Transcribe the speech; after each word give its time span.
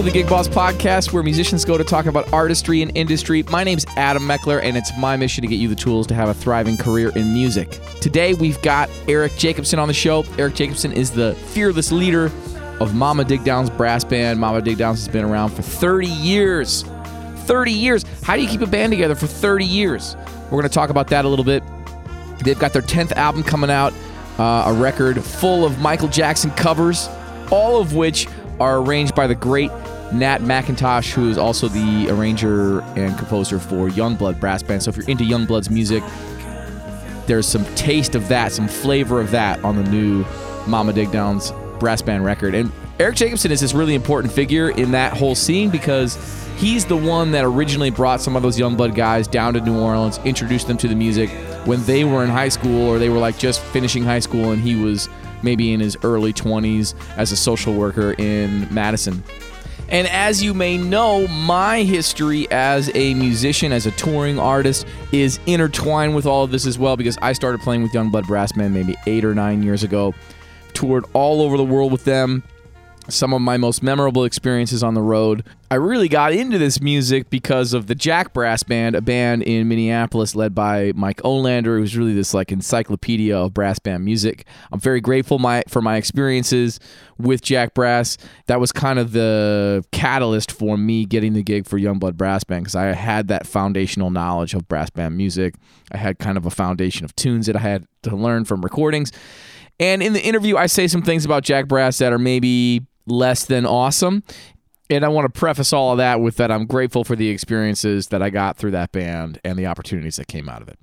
to 0.00 0.06
the 0.06 0.10
Gig 0.10 0.30
Boss 0.30 0.48
Podcast, 0.48 1.12
where 1.12 1.22
musicians 1.22 1.62
go 1.62 1.76
to 1.76 1.84
talk 1.84 2.06
about 2.06 2.32
artistry 2.32 2.80
and 2.80 2.90
industry. 2.96 3.42
My 3.50 3.64
name's 3.64 3.84
Adam 3.96 4.22
Meckler, 4.22 4.62
and 4.62 4.74
it's 4.74 4.90
my 4.96 5.14
mission 5.14 5.42
to 5.42 5.48
get 5.48 5.56
you 5.56 5.68
the 5.68 5.74
tools 5.74 6.06
to 6.06 6.14
have 6.14 6.30
a 6.30 6.32
thriving 6.32 6.78
career 6.78 7.12
in 7.14 7.34
music. 7.34 7.78
Today, 8.00 8.32
we've 8.32 8.60
got 8.62 8.88
Erik 9.08 9.36
Jacobson 9.36 9.78
on 9.78 9.88
the 9.88 9.94
show. 9.94 10.24
Erik 10.38 10.54
Jacobson 10.54 10.90
is 10.90 11.10
the 11.10 11.34
fearless 11.34 11.92
leader 11.92 12.32
of 12.80 12.94
Mama 12.94 13.24
Digdown's 13.24 13.68
brass 13.68 14.02
band. 14.02 14.40
Mama 14.40 14.62
Digdowns 14.62 15.04
has 15.04 15.08
been 15.08 15.24
around 15.24 15.50
for 15.50 15.60
30 15.60 16.06
years. 16.06 16.82
30 17.44 17.70
years. 17.70 18.02
How 18.22 18.36
do 18.36 18.42
you 18.42 18.48
keep 18.48 18.62
a 18.62 18.66
band 18.66 18.92
together 18.92 19.14
for 19.14 19.26
30 19.26 19.66
years? 19.66 20.16
We're 20.44 20.62
going 20.62 20.62
to 20.62 20.70
talk 20.70 20.88
about 20.88 21.08
that 21.08 21.26
a 21.26 21.28
little 21.28 21.44
bit. 21.44 21.62
They've 22.42 22.58
got 22.58 22.72
their 22.72 22.80
10th 22.80 23.12
album 23.12 23.42
coming 23.42 23.70
out, 23.70 23.92
uh, 24.38 24.64
a 24.68 24.72
record 24.72 25.22
full 25.22 25.66
of 25.66 25.78
Michael 25.78 26.08
Jackson 26.08 26.52
covers, 26.52 27.06
all 27.50 27.82
of 27.82 27.92
which 27.92 28.28
are 28.60 28.78
arranged 28.78 29.14
by 29.14 29.26
the 29.26 29.34
great 29.34 29.70
Nat 30.12 30.38
McIntosh, 30.38 31.12
who 31.12 31.28
is 31.28 31.38
also 31.38 31.68
the 31.68 32.08
arranger 32.10 32.80
and 32.96 33.16
composer 33.16 33.58
for 33.58 33.88
Youngblood 33.88 34.40
Brass 34.40 34.62
Band. 34.62 34.82
So 34.82 34.90
if 34.90 34.96
you're 34.96 35.08
into 35.08 35.24
Youngblood's 35.24 35.70
music, 35.70 36.02
there's 37.26 37.46
some 37.46 37.64
taste 37.76 38.14
of 38.14 38.26
that, 38.28 38.52
some 38.52 38.66
flavor 38.66 39.20
of 39.20 39.30
that 39.30 39.62
on 39.64 39.76
the 39.76 39.88
new 39.90 40.24
Mama 40.66 40.92
Digdown's 40.92 41.52
brass 41.78 42.02
band 42.02 42.24
record. 42.24 42.54
And 42.54 42.70
Erik 42.98 43.16
Jacobson 43.16 43.50
is 43.50 43.60
this 43.60 43.72
really 43.72 43.94
important 43.94 44.32
figure 44.32 44.70
in 44.70 44.90
that 44.90 45.16
whole 45.16 45.34
scene 45.34 45.70
because 45.70 46.18
he's 46.58 46.84
the 46.84 46.96
one 46.96 47.30
that 47.30 47.44
originally 47.44 47.90
brought 47.90 48.20
some 48.20 48.36
of 48.36 48.42
those 48.42 48.58
Youngblood 48.58 48.94
guys 48.94 49.26
down 49.26 49.54
to 49.54 49.60
New 49.60 49.78
Orleans, 49.78 50.18
introduced 50.18 50.66
them 50.66 50.76
to 50.78 50.88
the 50.88 50.94
music 50.94 51.30
when 51.64 51.82
they 51.84 52.04
were 52.04 52.24
in 52.24 52.30
high 52.30 52.48
school 52.48 52.88
or 52.88 52.98
they 52.98 53.08
were 53.08 53.18
like 53.18 53.38
just 53.38 53.60
finishing 53.62 54.04
high 54.04 54.18
school 54.18 54.50
and 54.50 54.60
he 54.60 54.74
was 54.74 55.08
maybe 55.42 55.72
in 55.72 55.80
his 55.80 55.96
early 56.02 56.32
20s 56.32 56.94
as 57.16 57.32
a 57.32 57.36
social 57.36 57.74
worker 57.74 58.12
in 58.18 58.72
Madison. 58.72 59.22
And 59.90 60.06
as 60.08 60.42
you 60.42 60.54
may 60.54 60.78
know, 60.78 61.26
my 61.28 61.82
history 61.82 62.50
as 62.50 62.90
a 62.94 63.14
musician, 63.14 63.72
as 63.72 63.86
a 63.86 63.90
touring 63.92 64.38
artist, 64.38 64.86
is 65.10 65.40
intertwined 65.46 66.14
with 66.14 66.26
all 66.26 66.44
of 66.44 66.52
this 66.52 66.64
as 66.66 66.78
well 66.78 66.96
because 66.96 67.18
I 67.20 67.32
started 67.32 67.60
playing 67.60 67.82
with 67.82 67.92
Youngblood 67.92 68.26
Brass 68.26 68.52
Band 68.52 68.72
maybe 68.72 68.96
eight 69.06 69.24
or 69.24 69.34
nine 69.34 69.62
years 69.62 69.82
ago. 69.82 70.14
Toured 70.74 71.04
all 71.12 71.42
over 71.42 71.56
the 71.56 71.64
world 71.64 71.90
with 71.90 72.04
them 72.04 72.44
some 73.08 73.32
of 73.32 73.40
my 73.40 73.56
most 73.56 73.82
memorable 73.82 74.24
experiences 74.24 74.82
on 74.82 74.94
the 74.94 75.02
road. 75.02 75.44
I 75.70 75.76
really 75.76 76.08
got 76.08 76.32
into 76.32 76.58
this 76.58 76.80
music 76.80 77.30
because 77.30 77.72
of 77.72 77.86
the 77.86 77.94
Jack 77.94 78.32
Brass 78.32 78.62
Band, 78.62 78.96
a 78.96 79.00
band 79.00 79.42
in 79.44 79.68
Minneapolis 79.68 80.34
led 80.34 80.54
by 80.54 80.92
Mike 80.94 81.18
Olander, 81.22 81.78
who's 81.78 81.96
really 81.96 82.12
this 82.12 82.34
like 82.34 82.50
encyclopedia 82.50 83.36
of 83.36 83.54
brass 83.54 83.78
band 83.78 84.04
music. 84.04 84.46
I'm 84.72 84.80
very 84.80 85.00
grateful 85.00 85.38
my 85.38 85.62
for 85.68 85.80
my 85.80 85.96
experiences 85.96 86.80
with 87.18 87.42
Jack 87.42 87.74
Brass. 87.74 88.16
That 88.46 88.60
was 88.60 88.72
kind 88.72 88.98
of 88.98 89.12
the 89.12 89.84
catalyst 89.92 90.50
for 90.50 90.76
me 90.76 91.04
getting 91.04 91.32
the 91.32 91.42
gig 91.42 91.66
for 91.66 91.78
Youngblood 91.78 92.14
Brass 92.16 92.44
Band 92.44 92.64
because 92.64 92.76
I 92.76 92.86
had 92.86 93.28
that 93.28 93.46
foundational 93.46 94.10
knowledge 94.10 94.54
of 94.54 94.68
brass 94.68 94.90
band 94.90 95.16
music. 95.16 95.54
I 95.92 95.98
had 95.98 96.18
kind 96.18 96.36
of 96.36 96.46
a 96.46 96.50
foundation 96.50 97.04
of 97.04 97.14
tunes 97.16 97.46
that 97.46 97.56
I 97.56 97.60
had 97.60 97.86
to 98.02 98.16
learn 98.16 98.44
from 98.44 98.62
recordings. 98.62 99.12
And 99.78 100.02
in 100.02 100.12
the 100.12 100.22
interview, 100.22 100.58
I 100.58 100.66
say 100.66 100.86
some 100.88 101.00
things 101.00 101.24
about 101.24 101.42
Jack 101.42 101.66
Brass 101.66 101.98
that 101.98 102.12
are 102.12 102.18
maybe 102.18 102.82
less 103.10 103.44
than 103.44 103.66
awesome. 103.66 104.22
And 104.88 105.04
I 105.04 105.08
want 105.08 105.32
to 105.32 105.38
preface 105.38 105.72
all 105.72 105.92
of 105.92 105.98
that 105.98 106.20
with 106.20 106.36
that 106.36 106.50
I'm 106.50 106.66
grateful 106.66 107.04
for 107.04 107.14
the 107.14 107.28
experiences 107.28 108.08
that 108.08 108.22
I 108.22 108.30
got 108.30 108.56
through 108.56 108.72
that 108.72 108.90
band 108.92 109.40
and 109.44 109.58
the 109.58 109.66
opportunities 109.66 110.16
that 110.16 110.26
came 110.26 110.48
out 110.48 110.62
of 110.62 110.68
it. 110.68 110.78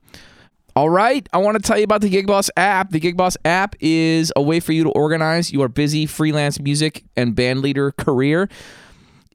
All 0.78 0.90
right, 0.90 1.28
I 1.34 1.40
want 1.40 1.58
to 1.58 1.64
tell 1.64 1.78
you 1.78 1.84
about 1.84 2.02
the 2.02 2.10
Gig 2.10 2.28
Boss 2.28 2.52
app. 2.56 2.92
The 2.92 3.00
Gig 3.00 3.18
Boss 3.18 3.36
app 3.44 3.76
is 3.80 4.32
a 4.36 4.42
way 4.42 4.60
for 4.60 4.74
you 4.74 4.84
to 4.84 4.92
organize 4.92 5.52
your 5.52 5.68
busy 5.68 6.06
freelance 6.06 6.60
music 6.60 7.04
and 7.16 7.36
band 7.36 7.62
leader 7.62 7.92
career. 7.92 8.48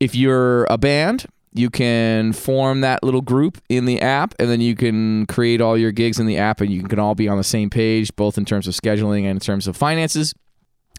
If 0.00 0.14
you're 0.14 0.64
a 0.70 0.78
band, 0.78 1.26
you 1.52 1.68
can 1.68 2.32
form 2.32 2.80
that 2.80 3.02
little 3.02 3.20
group 3.20 3.60
in 3.68 3.84
the 3.84 4.00
app 4.00 4.34
and 4.38 4.48
then 4.48 4.60
you 4.60 4.74
can 4.74 5.26
create 5.26 5.60
all 5.60 5.76
your 5.76 5.92
gigs 5.92 6.18
in 6.18 6.26
the 6.26 6.38
app 6.38 6.60
and 6.60 6.70
you 6.70 6.82
can 6.84 6.98
all 6.98 7.14
be 7.14 7.28
on 7.28 7.36
the 7.36 7.44
same 7.44 7.68
page 7.70 8.14
both 8.16 8.38
in 8.38 8.44
terms 8.44 8.66
of 8.66 8.74
scheduling 8.74 9.20
and 9.20 9.30
in 9.30 9.40
terms 9.40 9.66
of 9.66 9.76
finances 9.76 10.34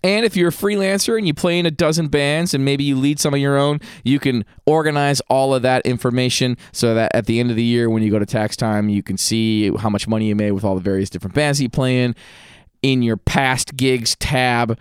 and 0.04 0.26
if 0.26 0.36
you're 0.36 0.50
a 0.50 0.52
freelancer 0.52 1.18
and 1.18 1.26
you 1.26 1.34
play 1.34 1.58
in 1.58 1.66
a 1.66 1.72
dozen 1.72 2.08
bands 2.10 2.54
and 2.54 2.66
maybe 2.66 2.84
you 2.84 2.98
lead 2.98 3.20
some 3.20 3.34
of 3.34 3.40
your 3.40 3.58
own, 3.58 3.80
you 4.04 4.20
can 4.20 4.44
organize 4.66 5.22
all 5.30 5.54
of 5.54 5.62
that 5.62 5.86
information 5.86 6.58
so 6.74 6.94
that 6.94 7.12
at 7.16 7.26
the 7.26 7.40
end 7.40 7.50
of 7.50 7.56
the 7.56 7.64
year, 7.64 7.90
when 7.90 8.04
you 8.04 8.12
go 8.12 8.20
to 8.20 8.26
tax 8.26 8.58
time, 8.58 8.90
you 8.90 9.02
can 9.02 9.18
see 9.18 9.72
how 9.78 9.90
much 9.90 10.08
money 10.08 10.28
you 10.28 10.36
made 10.36 10.52
with 10.52 10.64
all 10.64 10.76
the 10.76 10.82
various 10.82 11.10
different 11.10 11.34
bands 11.34 11.62
you 11.62 11.70
play 11.70 12.04
in, 12.04 12.16
in 12.82 13.02
your 13.02 13.18
past 13.18 13.78
gigs 13.78 14.16
tab, 14.18 14.78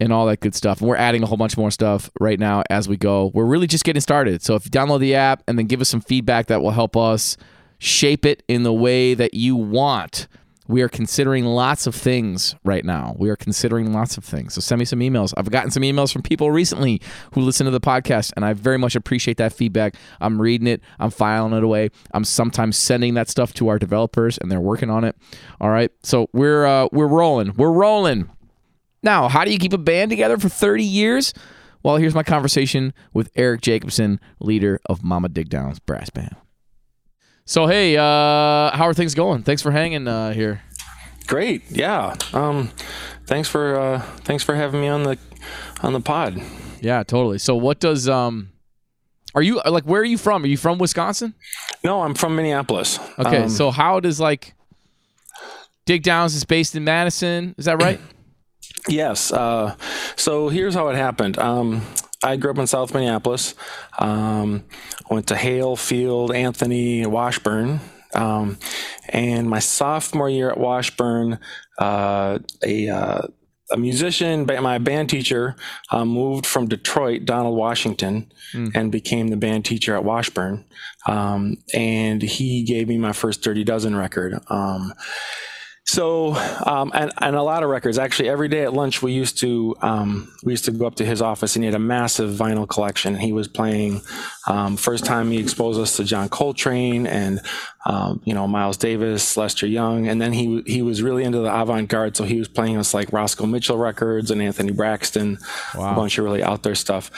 and 0.00 0.12
all 0.12 0.26
that 0.26 0.40
good 0.40 0.54
stuff. 0.54 0.80
And 0.80 0.88
we're 0.88 0.96
adding 0.96 1.22
a 1.22 1.26
whole 1.26 1.36
bunch 1.36 1.56
more 1.56 1.70
stuff 1.70 2.10
right 2.18 2.40
now 2.40 2.62
as 2.70 2.88
we 2.88 2.96
go. 2.96 3.30
We're 3.34 3.44
really 3.44 3.66
just 3.66 3.84
getting 3.84 4.00
started. 4.00 4.42
So 4.42 4.54
if 4.54 4.64
you 4.64 4.70
download 4.70 5.00
the 5.00 5.14
app 5.14 5.42
and 5.46 5.58
then 5.58 5.66
give 5.66 5.80
us 5.80 5.90
some 5.90 6.00
feedback, 6.00 6.46
that 6.46 6.62
will 6.62 6.70
help 6.70 6.96
us 6.96 7.36
shape 7.78 8.24
it 8.24 8.42
in 8.48 8.62
the 8.62 8.72
way 8.72 9.14
that 9.14 9.34
you 9.34 9.56
want 9.56 10.26
we 10.70 10.82
are 10.82 10.88
considering 10.88 11.44
lots 11.44 11.88
of 11.88 11.96
things 11.96 12.54
right 12.64 12.84
now. 12.84 13.16
We 13.18 13.28
are 13.28 13.36
considering 13.36 13.92
lots 13.92 14.16
of 14.16 14.24
things. 14.24 14.54
So 14.54 14.60
send 14.60 14.78
me 14.78 14.84
some 14.84 15.00
emails. 15.00 15.34
I've 15.36 15.50
gotten 15.50 15.72
some 15.72 15.82
emails 15.82 16.12
from 16.12 16.22
people 16.22 16.52
recently 16.52 17.02
who 17.34 17.40
listen 17.40 17.64
to 17.64 17.72
the 17.72 17.80
podcast, 17.80 18.32
and 18.36 18.44
I 18.44 18.52
very 18.52 18.78
much 18.78 18.94
appreciate 18.94 19.36
that 19.38 19.52
feedback. 19.52 19.96
I'm 20.20 20.40
reading 20.40 20.68
it, 20.68 20.80
I'm 21.00 21.10
filing 21.10 21.52
it 21.54 21.64
away. 21.64 21.90
I'm 22.14 22.22
sometimes 22.22 22.76
sending 22.76 23.14
that 23.14 23.28
stuff 23.28 23.52
to 23.54 23.66
our 23.68 23.80
developers, 23.80 24.38
and 24.38 24.50
they're 24.50 24.60
working 24.60 24.90
on 24.90 25.02
it. 25.02 25.16
All 25.60 25.70
right. 25.70 25.90
So 26.04 26.28
we're 26.32 26.64
uh, 26.64 26.88
we're 26.92 27.08
rolling. 27.08 27.54
We're 27.56 27.72
rolling. 27.72 28.30
Now, 29.02 29.28
how 29.28 29.44
do 29.44 29.50
you 29.50 29.58
keep 29.58 29.72
a 29.72 29.78
band 29.78 30.10
together 30.10 30.38
for 30.38 30.48
30 30.48 30.84
years? 30.84 31.34
Well, 31.82 31.96
here's 31.96 32.14
my 32.14 32.22
conversation 32.22 32.92
with 33.12 33.30
Erik 33.34 33.62
Jacobson, 33.62 34.20
leader 34.38 34.78
of 34.86 35.02
Mama 35.02 35.30
Digdown's 35.30 35.80
brass 35.80 36.10
band. 36.10 36.36
So 37.50 37.66
hey, 37.66 37.96
uh, 37.96 38.70
how 38.76 38.84
are 38.86 38.94
things 38.94 39.16
going? 39.16 39.42
Thanks 39.42 39.60
for 39.60 39.72
hanging 39.72 40.06
uh, 40.06 40.32
here. 40.32 40.62
Great, 41.26 41.68
yeah. 41.68 42.14
Um, 42.32 42.70
thanks 43.26 43.48
for 43.48 43.76
uh, 43.76 44.02
thanks 44.18 44.44
for 44.44 44.54
having 44.54 44.80
me 44.80 44.86
on 44.86 45.02
the 45.02 45.18
on 45.82 45.92
the 45.92 46.00
pod. 46.00 46.40
Yeah, 46.80 47.02
totally. 47.02 47.38
So 47.38 47.56
what 47.56 47.80
does 47.80 48.08
um, 48.08 48.50
are 49.34 49.42
you 49.42 49.60
like? 49.66 49.82
Where 49.82 50.00
are 50.00 50.04
you 50.04 50.16
from? 50.16 50.44
Are 50.44 50.46
you 50.46 50.56
from 50.56 50.78
Wisconsin? 50.78 51.34
No, 51.82 52.02
I'm 52.02 52.14
from 52.14 52.36
Minneapolis. 52.36 53.00
Okay, 53.18 53.42
Um, 53.42 53.48
so 53.48 53.72
how 53.72 53.98
does 53.98 54.20
like 54.20 54.54
Digdowns 55.86 56.36
is 56.36 56.44
based 56.44 56.76
in 56.76 56.84
Madison? 56.84 57.56
Is 57.58 57.64
that 57.64 57.82
right? 57.82 58.00
Yes. 58.88 59.30
Uh, 59.30 59.76
so 60.16 60.48
here's 60.48 60.74
how 60.74 60.88
it 60.88 60.96
happened. 60.96 61.38
Um, 61.38 61.82
I 62.22 62.36
grew 62.36 62.50
up 62.50 62.58
in 62.58 62.66
South 62.66 62.92
Minneapolis. 62.92 63.54
Um, 63.98 64.64
went 65.10 65.26
to 65.28 65.36
Hale, 65.36 65.76
Field, 65.76 66.34
Anthony, 66.34 67.06
Washburn. 67.06 67.80
Um, 68.14 68.58
and 69.08 69.48
my 69.48 69.60
sophomore 69.60 70.28
year 70.28 70.50
at 70.50 70.58
Washburn, 70.58 71.38
uh, 71.78 72.38
a 72.64 72.88
uh, 72.88 73.22
a 73.72 73.76
musician, 73.76 74.46
my 74.46 74.78
band 74.78 75.08
teacher, 75.08 75.54
uh, 75.92 76.04
moved 76.04 76.44
from 76.44 76.66
Detroit, 76.66 77.24
Donald 77.24 77.56
Washington, 77.56 78.32
and 78.74 78.90
became 78.90 79.28
the 79.28 79.36
band 79.36 79.64
teacher 79.64 79.94
at 79.94 80.02
Washburn. 80.02 80.64
Um, 81.06 81.56
and 81.72 82.20
he 82.20 82.64
gave 82.64 82.88
me 82.88 82.98
my 82.98 83.12
first 83.12 83.42
Dirty 83.42 83.62
Dozen 83.62 83.94
record. 83.94 84.40
So, 85.90 86.34
um, 86.66 86.92
and, 86.94 87.10
and 87.18 87.34
a 87.34 87.42
lot 87.42 87.64
of 87.64 87.68
records. 87.68 87.98
Actually, 87.98 88.28
every 88.28 88.46
day 88.46 88.62
at 88.62 88.72
lunch, 88.72 89.02
we 89.02 89.10
used 89.10 89.38
to 89.38 89.74
um, 89.82 90.32
we 90.44 90.52
used 90.52 90.66
to 90.66 90.70
go 90.70 90.86
up 90.86 90.94
to 90.96 91.04
his 91.04 91.20
office, 91.20 91.56
and 91.56 91.64
he 91.64 91.66
had 91.66 91.74
a 91.74 91.80
massive 91.80 92.30
vinyl 92.30 92.68
collection. 92.68 93.16
He 93.16 93.32
was 93.32 93.48
playing. 93.48 94.00
Um, 94.46 94.76
first 94.76 95.04
time 95.04 95.32
he 95.32 95.38
exposed 95.38 95.80
us 95.80 95.96
to 95.96 96.04
John 96.04 96.28
Coltrane 96.28 97.08
and 97.08 97.40
um, 97.86 98.22
you 98.24 98.34
know 98.34 98.46
Miles 98.46 98.76
Davis, 98.76 99.36
Lester 99.36 99.66
Young, 99.66 100.06
and 100.06 100.22
then 100.22 100.32
he 100.32 100.62
he 100.64 100.80
was 100.80 101.02
really 101.02 101.24
into 101.24 101.40
the 101.40 101.52
avant 101.52 101.88
garde. 101.88 102.16
So 102.16 102.22
he 102.22 102.38
was 102.38 102.46
playing 102.46 102.76
us 102.76 102.94
like 102.94 103.12
Roscoe 103.12 103.46
Mitchell 103.46 103.76
records 103.76 104.30
and 104.30 104.40
Anthony 104.40 104.70
Braxton, 104.70 105.38
a 105.74 105.94
bunch 105.96 106.18
of 106.18 106.24
really 106.24 106.44
out 106.44 106.62
there 106.62 106.76
stuff. 106.76 107.10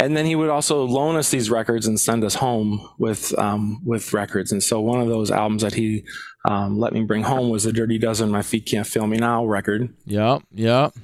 And 0.00 0.16
then 0.16 0.24
he 0.26 0.34
would 0.34 0.48
also 0.48 0.84
loan 0.84 1.16
us 1.16 1.30
these 1.30 1.50
records 1.50 1.86
and 1.86 2.00
send 2.00 2.24
us 2.24 2.34
home 2.34 2.88
with 2.98 3.36
um, 3.38 3.80
with 3.84 4.12
records. 4.12 4.50
And 4.52 4.62
so 4.62 4.80
one 4.80 5.00
of 5.00 5.08
those 5.08 5.30
albums 5.30 5.62
that 5.62 5.74
he 5.74 6.04
um, 6.44 6.78
let 6.78 6.92
me 6.92 7.02
bring 7.02 7.22
home 7.22 7.50
was 7.50 7.64
the 7.64 7.72
Dirty 7.72 7.98
Dozen, 7.98 8.30
My 8.30 8.42
Feet 8.42 8.66
Can't 8.66 8.86
Feel 8.86 9.06
Me 9.06 9.18
Now 9.18 9.44
record. 9.44 9.94
Yep. 10.06 10.42
Yep. 10.54 10.94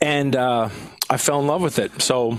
And 0.00 0.36
uh, 0.36 0.68
I 1.08 1.16
fell 1.16 1.40
in 1.40 1.46
love 1.46 1.62
with 1.62 1.78
it. 1.78 2.02
So 2.02 2.38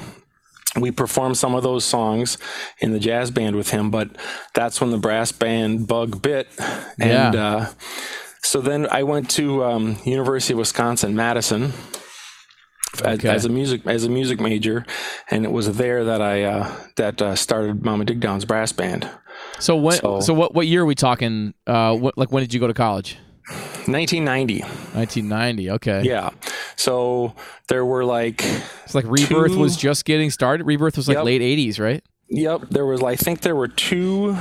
we 0.80 0.92
performed 0.92 1.38
some 1.38 1.56
of 1.56 1.64
those 1.64 1.86
songs 1.86 2.38
in 2.80 2.92
the 2.92 3.00
jazz 3.00 3.32
band 3.32 3.56
with 3.56 3.70
him, 3.72 3.90
but 3.92 4.10
that's 4.54 4.82
when 4.82 4.92
the 4.92 4.98
brass 4.98 5.32
band 5.32 5.88
bug 5.88 6.22
bit. 6.22 6.48
And 7.00 7.34
Yeah. 7.34 7.46
uh, 7.46 7.70
so 8.44 8.60
then 8.62 8.88
I 8.92 9.04
went 9.04 9.30
to 9.32 9.64
um, 9.64 9.98
University 10.04 10.54
of 10.54 10.60
Wisconsin 10.60 11.16
Madison 11.16 11.72
Okay. 13.02 13.30
as 13.30 13.46
a 13.46 13.50
music 13.50 13.86
as 13.88 14.04
a 14.04 14.10
music 14.10 14.40
major, 14.40 14.86
and 15.32 15.46
it 15.46 15.52
was 15.52 15.78
there 15.78 16.04
that 16.06 16.22
I 16.22 16.44
uh, 16.44 16.72
that 16.98 17.22
uh, 17.22 17.36
started 17.36 17.84
Mama 17.84 18.06
Digdown's 18.06 18.46
brass 18.46 18.72
band. 18.72 19.10
So 19.60 19.76
when? 19.76 19.98
So, 19.98 20.20
So- 20.22 20.34
what? 20.34 20.54
What 20.54 20.68
year 20.68 20.82
are 20.84 20.86
we 20.86 20.96
talking? 20.96 21.54
Uh, 21.66 21.96
what, 21.96 22.18
like 22.18 22.32
when 22.32 22.44
did 22.44 22.54
you 22.54 22.60
go 22.60 22.68
to 22.68 22.74
college? 22.74 23.18
1990. 23.88 24.62
1990. 24.62 25.72
Okay. 25.72 26.04
Yeah. 26.04 26.30
So 26.78 27.36
there 27.68 27.84
were 27.86 28.06
like, 28.06 28.42
It's 28.86 28.96
like 28.96 29.06
Rebirth 29.06 29.52
Two- 29.54 29.60
was 29.60 29.76
just 29.76 30.06
getting 30.06 30.30
started. 30.32 30.66
Rebirth 30.66 30.96
was 30.96 31.08
like 31.08 31.16
Yep. 31.16 31.26
late 31.26 31.42
'80s, 31.42 31.80
right? 31.80 32.04
yep, 32.30 32.62
there 32.72 32.86
was, 32.86 33.04
I 33.04 33.16
think 33.16 33.42
there 33.42 33.56
were 33.56 33.68
two, 33.68 34.36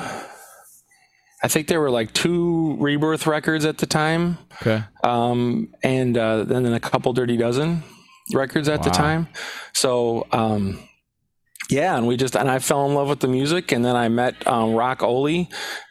I 1.42 1.48
think 1.48 1.66
there 1.66 1.80
were 1.80 1.90
like 1.90 2.12
two 2.14 2.76
Rebirth 2.78 3.26
records 3.26 3.64
at 3.64 3.78
the 3.78 3.86
time. 3.86 4.38
Okay. 4.62 4.82
um, 5.04 5.68
and 5.82 6.16
uh, 6.16 6.44
then 6.44 6.64
a 6.66 6.80
couple 6.80 7.12
Dirty 7.12 7.36
Dozen 7.36 7.82
records 8.34 8.68
at 8.68 8.82
the 8.82 8.90
time. 8.90 9.28
So 9.72 10.26
um, 10.32 10.78
yeah, 11.70 11.96
and 11.96 12.06
we 12.06 12.16
just 12.16 12.36
and 12.36 12.50
I 12.50 12.58
fell 12.58 12.84
in 12.86 12.94
love 12.94 13.08
with 13.08 13.20
the 13.20 13.28
music, 13.28 13.72
and 13.72 13.82
then 13.84 13.96
I 13.96 14.08
met 14.08 14.46
um, 14.46 14.74
Rock 14.74 15.02
Oli 15.02 15.48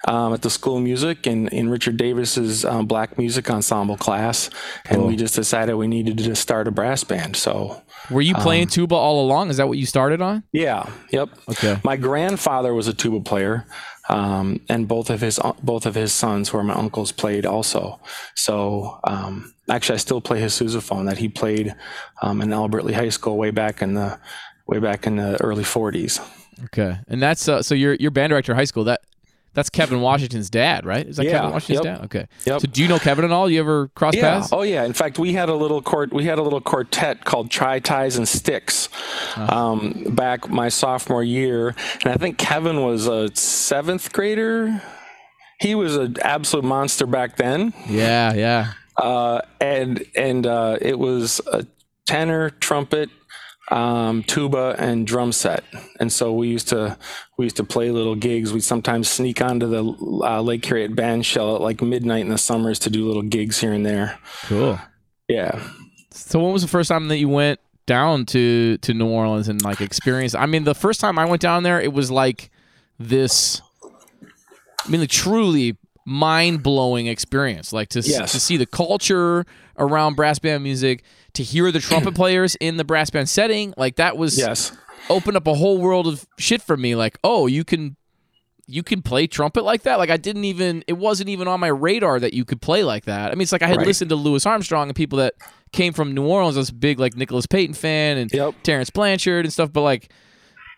um, 0.08 0.34
at 0.34 0.42
the 0.44 0.50
School 0.50 0.78
of 0.78 0.84
Music 0.84 1.26
in 1.26 1.48
in 1.48 1.70
Richard 1.70 1.98
Davis's 1.98 2.66
um, 2.66 2.86
Black 2.86 3.18
Music 3.18 3.50
Ensemble 3.50 3.98
class, 3.98 4.50
and 4.90 5.08
we 5.08 5.16
just 5.16 5.34
decided 5.34 5.76
we 5.76 5.88
needed 5.88 6.18
to 6.20 6.36
start 6.36 6.68
a 6.68 6.72
brass 6.72 7.04
band. 7.04 7.36
So 7.36 7.82
Were 8.12 8.22
you 8.22 8.36
playing 8.36 8.64
Um, 8.64 8.70
tuba 8.70 8.96
all 8.96 9.26
along? 9.26 9.50
Is 9.50 9.58
that 9.58 9.68
what 9.68 9.78
you 9.80 9.86
started 9.88 10.22
on? 10.22 10.44
yeah, 10.52 10.88
yep. 11.12 11.30
Okay. 11.50 11.80
My 11.84 11.96
grandfather 11.98 12.74
was 12.76 12.88
a 12.88 12.94
tuba 12.94 13.22
player, 13.22 13.66
um, 14.10 14.60
and 14.70 14.88
both 14.88 15.10
of 15.10 15.22
his 15.22 15.40
both 15.64 15.86
of 15.88 15.96
his 15.96 16.14
sons, 16.14 16.50
who 16.50 16.60
are 16.60 16.64
my 16.64 16.76
uncles, 16.76 17.12
played 17.12 17.46
also. 17.46 18.00
So 18.36 19.00
um, 19.06 19.54
actually, 19.76 19.96
I 19.96 19.98
still 19.98 20.22
play 20.22 20.40
his 20.40 20.54
sousaphone 20.54 21.06
that 21.08 21.18
he 21.18 21.28
played 21.30 21.76
um, 22.22 22.42
in 22.42 22.54
Albert 22.54 22.86
Lea 22.86 22.94
High 22.94 23.10
School 23.10 23.38
way 23.38 23.52
back 23.52 23.82
in 23.82 23.94
the 23.94 24.20
way 24.68 24.80
back 24.80 25.08
in 25.08 25.16
the 25.18 25.42
early 25.42 25.64
'40s. 25.64 26.20
Okay. 26.66 26.98
And 27.08 27.22
that's 27.22 27.48
uh, 27.48 27.62
so 27.64 27.76
your 27.76 27.96
your 27.96 28.12
band 28.12 28.32
director 28.32 28.52
in 28.52 28.58
high 28.58 28.66
school. 28.66 28.84
That 28.84 29.02
that's 29.54 29.70
Kevin 29.70 30.00
Washington's 30.00 30.50
dad, 30.50 30.86
right? 30.86 31.06
Is 31.06 31.18
that 31.18 31.26
Yeah, 31.26 31.32
Kevin 31.34 31.52
Washington's 31.52 31.86
yep. 31.86 31.98
dad? 31.98 32.06
Okay. 32.06 32.28
Yep. 32.46 32.62
So 32.62 32.68
do 32.68 32.82
you 32.82 32.88
know 32.88 33.00
Kevin 33.00 33.26
at 33.26 33.32
all? 33.32 33.50
You 33.50 33.60
ever 33.60 33.90
cross 33.90 34.16
Yeah. 34.16 34.40
paths? 34.40 34.50
Oh, 34.54 34.62
yeah. 34.62 34.86
In 34.86 34.94
fact, 34.94 35.20
we 35.20 35.34
had 35.34 35.50
a 35.50 35.56
little 35.56 35.82
court. 35.82 36.14
We 36.14 36.24
had 36.24 36.40
a 36.40 36.42
little 36.42 36.62
quartet 36.62 37.26
called 37.26 37.52
Tri 37.52 37.80
Ties 37.80 38.16
and 38.16 38.28
Sticks 38.28 38.88
um, 39.36 40.06
back 40.12 40.50
my 40.50 40.70
sophomore 40.70 41.24
year, 41.24 41.76
and 42.04 42.14
I 42.14 42.16
think 42.16 42.38
Kevin 42.38 42.82
was 42.82 43.08
a 43.08 43.30
seventh 43.36 44.14
grader. 44.14 44.82
He 45.60 45.76
was 45.76 45.98
an 45.98 46.16
absolute 46.22 46.64
monster 46.66 47.06
back 47.06 47.36
then. 47.36 47.74
Yeah. 47.90 48.34
Yeah. 48.34 48.74
Uh, 48.98 49.42
and 49.60 50.06
and 50.16 50.46
uh, 50.46 50.78
it 50.82 50.98
was 51.00 51.42
a 51.52 51.66
tenor, 52.06 52.50
trumpet, 52.50 53.10
um, 53.72 54.24
tuba, 54.24 54.76
and 54.78 55.08
drum 55.08 55.32
set. 55.32 55.64
And 56.00 56.12
so 56.12 56.34
we 56.34 56.50
used 56.50 56.68
to 56.70 56.98
we 57.38 57.46
used 57.46 57.58
to 57.58 57.64
play 57.64 57.90
little 57.92 58.16
gigs. 58.16 58.54
We'd 58.54 58.64
sometimes 58.64 59.10
sneak 59.10 59.42
onto 59.42 59.68
the 59.68 59.84
uh, 60.26 60.42
Lake 60.42 60.64
Harriet 60.66 60.96
band 60.96 61.26
shell 61.26 61.56
at 61.56 61.62
like 61.62 61.82
midnight 61.82 62.22
in 62.22 62.30
the 62.30 62.38
summers 62.38 62.80
to 62.80 62.90
do 62.90 63.08
little 63.08 63.24
gigs 63.24 63.60
here 63.60 63.74
and 63.74 63.86
there. 63.86 64.20
Cool. 64.44 64.80
Yeah. 65.28 65.64
So 66.12 66.40
when 66.40 66.52
was 66.52 66.62
the 66.62 66.68
first 66.68 66.90
time 66.90 67.08
that 67.08 67.18
you 67.18 67.30
went 67.30 67.60
down 67.86 68.26
to 68.28 68.78
to 68.78 68.94
New 68.94 69.08
Orleans 69.08 69.48
and 69.48 69.62
like 69.64 69.82
experienced? 69.82 70.36
I 70.36 70.46
mean, 70.46 70.66
the 70.66 70.76
first 70.76 71.00
time 71.00 71.18
I 71.18 71.26
went 71.26 71.42
down 71.42 71.64
there, 71.64 71.80
it 71.80 71.94
was 71.94 72.12
like 72.12 72.52
this. 73.00 73.62
I 74.86 74.90
mean, 74.90 75.02
like 75.02 75.10
truly 75.10 75.78
mind 76.06 76.64
blowing 76.64 77.08
experience. 77.08 77.72
Like 77.74 77.90
to 77.90 78.00
Yes. 78.02 78.32
to 78.32 78.40
see 78.40 78.58
the 78.58 78.66
culture 78.66 79.46
around 79.78 80.16
brass 80.16 80.40
band 80.40 80.64
music, 80.64 81.04
to 81.34 81.44
hear 81.44 81.72
the 81.72 81.80
trumpet 81.80 82.16
players 82.16 82.56
in 82.56 82.78
the 82.78 82.84
brass 82.84 83.10
band 83.10 83.30
setting, 83.30 83.74
like 83.78 83.96
that 83.98 84.18
was 84.18 84.38
Yes. 84.38 84.72
opened 85.10 85.38
up 85.38 85.48
a 85.48 85.54
whole 85.54 85.78
world 85.80 86.08
of 86.08 86.26
shit 86.38 86.62
for 86.62 86.76
me. 86.78 86.96
Like, 86.96 87.18
oh, 87.24 87.48
you 87.48 87.64
can 87.64 87.96
you 88.68 88.84
can 88.84 89.02
play 89.02 89.28
trumpet 89.28 89.64
like 89.66 89.82
that. 89.84 89.98
Like 90.00 90.10
I 90.10 90.18
didn't 90.18 90.46
even 90.46 90.84
it 90.88 90.94
wasn't 90.94 91.30
even 91.30 91.48
on 91.48 91.60
my 91.60 91.68
radar 91.68 92.20
that 92.20 92.34
you 92.34 92.46
could 92.46 92.62
play 92.62 92.84
like 92.84 93.06
that. 93.06 93.32
I 93.32 93.36
mean, 93.36 93.42
it's 93.42 93.52
like 93.52 93.64
I 93.64 93.68
had 93.68 93.78
Right. 93.78 93.88
listened 93.88 94.10
to 94.10 94.16
Louis 94.16 94.46
Armstrong 94.46 94.88
and 94.90 94.96
people 94.96 95.18
that 95.20 95.34
came 95.74 95.94
from 95.94 96.14
New 96.14 96.26
Orleans. 96.26 96.56
I 96.58 96.60
was 96.62 96.70
a 96.70 96.74
big 96.74 97.00
like 97.00 97.16
Nicholas 97.16 97.46
Payton 97.48 97.74
fan 97.76 98.18
and 98.18 98.32
Yep. 98.34 98.56
Terence 98.64 98.90
Blanchard 98.90 99.46
and 99.46 99.52
stuff, 99.54 99.74
but 99.74 99.82
like 99.82 100.10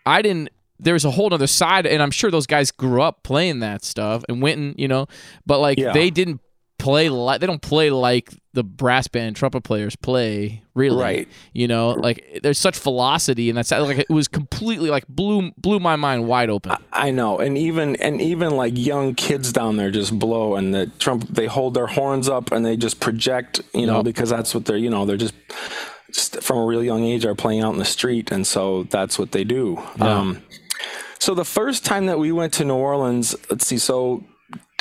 I 0.06 0.22
didn't 0.22 0.50
there's 0.78 1.04
a 1.04 1.10
whole 1.10 1.32
other 1.32 1.46
side 1.46 1.86
and 1.86 2.02
I'm 2.02 2.10
sure 2.10 2.30
those 2.30 2.46
guys 2.46 2.70
grew 2.70 3.00
up 3.02 3.22
playing 3.22 3.60
that 3.60 3.84
stuff 3.84 4.24
and 4.28 4.42
went 4.42 4.58
and 4.58 4.74
you 4.78 4.88
know, 4.88 5.06
but 5.46 5.60
like 5.60 5.78
Yeah. 5.78 5.92
they 5.92 6.10
didn't 6.10 6.40
play 6.78 7.08
like 7.08 7.40
they 7.40 7.46
don't 7.46 7.62
play 7.62 7.88
like 7.88 8.30
the 8.52 8.64
brass 8.64 9.06
band 9.08 9.36
trumpet 9.36 9.62
players 9.62 9.94
play 9.96 10.62
really 10.74 11.00
Right. 11.00 11.28
you 11.52 11.66
know 11.68 11.90
like 11.90 12.40
there's 12.42 12.58
such 12.58 12.76
velocity 12.78 13.48
and 13.48 13.56
that's 13.56 13.70
like 13.70 13.98
it 14.00 14.10
was 14.10 14.26
completely 14.28 14.90
like 14.90 15.06
blew 15.08 15.52
blew 15.56 15.78
my 15.78 15.94
mind 15.96 16.26
wide 16.26 16.50
open 16.50 16.72
I 16.92 17.10
know, 17.12 17.38
and 17.38 17.56
even 17.56 17.94
and 17.96 18.20
even 18.20 18.56
like 18.56 18.76
young 18.76 19.14
kids 19.14 19.52
down 19.52 19.76
there 19.76 19.90
just 19.92 20.18
blow, 20.18 20.56
and 20.56 20.74
the 20.74 20.86
Trump 20.98 21.28
they 21.28 21.46
hold 21.46 21.74
their 21.74 21.86
horns 21.86 22.28
up 22.28 22.50
and 22.52 22.66
they 22.66 22.76
just 22.76 22.98
project, 23.00 23.62
you 23.72 23.86
know, 23.86 24.02
because 24.02 24.30
that's 24.30 24.54
what 24.54 24.64
they're, 24.64 24.76
you 24.76 24.90
know, 24.90 25.04
they're 25.06 25.16
just, 25.16 25.34
just 26.12 26.42
from 26.42 26.58
a 26.58 26.64
really 26.64 26.86
young 26.86 27.02
age 27.04 27.24
are 27.24 27.34
playing 27.34 27.60
out 27.62 27.72
in 27.72 27.78
the 27.78 27.84
street, 27.84 28.30
and 28.30 28.46
so 28.46 28.84
that's 28.84 29.18
what 29.18 29.32
they 29.32 29.44
do. 29.44 29.80
Um, 30.00 30.42
so 31.18 31.34
the 31.34 31.44
first 31.44 31.84
time 31.84 32.06
that 32.06 32.18
we 32.18 32.32
went 32.32 32.52
to 32.54 32.64
New 32.64 32.74
Orleans, 32.74 33.34
let's 33.50 33.66
see, 33.66 33.78
so 33.78 34.24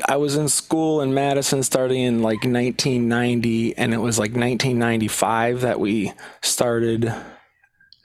I 0.07 0.17
was 0.17 0.35
in 0.35 0.49
school 0.49 1.01
in 1.01 1.13
Madison 1.13 1.63
starting 1.63 2.01
in 2.01 2.21
like 2.21 2.43
1990, 2.43 3.77
and 3.77 3.93
it 3.93 3.99
was 3.99 4.17
like 4.17 4.31
1995 4.31 5.61
that 5.61 5.79
we 5.79 6.13
started. 6.41 7.13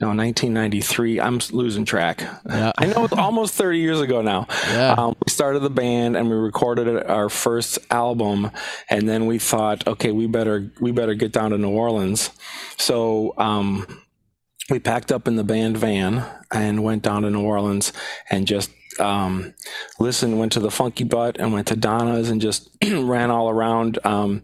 No, 0.01 0.07
1993. 0.07 1.19
I'm 1.19 1.41
losing 1.51 1.83
track. 1.83 2.21
Yeah. 2.47 2.71
I 2.77 2.85
know 2.85 3.03
it's 3.03 3.13
almost 3.17 3.55
30 3.55 3.79
years 3.79 3.99
ago 3.99 4.21
now. 4.21 4.47
Yeah. 4.69 4.93
Um, 4.97 5.15
we 5.25 5.29
started 5.29 5.59
the 5.59 5.69
band 5.69 6.15
and 6.15 6.29
we 6.29 6.37
recorded 6.37 7.03
our 7.03 7.27
first 7.27 7.79
album, 7.91 8.49
and 8.89 9.09
then 9.09 9.25
we 9.25 9.39
thought, 9.39 9.85
okay, 9.87 10.11
we 10.11 10.25
better 10.27 10.71
we 10.79 10.91
better 10.93 11.15
get 11.15 11.33
down 11.33 11.51
to 11.51 11.57
New 11.57 11.71
Orleans. 11.71 12.29
So 12.77 13.33
um, 13.37 13.85
we 14.69 14.79
packed 14.79 15.11
up 15.11 15.27
in 15.27 15.35
the 15.35 15.43
band 15.43 15.77
van 15.77 16.25
and 16.51 16.83
went 16.83 17.03
down 17.03 17.23
to 17.23 17.29
New 17.29 17.43
Orleans 17.43 17.93
and 18.29 18.47
just 18.47 18.71
um, 18.99 19.53
listened, 19.99 20.39
went 20.39 20.51
to 20.53 20.59
the 20.59 20.71
Funky 20.71 21.03
Butt 21.05 21.37
and 21.39 21.53
went 21.53 21.67
to 21.67 21.75
Donna's 21.75 22.29
and 22.29 22.41
just 22.41 22.69
ran 22.85 23.31
all 23.31 23.49
around 23.49 23.97
um, 24.03 24.41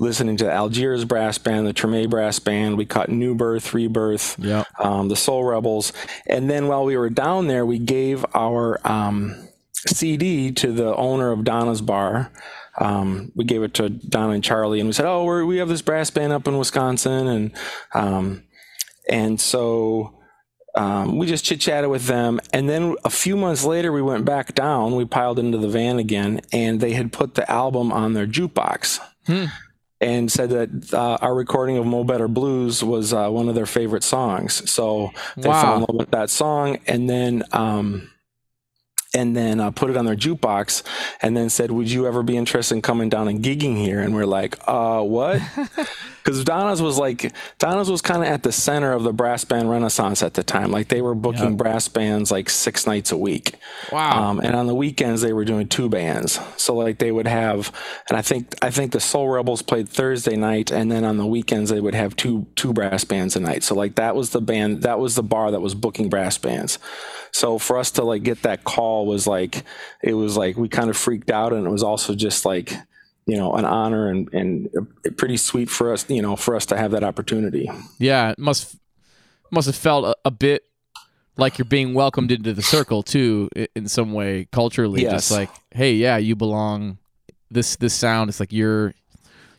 listening 0.00 0.36
to 0.38 0.50
Algiers 0.50 1.04
Brass 1.04 1.36
Band, 1.36 1.66
the 1.66 1.74
Treme 1.74 2.08
Brass 2.08 2.38
Band. 2.38 2.78
We 2.78 2.86
caught 2.86 3.10
New 3.10 3.34
Birth, 3.34 3.74
Rebirth, 3.74 4.38
Yep. 4.38 4.66
um, 4.78 5.08
the 5.08 5.16
Soul 5.16 5.44
Rebels. 5.44 5.92
And 6.26 6.48
then 6.48 6.68
while 6.68 6.84
we 6.84 6.96
were 6.96 7.10
down 7.10 7.48
there, 7.48 7.66
we 7.66 7.78
gave 7.78 8.24
our 8.34 8.80
um, 8.90 9.34
CD 9.72 10.52
to 10.52 10.72
the 10.72 10.94
owner 10.96 11.30
of 11.30 11.44
Donna's 11.44 11.82
Bar. 11.82 12.30
Um, 12.80 13.32
we 13.34 13.44
gave 13.44 13.62
it 13.64 13.74
to 13.74 13.88
Donna 13.90 14.34
and 14.34 14.44
Charlie, 14.44 14.78
and 14.78 14.88
we 14.88 14.92
said, 14.92 15.04
"Oh, 15.06 15.24
we're, 15.24 15.44
we 15.44 15.56
have 15.56 15.68
this 15.68 15.82
brass 15.82 16.10
band 16.10 16.32
up 16.32 16.46
in 16.46 16.56
Wisconsin," 16.58 17.26
and 17.26 17.52
um, 17.92 18.44
and 19.08 19.40
so 19.40 20.14
um, 20.74 21.16
we 21.18 21.26
just 21.26 21.44
chit 21.44 21.60
chatted 21.60 21.90
with 21.90 22.06
them. 22.06 22.40
And 22.52 22.68
then 22.68 22.94
a 23.04 23.10
few 23.10 23.36
months 23.36 23.64
later, 23.64 23.90
we 23.90 24.02
went 24.02 24.24
back 24.24 24.54
down. 24.54 24.94
We 24.94 25.04
piled 25.04 25.38
into 25.38 25.58
the 25.58 25.68
van 25.68 25.98
again, 25.98 26.40
and 26.52 26.80
they 26.80 26.92
had 26.92 27.12
put 27.12 27.34
the 27.34 27.50
album 27.50 27.90
on 27.92 28.12
their 28.12 28.26
jukebox. 28.26 29.00
Hmm. 29.26 29.46
And 30.00 30.30
said 30.30 30.50
that 30.50 30.94
uh, 30.94 31.18
our 31.20 31.34
recording 31.34 31.76
of 31.76 31.84
Mo 31.84 32.04
Better 32.04 32.28
Blues 32.28 32.84
was 32.84 33.12
uh, 33.12 33.28
one 33.30 33.48
of 33.48 33.56
their 33.56 33.66
favorite 33.66 34.04
songs. 34.04 34.70
So 34.70 35.10
they 35.36 35.48
Wow. 35.48 35.60
fell 35.62 35.74
in 35.74 35.80
love 35.80 35.96
with 35.96 36.10
that 36.12 36.30
song, 36.30 36.78
and 36.86 37.10
then 37.10 37.42
um, 37.50 38.08
and 39.12 39.34
then 39.36 39.58
uh, 39.58 39.72
put 39.72 39.90
it 39.90 39.96
on 39.96 40.04
their 40.04 40.14
jukebox, 40.14 40.84
and 41.20 41.36
then 41.36 41.50
said, 41.50 41.72
"Would 41.72 41.90
you 41.90 42.06
ever 42.06 42.22
be 42.22 42.36
interested 42.36 42.76
in 42.76 42.82
coming 42.82 43.08
down 43.08 43.26
and 43.26 43.42
gigging 43.42 43.76
here?" 43.76 44.00
And 44.00 44.14
we're 44.14 44.24
like, 44.26 44.56
"Uh, 44.68 45.02
what?" 45.02 45.42
Because 46.28 46.44
Donna's 46.44 46.82
was 46.82 46.98
like 46.98 47.32
Donna's 47.58 47.90
was 47.90 48.02
kind 48.02 48.22
of 48.22 48.28
at 48.28 48.42
the 48.42 48.52
center 48.52 48.92
of 48.92 49.02
the 49.02 49.14
brass 49.14 49.46
band 49.46 49.70
renaissance 49.70 50.22
at 50.22 50.34
the 50.34 50.42
time. 50.42 50.70
Like 50.70 50.88
they 50.88 51.00
were 51.00 51.14
booking 51.14 51.52
Yep. 51.52 51.56
brass 51.56 51.88
bands 51.88 52.30
like 52.30 52.50
six 52.50 52.86
nights 52.86 53.12
a 53.12 53.16
week. 53.16 53.54
wow 53.90 54.28
Um, 54.28 54.40
and 54.40 54.54
on 54.54 54.66
the 54.66 54.74
weekends 54.74 55.22
they 55.22 55.32
were 55.32 55.46
doing 55.46 55.68
two 55.68 55.88
bands. 55.88 56.38
So 56.58 56.74
like 56.74 56.98
they 56.98 57.12
would 57.12 57.26
have, 57.26 57.72
and 58.10 58.18
I 58.18 58.20
think 58.20 58.54
I 58.60 58.68
think 58.70 58.92
the 58.92 59.00
Soul 59.00 59.28
Rebels 59.30 59.62
played 59.62 59.88
Thursday 59.88 60.36
night, 60.36 60.70
and 60.70 60.92
then 60.92 61.02
on 61.02 61.16
the 61.16 61.24
weekends 61.24 61.70
they 61.70 61.80
would 61.80 61.94
have 61.94 62.14
two 62.14 62.46
two 62.56 62.74
brass 62.74 63.04
bands 63.04 63.34
a 63.34 63.40
night. 63.40 63.62
So 63.62 63.74
like 63.74 63.94
that 63.94 64.14
was 64.14 64.28
the 64.28 64.42
band, 64.42 64.82
that 64.82 64.98
was 64.98 65.14
the 65.14 65.22
bar 65.22 65.50
that 65.50 65.62
was 65.62 65.74
booking 65.74 66.10
brass 66.10 66.36
bands. 66.36 66.78
So 67.32 67.58
for 67.58 67.78
us 67.78 67.90
to 67.92 68.04
like 68.04 68.22
get 68.22 68.42
that 68.42 68.64
call 68.64 69.06
was 69.06 69.26
like 69.26 69.64
it 70.02 70.12
was 70.12 70.36
like 70.36 70.58
we 70.58 70.68
kind 70.68 70.90
of 70.90 70.96
freaked 70.98 71.30
out, 71.30 71.54
and 71.54 71.66
it 71.66 71.70
was 71.70 71.82
also 71.82 72.14
just 72.14 72.44
like 72.44 72.74
you 73.28 73.36
know 73.36 73.52
an 73.52 73.64
honor 73.64 74.08
and 74.10 74.28
and 74.34 74.68
pretty 75.16 75.36
sweet 75.36 75.68
for 75.70 75.92
us 75.92 76.08
you 76.10 76.22
know 76.22 76.34
for 76.34 76.56
us 76.56 76.66
to 76.66 76.76
have 76.76 76.90
that 76.90 77.04
opportunity. 77.04 77.70
yeah 77.98 78.30
it 78.30 78.38
must 78.38 78.76
must 79.52 79.66
have 79.66 79.76
felt 79.76 80.04
a, 80.04 80.16
a 80.24 80.30
bit 80.30 80.64
like 81.36 81.56
you're 81.58 81.64
being 81.66 81.94
welcomed 81.94 82.32
into 82.32 82.52
the 82.52 82.62
circle 82.62 83.02
too 83.02 83.48
in 83.76 83.86
some 83.86 84.12
way 84.12 84.48
culturally 84.50 85.02
Yes. 85.02 85.12
just 85.12 85.30
like 85.30 85.50
hey 85.70 85.92
yeah 85.92 86.16
you 86.16 86.34
belong 86.34 86.98
this 87.50 87.76
this 87.76 87.94
sound 87.94 88.28
it's 88.30 88.40
like 88.40 88.52
you're 88.52 88.92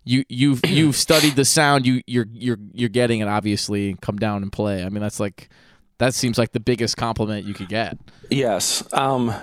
you 0.04 0.24
you've 0.30 0.62
you've 0.68 0.96
studied 0.96 1.36
the 1.36 1.46
sound 1.46 1.86
you 1.86 2.02
you're 2.08 2.28
you're 2.34 2.58
you're 2.74 2.90
getting 2.90 3.20
it 3.22 3.28
obviously 3.28 3.96
come 4.02 4.18
down 4.18 4.42
and 4.44 4.52
play 4.52 4.84
i 4.84 4.90
mean 4.90 5.02
that's 5.02 5.20
like 5.20 5.50
that 6.00 6.14
seems 6.14 6.38
like 6.38 6.52
the 6.54 6.60
biggest 6.60 6.98
compliment 6.98 7.46
you 7.46 7.54
could 7.54 7.70
get 7.70 7.98
Yes, 8.32 8.84
um, 8.94 9.34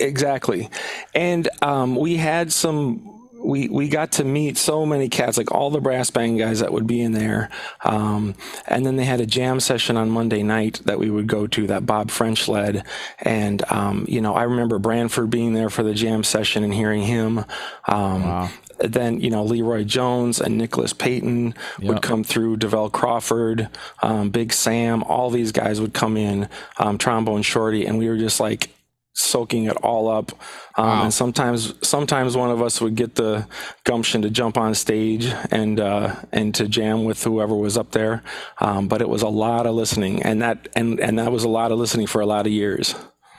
exactly. 0.00 0.68
And 1.14 1.48
um, 1.62 1.94
we 1.94 2.16
had 2.16 2.52
some 2.52 3.13
we 3.44 3.68
we 3.68 3.88
got 3.88 4.12
to 4.12 4.24
meet 4.24 4.56
so 4.56 4.86
many 4.86 5.08
cats, 5.08 5.36
like 5.36 5.52
all 5.52 5.70
the 5.70 5.80
brass 5.80 6.10
band 6.10 6.38
guys 6.38 6.60
that 6.60 6.72
would 6.72 6.86
be 6.86 7.00
in 7.00 7.12
there. 7.12 7.50
Um, 7.84 8.34
and 8.66 8.84
then 8.84 8.96
they 8.96 9.04
had 9.04 9.20
a 9.20 9.26
jam 9.26 9.60
session 9.60 9.96
on 9.96 10.10
Monday 10.10 10.42
night 10.42 10.80
that 10.84 10.98
we 10.98 11.10
would 11.10 11.26
go 11.26 11.46
to 11.46 11.66
that 11.68 11.86
Bob 11.86 12.10
French 12.10 12.48
led. 12.48 12.84
And 13.20 13.62
um, 13.70 14.06
you 14.08 14.20
know, 14.20 14.34
I 14.34 14.44
remember 14.44 14.78
Branford 14.78 15.30
being 15.30 15.52
there 15.52 15.70
for 15.70 15.82
the 15.82 15.94
jam 15.94 16.24
session 16.24 16.64
and 16.64 16.74
hearing 16.74 17.02
him. 17.02 17.44
Um, 17.86 18.22
wow 18.22 18.50
then 18.78 19.20
you 19.20 19.30
know 19.30 19.44
Leroy 19.44 19.84
Jones 19.84 20.40
and 20.40 20.58
Nicholas 20.58 20.92
Payton 20.92 21.54
yep. 21.78 21.88
would 21.88 22.02
come 22.02 22.24
through. 22.24 22.56
Davell 22.56 22.90
Crawford, 22.90 23.68
um, 24.02 24.30
Big 24.30 24.52
Sam, 24.52 25.02
all 25.04 25.30
these 25.30 25.52
guys 25.52 25.80
would 25.80 25.94
come 25.94 26.16
in. 26.16 26.48
Um, 26.78 26.98
trombone 26.98 27.42
Shorty, 27.42 27.86
and 27.86 27.98
we 27.98 28.08
were 28.08 28.18
just 28.18 28.40
like 28.40 28.70
soaking 29.14 29.64
it 29.64 29.76
all 29.76 30.08
up. 30.08 30.32
Um, 30.76 30.86
wow. 30.86 31.02
And 31.04 31.14
sometimes, 31.14 31.74
sometimes 31.86 32.36
one 32.36 32.50
of 32.50 32.60
us 32.60 32.80
would 32.80 32.96
get 32.96 33.14
the 33.14 33.46
gumption 33.84 34.22
to 34.22 34.30
jump 34.30 34.58
on 34.58 34.74
stage 34.74 35.26
and 35.50 35.80
uh, 35.80 36.16
and 36.32 36.54
to 36.56 36.68
jam 36.68 37.04
with 37.04 37.22
whoever 37.22 37.54
was 37.54 37.78
up 37.78 37.92
there. 37.92 38.22
Um, 38.58 38.88
but 38.88 39.00
it 39.00 39.08
was 39.08 39.22
a 39.22 39.28
lot 39.28 39.66
of 39.66 39.74
listening, 39.74 40.22
and 40.22 40.42
that 40.42 40.68
and 40.74 41.00
and 41.00 41.18
that 41.18 41.32
was 41.32 41.44
a 41.44 41.48
lot 41.48 41.72
of 41.72 41.78
listening 41.78 42.06
for 42.06 42.20
a 42.20 42.26
lot 42.26 42.46
of 42.46 42.52
years. 42.52 42.94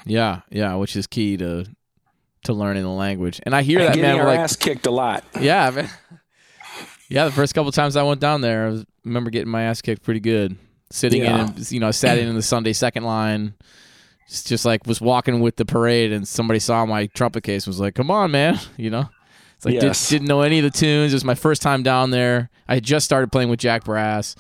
Yeah, 0.06 0.42
yeah, 0.50 0.76
which 0.76 0.96
is 0.96 1.08
key 1.08 1.38
to 1.38 1.66
to 2.44 2.54
learning 2.54 2.84
the 2.84 2.90
language. 2.90 3.42
And 3.44 3.56
I 3.56 3.62
hear 3.62 3.80
and 3.80 3.94
that 3.94 4.00
man, 4.00 4.20
our 4.20 4.28
like, 4.28 4.40
ass 4.40 4.56
kicked 4.56 4.88
a 4.88 4.92
lot. 4.92 5.24
Yeah, 5.40 5.70
man. 5.72 5.90
Yeah, 7.10 7.26
the 7.26 7.32
first 7.32 7.54
couple 7.54 7.72
times 7.72 7.96
I 7.96 8.04
went 8.04 8.20
down 8.20 8.42
there, 8.42 8.68
I 8.68 8.84
remember 9.04 9.30
getting 9.30 9.52
my 9.52 9.64
ass 9.64 9.82
kicked 9.82 10.02
pretty 10.02 10.22
good. 10.22 10.58
Sitting 10.90 11.24
yeah. 11.24 11.48
in, 11.48 11.54
you 11.70 11.80
know, 11.80 11.92
sat 11.92 12.18
in 12.18 12.28
in 12.28 12.36
the 12.36 12.42
Sunday 12.42 12.74
second 12.74 13.04
line 13.04 13.54
just, 14.28 14.48
just 14.48 14.66
like 14.66 14.86
was 14.88 15.02
walking 15.02 15.40
with 15.40 15.56
the 15.58 15.66
parade 15.66 16.12
and 16.12 16.28
somebody 16.28 16.60
saw 16.60 16.86
my 16.86 17.08
trumpet 17.08 17.44
case 17.44 17.68
was 17.68 17.80
like, 17.80 17.96
"Come 17.96 18.10
on, 18.12 18.32
man," 18.32 18.60
you 18.78 18.90
know. 18.90 19.10
It's 19.56 19.66
like 19.66 19.76
yes. 19.76 20.10
did, 20.10 20.22
not 20.22 20.28
know 20.28 20.42
any 20.42 20.60
of 20.60 20.64
the 20.64 20.78
tunes. 20.78 21.14
It 21.14 21.16
was 21.16 21.24
my 21.24 21.36
first 21.36 21.62
time 21.62 21.82
down 21.82 22.12
there. 22.12 22.50
I 22.68 22.76
had 22.76 22.84
just 22.84 23.06
started 23.06 23.32
playing 23.32 23.50
with 23.50 23.60
Jack 23.60 23.86
Brass. 23.86 24.36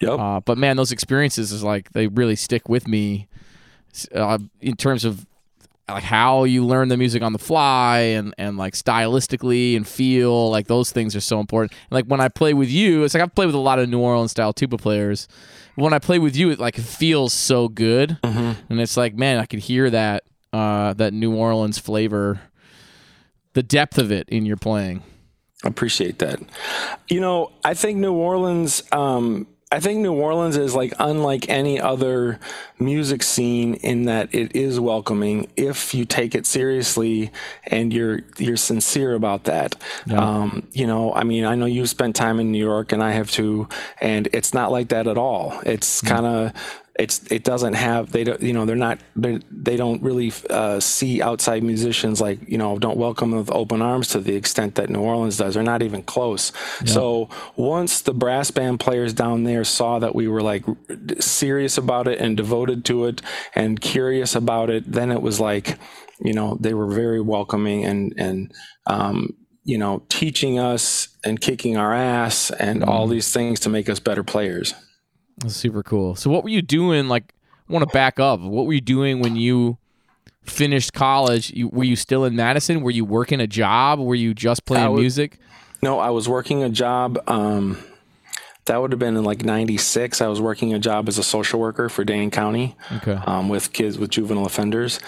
Yep. 0.00 0.18
Uh, 0.18 0.40
but 0.40 0.58
man, 0.58 0.76
those 0.76 0.92
experiences 0.92 1.52
is 1.52 1.62
like 1.62 1.90
they 1.92 2.06
really 2.06 2.36
stick 2.36 2.68
with 2.68 2.86
me 2.86 3.28
uh, 4.14 4.38
in 4.60 4.76
terms 4.76 5.04
of 5.04 5.26
like 5.88 6.04
how 6.04 6.44
you 6.44 6.64
learn 6.64 6.88
the 6.88 6.96
music 6.96 7.22
on 7.22 7.32
the 7.32 7.38
fly 7.38 7.98
and 7.98 8.34
and 8.36 8.58
like 8.58 8.74
stylistically 8.74 9.74
and 9.76 9.88
feel 9.88 10.50
like 10.50 10.66
those 10.66 10.92
things 10.92 11.16
are 11.16 11.20
so 11.20 11.40
important. 11.40 11.72
And 11.72 11.92
like 11.92 12.04
when 12.04 12.20
I 12.20 12.28
play 12.28 12.54
with 12.54 12.68
you, 12.68 13.04
it's 13.04 13.14
like 13.14 13.22
I've 13.22 13.34
played 13.34 13.46
with 13.46 13.54
a 13.54 13.60
lot 13.60 13.78
of 13.78 13.88
New 13.88 14.00
Orleans 14.00 14.30
style 14.30 14.52
tuba 14.52 14.76
players. 14.76 15.28
When 15.78 15.92
I 15.92 15.98
play 16.00 16.18
with 16.18 16.34
you, 16.34 16.50
it 16.50 16.58
like 16.58 16.74
feels 16.74 17.32
so 17.32 17.68
good, 17.68 18.18
mm-hmm. 18.22 18.60
and 18.68 18.80
it's 18.80 18.96
like 18.96 19.14
man, 19.14 19.38
I 19.38 19.46
could 19.46 19.60
hear 19.60 19.88
that 19.90 20.24
uh, 20.52 20.94
that 20.94 21.12
New 21.12 21.34
Orleans 21.34 21.78
flavor, 21.78 22.40
the 23.52 23.62
depth 23.62 23.96
of 23.96 24.10
it 24.10 24.28
in 24.28 24.44
your 24.44 24.56
playing. 24.56 25.02
Appreciate 25.64 26.18
that. 26.18 26.40
You 27.08 27.20
know, 27.20 27.52
I 27.64 27.74
think 27.74 27.98
New 27.98 28.14
Orleans. 28.14 28.82
Um, 28.92 29.46
I 29.70 29.80
think 29.80 30.00
New 30.00 30.14
Orleans 30.14 30.56
is 30.56 30.74
like 30.74 30.94
unlike 30.98 31.48
any 31.50 31.78
other 31.78 32.40
music 32.78 33.22
scene 33.22 33.74
in 33.74 34.04
that 34.04 34.34
it 34.34 34.56
is 34.56 34.80
welcoming 34.80 35.50
if 35.56 35.92
you 35.92 36.06
take 36.06 36.34
it 36.34 36.46
seriously 36.46 37.30
and 37.64 37.92
you're 37.92 38.20
you're 38.38 38.56
sincere 38.56 39.14
about 39.14 39.44
that. 39.44 39.76
Yeah. 40.06 40.24
Um, 40.24 40.66
you 40.72 40.86
know, 40.86 41.12
I 41.12 41.24
mean, 41.24 41.44
I 41.44 41.54
know 41.54 41.66
you've 41.66 41.90
spent 41.90 42.16
time 42.16 42.40
in 42.40 42.50
New 42.50 42.64
York 42.64 42.92
and 42.92 43.02
I 43.02 43.10
have 43.10 43.30
too, 43.30 43.68
and 44.00 44.26
it's 44.32 44.54
not 44.54 44.72
like 44.72 44.88
that 44.88 45.06
at 45.06 45.18
all. 45.18 45.60
It's 45.66 46.00
mm. 46.00 46.08
kind 46.08 46.24
of 46.24 46.52
it's 46.98 47.24
it 47.30 47.44
doesn't 47.44 47.74
have 47.74 48.10
they 48.10 48.24
don't 48.24 48.42
you 48.42 48.52
know 48.52 48.66
they're 48.66 48.74
not 48.74 48.98
they're, 49.14 49.40
they 49.50 49.76
don't 49.76 50.02
really 50.02 50.32
uh, 50.50 50.80
see 50.80 51.22
outside 51.22 51.62
musicians 51.62 52.20
like 52.20 52.40
you 52.48 52.58
know 52.58 52.76
don't 52.78 52.96
welcome 52.96 53.30
them 53.30 53.38
with 53.38 53.50
open 53.52 53.80
arms 53.80 54.08
to 54.08 54.20
the 54.20 54.34
extent 54.34 54.74
that 54.74 54.90
New 54.90 55.00
Orleans 55.00 55.36
does. 55.36 55.54
They're 55.54 55.62
not 55.62 55.82
even 55.82 56.02
close. 56.02 56.52
Yeah. 56.84 56.92
So 56.92 57.28
once 57.56 58.02
the 58.02 58.12
brass 58.12 58.50
band 58.50 58.80
players 58.80 59.12
down 59.12 59.44
there 59.44 59.62
saw 59.62 60.00
that 60.00 60.14
we 60.14 60.26
were 60.26 60.42
like 60.42 60.64
serious 61.20 61.78
about 61.78 62.08
it 62.08 62.18
and 62.18 62.36
devoted 62.36 62.84
to 62.86 63.04
it 63.04 63.22
and 63.54 63.80
curious 63.80 64.34
about 64.34 64.68
it, 64.68 64.90
then 64.90 65.12
it 65.12 65.22
was 65.22 65.38
like 65.38 65.78
you 66.20 66.32
know 66.32 66.58
they 66.60 66.74
were 66.74 66.88
very 66.88 67.20
welcoming 67.20 67.84
and 67.84 68.12
and 68.18 68.52
um, 68.86 69.36
you 69.62 69.78
know 69.78 70.02
teaching 70.08 70.58
us 70.58 71.08
and 71.24 71.40
kicking 71.40 71.76
our 71.76 71.94
ass 71.94 72.50
and 72.50 72.82
all 72.82 73.06
these 73.06 73.32
things 73.32 73.60
to 73.60 73.68
make 73.68 73.88
us 73.88 74.00
better 74.00 74.24
players. 74.24 74.74
That's 75.40 75.56
super 75.56 75.82
cool. 75.82 76.16
So 76.16 76.30
what 76.30 76.42
were 76.42 76.50
you 76.50 76.62
doing? 76.62 77.08
Like, 77.08 77.34
I 77.68 77.72
want 77.72 77.88
to 77.88 77.92
back 77.92 78.18
up. 78.18 78.40
What 78.40 78.66
were 78.66 78.72
you 78.72 78.80
doing 78.80 79.20
when 79.20 79.36
you 79.36 79.78
finished 80.44 80.92
college? 80.92 81.50
You, 81.50 81.68
were 81.68 81.84
you 81.84 81.96
still 81.96 82.24
in 82.24 82.34
Madison? 82.34 82.82
Were 82.82 82.90
you 82.90 83.04
working 83.04 83.40
a 83.40 83.46
job? 83.46 84.00
Were 84.00 84.14
you 84.14 84.34
just 84.34 84.64
playing 84.64 84.90
was, 84.90 85.00
music? 85.00 85.38
No, 85.82 85.98
I 85.98 86.10
was 86.10 86.28
working 86.28 86.62
a 86.62 86.68
job. 86.68 87.18
Um, 87.28 87.78
that 88.68 88.80
would 88.80 88.92
have 88.92 88.98
been 88.98 89.16
in 89.16 89.24
like 89.24 89.44
'96. 89.44 90.20
I 90.20 90.26
was 90.26 90.40
working 90.40 90.74
a 90.74 90.78
job 90.78 91.08
as 91.08 91.18
a 91.18 91.22
social 91.22 91.58
worker 91.58 91.88
for 91.88 92.04
Dane 92.04 92.30
County, 92.30 92.76
okay. 92.92 93.18
um, 93.26 93.48
with 93.48 93.72
kids 93.72 93.98
with 93.98 94.10
juvenile 94.10 94.46
offenders. 94.46 95.00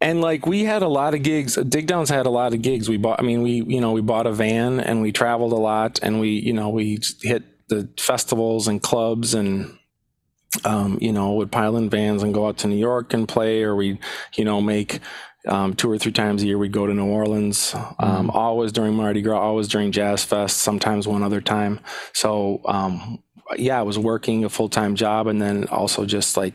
And 0.00 0.22
like 0.22 0.46
we 0.46 0.64
had 0.64 0.82
a 0.82 0.88
lot 0.88 1.12
of 1.14 1.22
gigs. 1.22 1.56
Digdowns 1.56 2.08
had 2.08 2.24
a 2.24 2.30
lot 2.30 2.54
of 2.54 2.62
gigs. 2.62 2.88
We 2.88 2.96
bought. 2.96 3.20
I 3.20 3.22
mean, 3.22 3.42
we 3.42 3.62
you 3.62 3.80
know 3.80 3.92
we 3.92 4.00
bought 4.00 4.26
a 4.26 4.32
van 4.32 4.80
and 4.80 5.02
we 5.02 5.12
traveled 5.12 5.52
a 5.52 5.56
lot, 5.56 6.00
and 6.02 6.20
we 6.20 6.30
you 6.30 6.54
know 6.54 6.70
we 6.70 6.98
hit 7.20 7.44
the 7.70 7.88
festivals 7.98 8.68
and 8.68 8.82
clubs 8.82 9.32
and 9.32 9.78
um, 10.64 10.98
you 11.00 11.12
know 11.12 11.32
would 11.34 11.50
pile 11.50 11.76
in 11.76 11.88
vans 11.88 12.22
and 12.22 12.34
go 12.34 12.46
out 12.46 12.58
to 12.58 12.68
New 12.68 12.76
York 12.76 13.14
and 13.14 13.26
play, 13.26 13.62
or 13.62 13.74
we 13.74 13.98
you 14.36 14.44
know 14.44 14.60
make 14.60 15.00
um, 15.46 15.74
two 15.74 15.90
or 15.90 15.96
three 15.96 16.12
times 16.12 16.42
a 16.42 16.46
year 16.46 16.58
we'd 16.58 16.72
go 16.72 16.86
to 16.86 16.92
New 16.92 17.06
Orleans. 17.06 17.74
Um, 17.98 18.28
mm. 18.28 18.34
Always 18.34 18.72
during 18.72 18.94
Mardi 18.94 19.22
Gras, 19.22 19.40
always 19.40 19.68
during 19.68 19.92
Jazz 19.92 20.24
Fest. 20.24 20.58
Sometimes 20.58 21.08
one 21.08 21.22
other 21.22 21.40
time. 21.40 21.80
So 22.12 22.60
um, 22.66 23.22
yeah, 23.56 23.78
I 23.78 23.82
was 23.82 23.98
working 23.98 24.44
a 24.44 24.48
full 24.48 24.68
time 24.68 24.94
job 24.96 25.26
and 25.26 25.40
then 25.40 25.66
also 25.68 26.04
just 26.04 26.36
like 26.36 26.54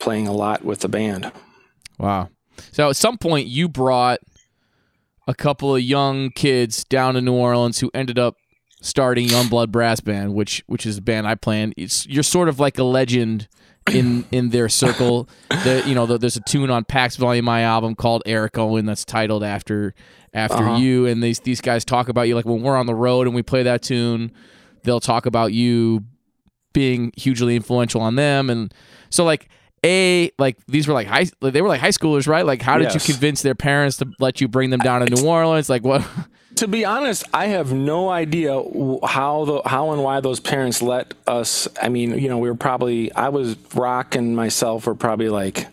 playing 0.00 0.26
a 0.26 0.32
lot 0.32 0.64
with 0.64 0.80
the 0.80 0.88
band. 0.88 1.30
Wow. 1.98 2.30
So 2.72 2.90
at 2.90 2.96
some 2.96 3.18
point 3.18 3.46
you 3.46 3.68
brought 3.68 4.18
a 5.26 5.34
couple 5.34 5.74
of 5.74 5.82
young 5.82 6.30
kids 6.30 6.84
down 6.84 7.14
to 7.14 7.20
New 7.20 7.34
Orleans 7.34 7.80
who 7.80 7.90
ended 7.94 8.18
up 8.18 8.36
starting 8.84 9.26
Youngblood 9.26 9.70
Brass 9.70 10.00
Band, 10.00 10.34
which 10.34 10.62
which 10.66 10.84
is 10.84 10.98
a 10.98 11.02
band 11.02 11.26
I 11.26 11.34
play 11.34 11.62
in. 11.62 11.72
It's 11.76 12.06
you're 12.06 12.22
sort 12.22 12.48
of 12.48 12.60
like 12.60 12.78
a 12.78 12.84
legend 12.84 13.48
in 13.90 14.26
in 14.30 14.50
their 14.50 14.68
circle. 14.68 15.28
The, 15.48 15.82
you 15.86 15.94
know, 15.94 16.06
the, 16.06 16.18
there's 16.18 16.36
a 16.36 16.42
tune 16.42 16.70
on 16.70 16.84
Pax 16.84 17.16
Volume 17.16 17.46
My 17.46 17.62
album 17.62 17.94
called 17.94 18.22
Eric 18.26 18.58
Owen 18.58 18.84
that's 18.86 19.04
titled 19.04 19.42
after 19.42 19.94
after 20.34 20.56
uh-huh. 20.56 20.76
you, 20.76 21.06
and 21.06 21.22
these 21.22 21.40
these 21.40 21.60
guys 21.60 21.84
talk 21.84 22.08
about 22.08 22.28
you. 22.28 22.34
Like 22.34 22.44
when 22.44 22.62
we're 22.62 22.76
on 22.76 22.86
the 22.86 22.94
road 22.94 23.26
and 23.26 23.34
we 23.34 23.42
play 23.42 23.62
that 23.62 23.82
tune, 23.82 24.30
they'll 24.84 25.00
talk 25.00 25.24
about 25.26 25.52
you 25.52 26.04
being 26.74 27.12
hugely 27.16 27.56
influential 27.56 28.00
on 28.00 28.14
them, 28.14 28.50
and 28.50 28.72
so 29.10 29.24
like. 29.24 29.48
A 29.86 30.30
like 30.38 30.56
these 30.66 30.88
were 30.88 30.94
like 30.94 31.06
high 31.06 31.26
they 31.42 31.60
were 31.60 31.68
like 31.68 31.82
high 31.82 31.90
schoolers 31.90 32.26
right 32.26 32.46
like 32.46 32.62
how 32.62 32.78
did 32.78 32.84
yes. 32.84 33.06
you 33.06 33.12
convince 33.12 33.42
their 33.42 33.54
parents 33.54 33.98
to 33.98 34.10
let 34.18 34.40
you 34.40 34.48
bring 34.48 34.70
them 34.70 34.80
down 34.80 35.04
to 35.04 35.14
New 35.14 35.28
Orleans 35.28 35.68
like 35.68 35.84
what 35.84 36.02
to 36.56 36.68
be 36.68 36.84
honest, 36.84 37.24
I 37.32 37.46
have 37.46 37.72
no 37.72 38.10
idea 38.10 38.52
how 39.04 39.44
the 39.44 39.62
how 39.64 39.92
and 39.92 40.02
why 40.02 40.20
those 40.20 40.40
parents 40.40 40.82
let 40.82 41.14
us. 41.26 41.68
I 41.80 41.88
mean, 41.88 42.18
you 42.18 42.28
know, 42.28 42.38
we 42.38 42.48
were 42.48 42.56
probably 42.56 43.12
I 43.12 43.28
was 43.28 43.56
Rock 43.74 44.14
and 44.14 44.36
myself 44.36 44.86
were 44.86 44.94
probably 44.94 45.28
like 45.28 45.66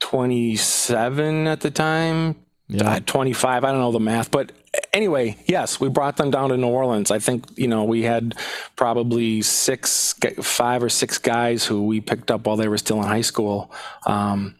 27 0.00 1.46
at 1.46 1.60
the 1.60 1.70
time. 1.70 2.36
Yeah. 2.68 2.94
Uh, 2.94 3.00
25, 3.00 3.62
I 3.62 3.70
don't 3.70 3.80
know 3.80 3.92
the 3.92 4.00
math, 4.00 4.32
but 4.32 4.50
anyway, 4.92 5.36
yes, 5.46 5.78
we 5.78 5.88
brought 5.88 6.16
them 6.16 6.32
down 6.32 6.50
to 6.50 6.56
New 6.56 6.66
Orleans. 6.66 7.12
I 7.12 7.20
think, 7.20 7.44
you 7.56 7.68
know, 7.68 7.84
we 7.84 8.02
had 8.02 8.34
probably 8.74 9.42
six, 9.42 10.14
five 10.42 10.82
or 10.82 10.88
six 10.88 11.18
guys 11.18 11.64
who 11.64 11.86
we 11.86 12.00
picked 12.00 12.30
up 12.30 12.46
while 12.46 12.56
they 12.56 12.66
were 12.66 12.78
still 12.78 12.98
in 12.98 13.04
high 13.04 13.20
school. 13.20 13.70
Um, 14.04 14.56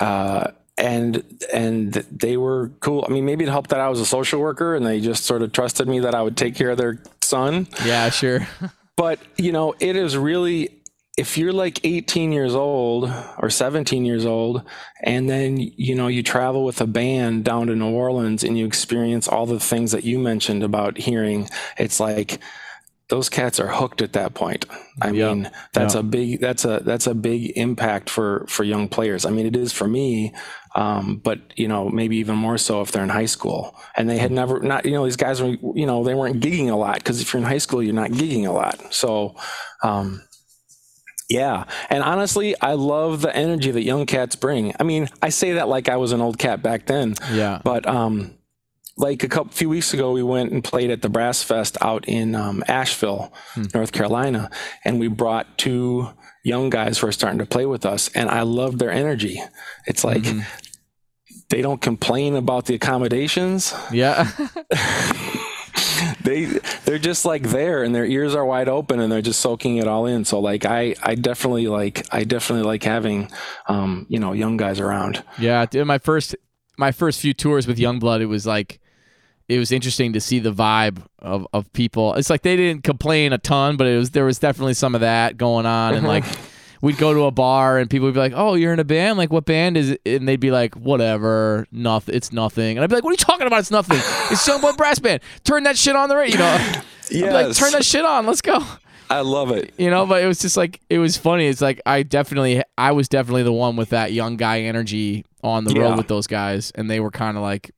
uh, 0.00 0.52
and 0.76 1.22
and 1.52 1.92
they 1.92 2.36
were 2.36 2.70
cool. 2.80 3.04
I 3.06 3.12
mean, 3.12 3.24
maybe 3.24 3.44
it 3.44 3.50
helped 3.50 3.70
that 3.70 3.80
I 3.80 3.88
was 3.88 4.00
a 4.00 4.06
social 4.06 4.40
worker 4.40 4.74
and 4.74 4.84
they 4.84 5.00
just 5.00 5.24
sort 5.24 5.42
of 5.42 5.52
trusted 5.52 5.88
me 5.88 6.00
that 6.00 6.14
I 6.14 6.22
would 6.22 6.36
take 6.36 6.54
care 6.54 6.70
of 6.70 6.78
their 6.78 7.02
son. 7.22 7.68
Yeah, 7.84 8.10
sure. 8.10 8.46
but 8.96 9.18
you 9.36 9.52
know, 9.52 9.74
it 9.78 9.96
is 9.96 10.16
really 10.16 10.80
if 11.16 11.38
you're 11.38 11.52
like 11.52 11.80
18 11.84 12.32
years 12.32 12.56
old 12.56 13.12
or 13.38 13.48
17 13.48 14.04
years 14.04 14.26
old 14.26 14.62
and 15.04 15.30
then 15.30 15.58
you 15.58 15.94
know 15.94 16.08
you 16.08 16.24
travel 16.24 16.64
with 16.64 16.80
a 16.80 16.86
band 16.86 17.44
down 17.44 17.68
to 17.68 17.76
New 17.76 17.92
Orleans 17.92 18.42
and 18.42 18.58
you 18.58 18.66
experience 18.66 19.28
all 19.28 19.46
the 19.46 19.60
things 19.60 19.92
that 19.92 20.02
you 20.02 20.18
mentioned 20.18 20.64
about 20.64 20.98
hearing 20.98 21.48
it's 21.78 22.00
like 22.00 22.40
those 23.08 23.28
cats 23.28 23.60
are 23.60 23.68
hooked 23.68 24.00
at 24.00 24.14
that 24.14 24.34
point. 24.34 24.64
I 25.02 25.10
yeah. 25.10 25.32
mean, 25.32 25.50
that's 25.72 25.94
yeah. 25.94 26.00
a 26.00 26.02
big 26.02 26.40
that's 26.40 26.64
a 26.64 26.80
that's 26.84 27.06
a 27.06 27.14
big 27.14 27.52
impact 27.56 28.08
for 28.08 28.46
for 28.48 28.64
young 28.64 28.88
players. 28.88 29.26
I 29.26 29.30
mean, 29.30 29.46
it 29.46 29.56
is 29.56 29.72
for 29.72 29.86
me, 29.86 30.32
um, 30.74 31.20
but 31.22 31.40
you 31.56 31.68
know, 31.68 31.88
maybe 31.88 32.16
even 32.16 32.36
more 32.36 32.58
so 32.58 32.80
if 32.80 32.92
they're 32.92 33.02
in 33.02 33.08
high 33.08 33.26
school 33.26 33.76
and 33.96 34.08
they 34.08 34.18
had 34.18 34.32
never 34.32 34.60
not 34.60 34.84
you 34.84 34.92
know 34.92 35.04
these 35.04 35.16
guys 35.16 35.40
were 35.42 35.56
you 35.74 35.86
know 35.86 36.02
they 36.02 36.14
weren't 36.14 36.40
gigging 36.40 36.70
a 36.70 36.76
lot 36.76 36.96
because 36.96 37.20
if 37.20 37.32
you're 37.32 37.42
in 37.42 37.48
high 37.48 37.58
school 37.58 37.82
you're 37.82 37.94
not 37.94 38.10
gigging 38.10 38.46
a 38.46 38.52
lot. 38.52 38.92
So. 38.92 39.36
Um, 39.82 40.22
yeah. 41.30 41.64
And 41.88 42.02
honestly, 42.02 42.54
I 42.60 42.74
love 42.74 43.22
the 43.22 43.34
energy 43.34 43.70
that 43.70 43.82
young 43.82 44.04
cats 44.04 44.36
bring. 44.36 44.74
I 44.78 44.82
mean, 44.82 45.08
I 45.22 45.30
say 45.30 45.52
that 45.54 45.68
like 45.68 45.88
I 45.88 45.96
was 45.96 46.12
an 46.12 46.20
old 46.20 46.38
cat 46.38 46.62
back 46.62 46.84
then. 46.84 47.14
Yeah. 47.32 47.62
But 47.64 47.86
um, 47.86 48.34
like 48.96 49.24
a 49.24 49.28
couple 49.28 49.52
few 49.52 49.68
weeks 49.68 49.92
ago, 49.94 50.12
we 50.12 50.22
went 50.22 50.52
and 50.52 50.62
played 50.62 50.90
at 50.90 51.02
the 51.02 51.08
Brass 51.08 51.42
Fest 51.42 51.76
out 51.80 52.06
in 52.06 52.34
um, 52.34 52.62
Asheville, 52.68 53.32
North 53.74 53.92
Carolina, 53.92 54.50
and 54.84 55.00
we 55.00 55.08
brought 55.08 55.58
two 55.58 56.10
young 56.44 56.70
guys 56.70 56.98
who 56.98 57.06
are 57.08 57.12
starting 57.12 57.38
to 57.38 57.46
play 57.46 57.66
with 57.66 57.84
us, 57.84 58.08
and 58.14 58.30
I 58.30 58.42
love 58.42 58.78
their 58.78 58.90
energy. 58.90 59.42
It's 59.86 60.04
like 60.04 60.24
they 61.48 61.62
don't 61.62 61.80
complain 61.80 62.36
about 62.36 62.66
the 62.66 62.74
accommodations. 62.74 63.74
Yeah. 63.92 64.30
They 66.22 66.46
they're 66.84 66.98
just 66.98 67.24
like 67.24 67.42
there, 67.42 67.82
and 67.82 67.94
their 67.94 68.06
ears 68.06 68.34
are 68.34 68.44
wide 68.44 68.68
open, 68.68 69.00
and 69.00 69.12
they're 69.12 69.22
just 69.22 69.40
soaking 69.40 69.76
it 69.76 69.86
all 69.86 70.06
in. 70.06 70.24
So 70.24 70.40
like 70.40 70.64
I 70.64 70.94
I 71.02 71.14
definitely 71.14 71.68
like 71.68 72.06
I 72.12 72.24
definitely 72.24 72.64
like 72.64 72.82
having 72.82 73.30
um 73.68 74.06
you 74.08 74.18
know 74.18 74.32
young 74.32 74.56
guys 74.56 74.80
around. 74.80 75.22
Yeah, 75.38 75.66
dude, 75.66 75.86
my 75.86 75.98
first 75.98 76.34
my 76.78 76.92
first 76.92 77.20
few 77.20 77.34
tours 77.34 77.66
with 77.66 77.78
Youngblood, 77.78 78.20
it 78.20 78.26
was 78.26 78.46
like 78.46 78.80
it 79.48 79.58
was 79.58 79.70
interesting 79.70 80.12
to 80.14 80.20
see 80.20 80.38
the 80.38 80.52
vibe 80.52 81.04
of, 81.18 81.46
of 81.52 81.70
people. 81.72 82.14
It's 82.14 82.30
like 82.30 82.42
they 82.42 82.56
didn't 82.56 82.84
complain 82.84 83.32
a 83.32 83.38
ton, 83.38 83.76
but 83.76 83.86
it 83.86 83.98
was 83.98 84.10
there 84.12 84.24
was 84.24 84.38
definitely 84.38 84.74
some 84.74 84.94
of 84.94 85.02
that 85.02 85.36
going 85.36 85.66
on, 85.66 85.94
and 85.94 86.06
like 86.06 86.24
we'd 86.80 86.98
go 86.98 87.12
to 87.14 87.24
a 87.24 87.30
bar 87.30 87.78
and 87.78 87.88
people 87.90 88.06
would 88.06 88.14
be 88.14 88.20
like, 88.20 88.32
"Oh, 88.34 88.54
you're 88.54 88.72
in 88.72 88.78
a 88.80 88.84
band? 88.84 89.18
Like 89.18 89.32
what 89.32 89.44
band 89.44 89.76
is 89.76 89.90
it?" 89.90 90.00
And 90.04 90.28
they'd 90.28 90.40
be 90.40 90.50
like, 90.50 90.74
"Whatever, 90.74 91.66
nothing. 91.72 92.14
It's 92.14 92.32
nothing." 92.32 92.76
And 92.76 92.84
I'd 92.84 92.88
be 92.90 92.94
like, 92.96 93.04
"What 93.04 93.10
are 93.10 93.14
you 93.14 93.16
talking 93.18 93.46
about? 93.46 93.60
It's 93.60 93.70
nothing. 93.70 93.98
It's 94.30 94.46
Youngblood 94.48 94.76
Brass 94.76 94.98
Band. 94.98 95.20
Turn 95.44 95.62
that 95.64 95.76
shit 95.78 95.96
on 95.96 96.08
the 96.08 96.16
radio. 96.16 96.56
You 97.10 97.26
know, 97.26 97.32
like, 97.32 97.54
turn 97.54 97.72
that 97.72 97.84
shit 97.84 98.04
on. 98.04 98.26
Let's 98.26 98.40
go." 98.40 98.62
I 99.10 99.20
love 99.20 99.50
it. 99.50 99.74
you 99.76 99.90
know 99.90 100.06
but 100.06 100.22
it 100.22 100.26
was 100.26 100.38
just 100.40 100.56
like 100.56 100.80
it 100.88 100.98
was 100.98 101.18
funny 101.18 101.46
it's 101.46 101.60
like 101.60 101.78
i 101.84 102.02
definitely 102.02 102.62
i 102.78 102.90
was 102.90 103.06
definitely 103.06 103.42
the 103.42 103.52
one 103.52 103.76
with 103.76 103.90
that 103.90 104.12
young 104.14 104.38
guy 104.38 104.62
energy 104.62 105.26
on 105.42 105.64
the 105.64 105.74
Yeah. 105.74 105.82
road 105.82 105.98
with 105.98 106.08
those 106.08 106.26
guys 106.26 106.72
and 106.74 106.90
they 106.90 107.00
were 107.00 107.10
kind 107.10 107.36
of 107.36 107.42
like 107.42 107.70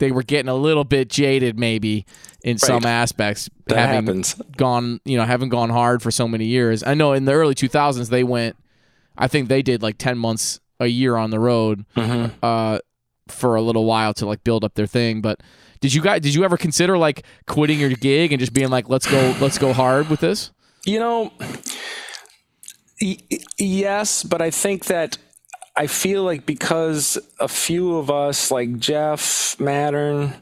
they 0.00 0.10
were 0.10 0.24
getting 0.24 0.48
a 0.48 0.54
little 0.54 0.82
bit 0.84 1.08
jaded 1.08 1.56
maybe 1.58 2.04
in 2.42 2.58
some 2.58 2.84
aspects 2.84 3.48
That 3.66 3.78
having 3.78 4.06
happens. 4.06 4.34
gone 4.56 5.00
you 5.04 5.16
know 5.16 5.24
haven't 5.24 5.50
gone 5.50 5.70
hard 5.70 6.02
for 6.02 6.10
so 6.10 6.26
many 6.26 6.46
years 6.46 6.82
i 6.82 6.94
know 6.94 7.12
in 7.12 7.24
the 7.26 7.32
early 7.32 7.54
2000s 7.54 8.08
they 8.08 8.24
went 8.24 8.56
i 9.16 9.28
think 9.28 9.48
they 9.48 9.62
did 9.62 9.82
like 9.82 9.96
10 9.98 10.18
months 10.18 10.58
a 10.80 10.86
year 10.88 11.14
on 11.16 11.30
the 11.30 11.38
road 11.38 11.84
Mhm. 11.96 12.32
uh 12.42 12.78
for 13.28 13.54
a 13.54 13.62
little 13.62 13.84
while 13.84 14.12
to 14.14 14.26
like 14.26 14.42
build 14.42 14.64
up 14.64 14.74
their 14.74 14.86
thing 14.88 15.20
but 15.20 15.40
did 15.80 15.94
you 15.94 16.02
guys 16.02 16.20
did 16.20 16.34
you 16.34 16.42
ever 16.44 16.56
consider 16.56 16.98
like 16.98 17.24
quitting 17.46 17.78
your 17.78 17.90
gig 17.90 18.32
and 18.32 18.40
just 18.40 18.52
being 18.52 18.70
like 18.70 18.88
let's 18.88 19.06
go 19.08 19.34
let's 19.40 19.56
go 19.58 19.72
hard 19.72 20.08
with 20.10 20.18
this 20.20 20.50
You 20.84 20.98
know, 20.98 21.30
y- 23.00 23.18
yes, 23.58 24.22
but 24.24 24.40
I 24.42 24.50
think 24.50 24.86
that 24.86 25.18
I 25.76 25.86
feel 25.86 26.24
like 26.24 26.44
because 26.46 27.16
a 27.38 27.48
few 27.48 27.96
of 27.96 28.10
us, 28.10 28.50
like 28.50 28.78
Jeff 28.78 29.56
Mattern, 29.58 30.34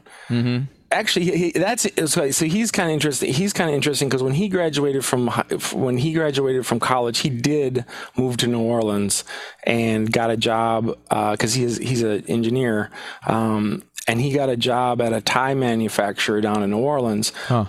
actually, 0.91 1.25
he, 1.25 1.37
he- 1.37 1.51
that's 1.51 1.87
so 2.11 2.31
so 2.31 2.45
he's 2.45 2.71
kind 2.71 2.89
of 2.89 2.93
interesting. 2.93 3.31
He's 3.33 3.53
kind 3.53 3.69
of 3.69 3.75
interesting 3.75 4.09
because 4.09 4.23
when 4.23 4.33
he 4.33 4.49
graduated 4.49 5.05
from 5.05 5.27
when 5.73 5.97
he 5.97 6.13
graduated 6.13 6.65
from 6.65 6.79
college, 6.79 7.19
he 7.19 7.29
did 7.29 7.85
move 8.17 8.37
to 8.37 8.47
New 8.47 8.61
Orleans 8.61 9.23
and 9.63 10.11
got 10.11 10.29
a 10.31 10.37
job 10.37 10.97
because 11.09 11.53
he 11.53 11.63
is 11.63 11.77
he's 11.77 12.01
an 12.03 12.23
engineer. 12.27 12.89
Um, 13.25 13.83
and 14.07 14.19
he 14.19 14.33
got 14.33 14.49
a 14.49 14.57
job 14.57 15.01
at 15.01 15.13
a 15.13 15.21
tie 15.21 15.53
manufacturer 15.53 16.41
down 16.41 16.63
in 16.63 16.71
New 16.71 16.79
Orleans 16.79 17.31
huh 17.45 17.65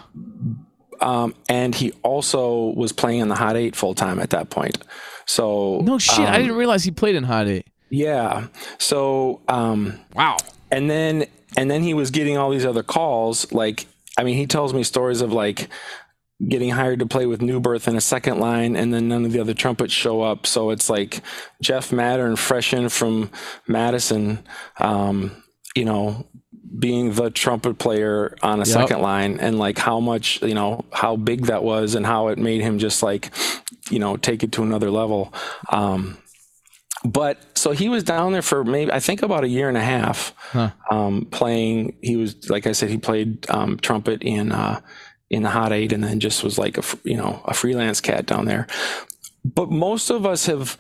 um, 1.01 1.35
and 1.49 1.75
he 1.75 1.93
also 2.03 2.73
was 2.77 2.93
playing 2.93 3.21
in 3.21 3.29
the 3.29 3.35
Hot 3.35 3.57
Eight 3.57 3.75
full 3.75 3.95
time 3.95 4.19
at 4.19 4.31
that 4.31 4.51
point. 4.51 4.79
So 5.31 5.81
No 5.81 5.99
shit, 5.99 6.27
I 6.29 6.39
didn't 6.39 6.57
realize 6.57 6.83
he 6.85 6.91
played 6.91 7.15
in 7.15 7.25
Hot 7.25 7.47
Eight. 7.47 7.67
yeah, 7.91 8.49
so 8.79 9.41
um, 9.49 9.99
Wow. 10.15 10.37
and 10.71 10.91
then 10.91 11.27
and 11.57 11.71
then 11.71 11.83
he 11.83 11.95
was 11.95 12.11
getting 12.11 12.37
all 12.37 12.51
these 12.51 12.67
other 12.67 12.83
calls. 12.83 13.51
Like 13.53 13.87
I 14.19 14.25
mean, 14.25 14.37
he 14.37 14.47
tells 14.47 14.75
me 14.75 14.83
stories 14.83 15.21
of 15.21 15.33
like 15.33 15.69
getting 16.49 16.71
hired 16.71 16.99
to 16.99 17.07
play 17.07 17.27
with 17.27 17.43
New 17.43 17.61
Birth 17.61 17.87
in 17.87 17.97
a 17.97 18.01
second 18.01 18.39
line, 18.41 18.75
and 18.75 18.93
then 18.93 19.09
none 19.09 19.25
of 19.25 19.33
the 19.33 19.41
other 19.41 19.55
trumpets 19.55 19.93
show 19.93 20.23
up. 20.23 20.47
So 20.47 20.71
it's 20.71 20.89
like 20.91 21.23
Jeff 21.63 21.91
Mattern, 21.93 22.37
fresh 22.37 22.73
in 22.73 22.89
from 22.89 23.31
Madison, 23.69 24.39
um, 24.79 25.43
you 25.77 25.85
know, 25.85 26.27
being 26.79 27.13
the 27.15 27.31
trumpet 27.31 27.79
player 27.79 28.37
on 28.43 28.61
a 28.61 28.65
second 28.65 29.01
line, 29.03 29.39
and 29.39 29.59
like 29.59 29.79
how 29.79 30.01
much, 30.01 30.41
you 30.43 30.55
know, 30.55 30.85
how 30.93 31.15
big 31.17 31.47
that 31.47 31.63
was, 31.63 31.95
and 31.95 32.07
how 32.07 32.29
it 32.29 32.39
made 32.39 32.63
him 32.63 32.79
just 32.79 33.03
like, 33.03 33.31
you 33.91 33.99
know, 33.99 34.17
take 34.17 34.43
it 34.43 34.53
to 34.53 34.63
another 34.63 34.91
level. 34.91 35.33
Um, 35.71 36.19
but 37.05 37.39
so 37.59 37.71
he 37.73 37.89
was 37.89 38.05
down 38.05 38.33
there 38.33 38.43
for 38.43 38.63
maybe 38.63 38.93
I 38.93 39.01
think 39.01 39.23
about 39.23 39.45
a 39.45 39.49
year 39.49 39.69
and 39.69 39.79
a 39.79 39.83
half, 39.83 40.35
Huh. 40.53 40.71
um, 40.91 41.27
playing. 41.31 41.97
He 42.03 42.17
was 42.17 42.51
like 42.51 42.67
I 42.67 42.73
said, 42.73 42.91
he 42.91 42.99
played 42.99 43.49
um, 43.51 43.79
trumpet 43.79 44.23
in 44.23 44.53
uh, 44.53 44.81
in 45.31 45.43
the 45.43 45.49
Hot 45.51 45.73
Eight, 45.73 45.93
and 45.93 46.05
then 46.05 46.21
just 46.21 46.45
was 46.45 46.59
like 46.59 46.77
a 46.77 46.83
you 47.05 47.17
know 47.17 47.41
a 47.47 47.55
freelance 47.55 48.01
cat 48.03 48.27
down 48.27 48.45
there. 48.45 48.67
But 49.45 49.71
most 49.71 50.11
of 50.11 50.27
us 50.27 50.45
have, 50.47 50.77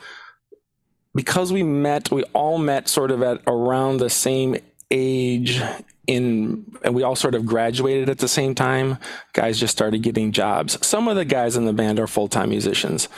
because 1.14 1.53
we 1.53 1.62
met, 1.62 2.11
we 2.11 2.25
all 2.35 2.59
met 2.59 2.88
sort 2.88 3.11
of 3.11 3.23
at 3.23 3.40
around 3.46 3.96
the 3.99 4.11
same 4.11 4.57
age 4.90 5.61
in 6.07 6.64
and 6.83 6.94
we 6.94 7.03
all 7.03 7.14
sort 7.14 7.35
of 7.35 7.46
graduated 7.46 8.09
at 8.09 8.18
the 8.18 8.29
same 8.29 8.55
time 8.55 8.98
guys 9.33 9.61
just 9.61 9.72
started 9.72 10.03
getting 10.03 10.33
jobs. 10.33 10.85
Some 10.85 11.09
of 11.09 11.16
the 11.16 11.24
guys 11.24 11.57
in 11.57 11.66
the 11.66 11.72
band 11.72 12.00
are 12.00 12.07
full-time 12.07 12.50
musicians. 12.50 13.09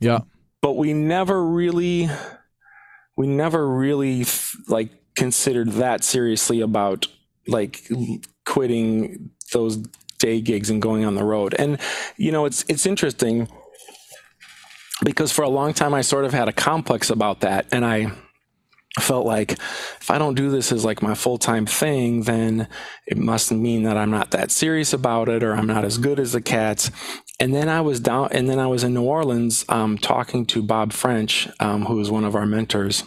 Yeah. 0.00 0.20
but 0.60 0.72
we 0.72 0.92
never 0.92 1.44
really 1.44 2.08
we 3.16 3.26
never 3.26 3.66
really 3.68 4.26
like 4.68 4.90
considered 5.14 5.72
that 5.72 6.02
seriously 6.02 6.60
about 6.60 7.06
like 7.46 7.88
quitting 8.44 9.30
those 9.52 9.76
day 10.18 10.40
gigs 10.40 10.70
and 10.70 10.82
going 10.82 11.04
on 11.04 11.14
the 11.14 11.24
road. 11.24 11.54
And 11.58 11.78
you 12.16 12.32
know 12.32 12.44
it's 12.44 12.64
it's 12.68 12.86
interesting 12.86 13.48
because 15.04 15.32
for 15.32 15.42
a 15.42 15.48
long 15.48 15.72
time 15.72 15.94
I 15.94 16.02
sort 16.02 16.24
of 16.24 16.32
had 16.32 16.48
a 16.48 16.52
complex 16.52 17.10
about 17.10 17.40
that 17.40 17.66
and 17.72 17.84
I 17.84 18.12
felt 19.00 19.26
like 19.26 19.52
if 19.52 20.10
I 20.10 20.18
don't 20.18 20.34
do 20.36 20.50
this 20.50 20.70
as 20.70 20.84
like 20.84 21.02
my 21.02 21.14
full-time 21.14 21.66
thing 21.66 22.22
then 22.22 22.68
it 23.06 23.16
must 23.18 23.50
mean 23.50 23.82
that 23.82 23.96
I'm 23.96 24.10
not 24.10 24.30
that 24.30 24.50
serious 24.52 24.92
about 24.92 25.28
it 25.28 25.42
or 25.42 25.54
I'm 25.54 25.66
not 25.66 25.84
as 25.84 25.98
good 25.98 26.20
as 26.20 26.32
the 26.32 26.40
cats 26.40 26.90
and 27.40 27.52
then 27.52 27.68
I 27.68 27.80
was 27.80 27.98
down 27.98 28.28
and 28.30 28.48
then 28.48 28.58
I 28.60 28.68
was 28.68 28.84
in 28.84 28.94
New 28.94 29.02
Orleans 29.02 29.64
um, 29.68 29.98
talking 29.98 30.46
to 30.46 30.62
Bob 30.62 30.92
French 30.92 31.48
um, 31.58 31.86
who 31.86 31.96
was 31.96 32.10
one 32.10 32.24
of 32.24 32.36
our 32.36 32.46
mentors 32.46 33.02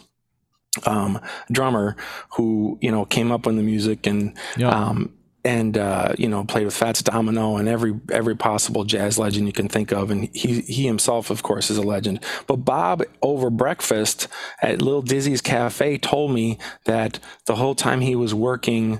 um, 0.85 1.19
drummer 1.51 1.95
who 2.35 2.77
you 2.81 2.91
know 2.91 3.05
came 3.05 3.31
up 3.31 3.47
in 3.47 3.55
the 3.55 3.63
music 3.63 4.05
and 4.05 4.37
Yeah. 4.57 4.69
um, 4.69 5.13
and 5.47 5.77
uh, 5.77 6.13
you 6.17 6.27
know 6.27 6.43
played 6.43 6.65
with 6.65 6.75
Fats 6.75 7.01
Domino 7.01 7.55
and 7.55 7.69
every 7.69 7.97
every 8.11 8.35
possible 8.35 8.83
jazz 8.83 9.17
legend 9.17 9.47
you 9.47 9.53
can 9.53 9.69
think 9.69 9.93
of, 9.93 10.11
and 10.11 10.29
he 10.35 10.59
he 10.61 10.85
himself, 10.85 11.29
of 11.29 11.41
course, 11.41 11.69
is 11.69 11.77
a 11.77 11.81
legend. 11.81 12.19
But 12.47 12.57
Bob 12.57 13.03
over 13.21 13.49
breakfast 13.49 14.27
at 14.61 14.81
Little 14.81 15.01
Dizzy's 15.01 15.41
Cafe 15.41 15.99
told 15.99 16.31
me 16.31 16.57
that 16.83 17.19
the 17.45 17.55
whole 17.55 17.75
time 17.75 18.01
he 18.01 18.13
was 18.13 18.33
working, 18.33 18.99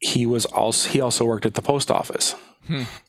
he 0.00 0.26
was 0.26 0.44
also 0.44 0.90
he 0.90 1.00
also 1.00 1.24
worked 1.24 1.46
at 1.46 1.54
the 1.54 1.62
post 1.62 1.90
office, 1.90 2.34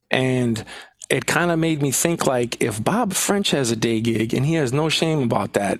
and 0.09 0.63
it 1.09 1.25
kind 1.25 1.51
of 1.51 1.59
made 1.59 1.81
me 1.81 1.91
think 1.91 2.25
like 2.25 2.62
if 2.63 2.81
Bob 2.81 3.13
French 3.13 3.51
has 3.51 3.69
a 3.69 3.75
day 3.75 3.99
gig 3.99 4.33
and 4.33 4.45
he 4.45 4.53
has 4.53 4.71
no 4.71 4.88
shame 4.88 5.21
about 5.21 5.53
that, 5.53 5.77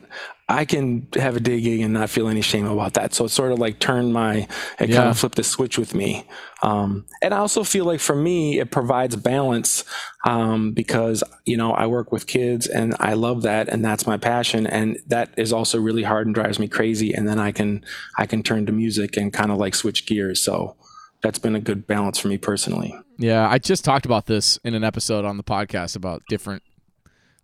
I 0.50 0.66
can 0.66 1.08
have 1.16 1.38
a 1.38 1.40
day 1.40 1.62
gig 1.62 1.80
and 1.80 1.94
not 1.94 2.10
feel 2.10 2.28
any 2.28 2.42
shame 2.42 2.66
about 2.66 2.96
that. 2.96 3.14
So 3.14 3.26
it 3.26 3.30
sort 3.30 3.54
of 3.54 3.60
like 3.60 3.80
turned 3.80 4.14
my, 4.14 4.48
it 4.78 4.88
kind 4.88 5.10
of 5.10 5.18
flipped 5.18 5.36
the 5.36 5.44
switch 5.44 5.78
with 5.78 5.96
me. 5.96 6.28
Um, 6.62 7.06
and 7.22 7.34
I 7.34 7.38
also 7.38 7.64
feel 7.64 7.86
like 7.86 8.02
for 8.02 8.16
me, 8.16 8.60
it 8.60 8.70
provides 8.70 9.16
balance 9.16 9.86
um, 10.26 10.74
because, 10.74 11.24
you 11.46 11.56
know, 11.56 11.72
I 11.72 11.88
work 11.88 12.12
with 12.12 12.28
kids 12.28 12.68
and 12.68 12.94
I 13.00 13.14
love 13.14 13.44
that 13.44 13.70
and 13.70 13.86
that's 13.86 14.06
my 14.06 14.18
passion. 14.18 14.68
And 14.68 15.00
that 15.08 15.34
is 15.38 15.54
also 15.54 15.80
really 15.80 16.04
hard 16.04 16.28
and 16.28 16.36
drives 16.36 16.60
me 16.60 16.68
crazy. 16.68 17.14
And 17.14 17.28
then 17.28 17.40
I 17.40 17.54
can, 17.54 17.86
I 18.18 18.26
can 18.26 18.44
turn 18.44 18.66
to 18.66 18.74
music 18.74 19.16
and 19.16 19.32
kind 19.32 19.50
of 19.50 19.58
like 19.58 19.76
switch 19.76 20.06
gears. 20.06 20.42
So 20.42 20.76
that's 21.22 21.40
been 21.40 21.56
a 21.56 21.62
good 21.62 21.88
balance 21.88 22.20
for 22.20 22.28
me 22.28 22.38
personally. 22.38 22.94
Yeah, 23.18 23.48
I 23.50 23.60
just 23.60 23.86
talked 23.86 24.06
about 24.06 24.26
this 24.26 24.60
in 24.66 24.74
an 24.74 24.84
episode 24.84 25.24
on 25.24 25.38
the 25.38 25.44
podcast 25.44 25.96
about 25.96 26.22
different 26.28 26.64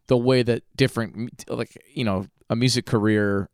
the 0.07 0.17
way 0.17 0.41
that 0.43 0.63
different 0.75 1.45
like 1.47 1.77
you 1.93 2.03
know 2.03 2.25
a 2.49 2.55
music 2.55 2.85
career 2.85 3.49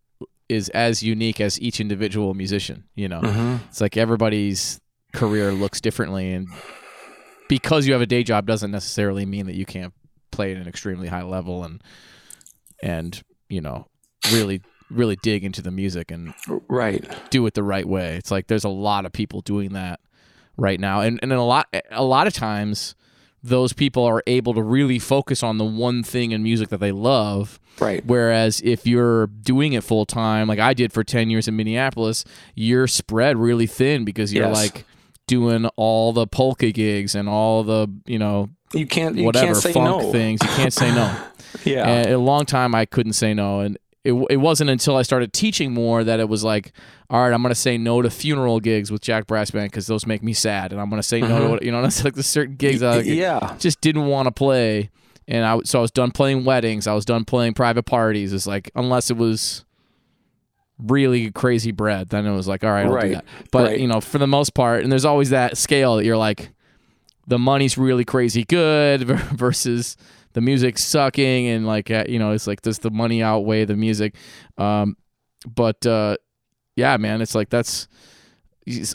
is 0.48 0.70
as 0.70 1.02
unique 1.04 1.42
as 1.42 1.60
each 1.60 1.80
individual 1.80 2.34
musician. 2.34 2.86
You 2.96 3.10
know, 3.10 3.22
Mm-hmm. 3.22 3.66
it's 3.70 3.82
like 3.82 3.98
everybody's 3.98 4.80
career 5.14 5.52
looks 5.52 5.82
differently, 5.82 6.32
and 6.34 6.48
because 7.50 7.86
you 7.88 7.94
have 7.94 8.02
a 8.02 8.06
day 8.08 8.24
job 8.24 8.46
doesn't 8.46 8.72
necessarily 8.72 9.26
mean 9.26 9.46
that 9.48 9.56
you 9.56 9.66
can't 9.66 9.94
play 10.32 10.52
at 10.52 10.58
an 10.58 10.68
extremely 10.68 11.08
high 11.08 11.24
level 11.24 11.64
and 11.64 11.82
and 12.84 13.22
you 13.50 13.62
know 13.62 13.88
really 14.34 14.62
really 14.92 15.16
dig 15.24 15.44
into 15.44 15.62
the 15.62 15.72
music 15.72 16.12
and 16.12 16.34
Right. 16.68 17.04
do 17.32 17.46
it 17.48 17.54
the 17.56 17.64
right 17.64 17.88
way. 17.88 18.18
It's 18.18 18.30
like 18.32 18.48
there's 18.48 18.64
a 18.66 18.70
lot 18.70 19.06
of 19.06 19.12
people 19.12 19.42
doing 19.42 19.74
that 19.74 20.00
right 20.58 20.80
now, 20.80 21.02
and 21.02 21.20
and 21.22 21.32
a 21.32 21.42
lot 21.42 21.68
a 21.92 22.04
lot 22.04 22.28
of 22.28 22.34
times 22.34 22.96
those 23.46 23.74
people 23.74 24.04
are 24.04 24.24
able 24.26 24.54
to 24.56 24.62
really 24.64 24.98
focus 25.00 25.44
on 25.44 25.58
the 25.58 25.66
one 25.66 26.02
thing 26.04 26.32
in 26.32 26.42
music 26.42 26.70
that 26.70 26.80
they 26.80 26.92
love. 26.92 27.60
Right. 27.80 28.04
Whereas 28.06 28.62
if 28.62 28.88
you're 28.88 29.28
doing 29.28 29.74
it 29.74 29.84
full 29.84 30.06
time, 30.06 30.48
like 30.48 30.60
I 30.60 30.74
did 30.74 30.92
for 30.92 31.04
10 31.04 31.30
years 31.30 31.48
in 31.48 31.56
Minneapolis, 31.56 32.26
you're 32.56 32.88
spread 32.88 33.38
really 33.38 33.68
thin 33.68 34.04
because 34.06 34.34
you're 34.34 34.48
Yes. 34.48 34.56
like 34.56 34.86
doing 35.28 35.66
all 35.76 36.12
the 36.14 36.26
polka 36.26 36.72
gigs 36.72 37.14
and 37.16 37.28
all 37.30 37.64
the, 37.64 37.88
you 38.06 38.18
know, 38.18 38.50
You 38.74 38.88
can't. 38.88 39.16
You 39.16 39.26
whatever 39.26 39.48
can't 39.48 39.58
say 39.58 39.74
funk 39.74 40.02
no. 40.04 40.12
things. 40.12 40.40
You 40.42 40.50
can't 40.50 40.74
say 40.74 40.94
no. 40.94 41.16
Yeah. 41.64 41.88
And 41.88 42.12
a 42.12 42.18
long 42.20 42.46
time 42.46 42.76
I 42.76 42.86
couldn't 42.86 43.14
say 43.14 43.34
no. 43.34 43.62
And 43.62 43.78
it, 44.06 44.14
it 44.30 44.38
wasn't 44.38 44.70
until 44.70 44.96
I 44.96 45.02
started 45.02 45.34
teaching 45.34 45.74
more 45.74 46.04
that 46.04 46.20
it 46.20 46.30
was 46.30 46.44
like, 46.44 46.72
all 47.10 47.22
right, 47.24 47.34
I'm 47.34 47.42
going 47.42 47.54
to 47.54 47.60
say 47.60 47.78
no 47.78 48.02
to 48.02 48.10
funeral 48.10 48.60
gigs 48.60 48.92
with 48.92 49.02
Jack 49.02 49.28
Brass 49.28 49.52
Band 49.52 49.72
because 49.72 49.88
those 49.88 50.06
make 50.06 50.24
me 50.24 50.32
sad. 50.34 50.72
And 50.72 50.80
I'm 50.80 50.90
going 50.90 51.02
to 51.02 51.08
say 51.08 51.20
no 51.22 51.58
to, 51.58 51.66
you 51.66 51.72
know, 51.72 51.82
that's 51.84 52.04
like 52.04 52.14
the 52.14 52.24
certain 52.24 52.56
gigs 52.56 52.82
I 52.84 52.98
like, 52.98 53.06
Mm-hmm. 53.06 53.14
yeah. 53.16 53.56
just 53.60 53.82
didn't 53.82 54.06
want 54.06 54.28
to 54.28 54.32
play. 54.32 54.92
And 55.28 55.44
I, 55.44 55.60
so 55.66 55.80
I 55.80 55.82
was 55.82 55.92
done 55.92 56.12
playing 56.12 56.46
weddings. 56.46 56.86
I 56.88 56.94
was 56.94 57.04
done 57.04 57.26
playing 57.26 57.56
private 57.56 57.84
parties. 57.84 58.32
It's 58.32 58.46
like, 58.48 58.70
unless 58.76 59.10
it 59.10 59.18
was 59.18 59.66
really 60.78 61.32
crazy 61.32 61.72
bread, 61.72 62.10
then 62.10 62.26
it 62.26 62.36
was 62.36 62.48
like, 62.48 62.64
all 62.64 62.72
right, 62.72 62.86
I'll 62.86 63.02
do 63.02 63.10
that. 63.16 63.26
But, 63.52 63.64
Right. 63.70 63.80
you 63.80 63.88
know, 63.88 64.02
for 64.02 64.18
the 64.18 64.28
most 64.28 64.54
part, 64.54 64.84
and 64.84 64.92
there's 64.92 65.06
always 65.06 65.30
that 65.32 65.58
scale 65.58 65.96
that 65.96 66.06
you're 66.06 66.18
like, 66.18 66.52
the 67.28 67.40
money's 67.40 67.78
really 67.78 68.06
crazy 68.06 68.44
good 68.44 69.02
versus 69.08 69.98
the 70.36 70.42
music 70.42 70.78
sucking 70.78 71.48
and 71.48 71.66
like 71.66 71.90
uh, 71.90 72.04
you 72.08 72.20
know 72.20 72.32
it's 72.32 72.46
like 72.46 72.62
does 72.62 72.80
the 72.80 72.92
money 72.92 73.24
outweigh 73.24 73.66
the 73.66 73.76
music 73.76 74.16
um 74.58 74.96
but 75.48 75.86
uh 75.86 76.16
yeah 76.76 76.96
man 76.98 77.22
it's 77.22 77.34
like 77.34 77.50
that's 77.50 77.88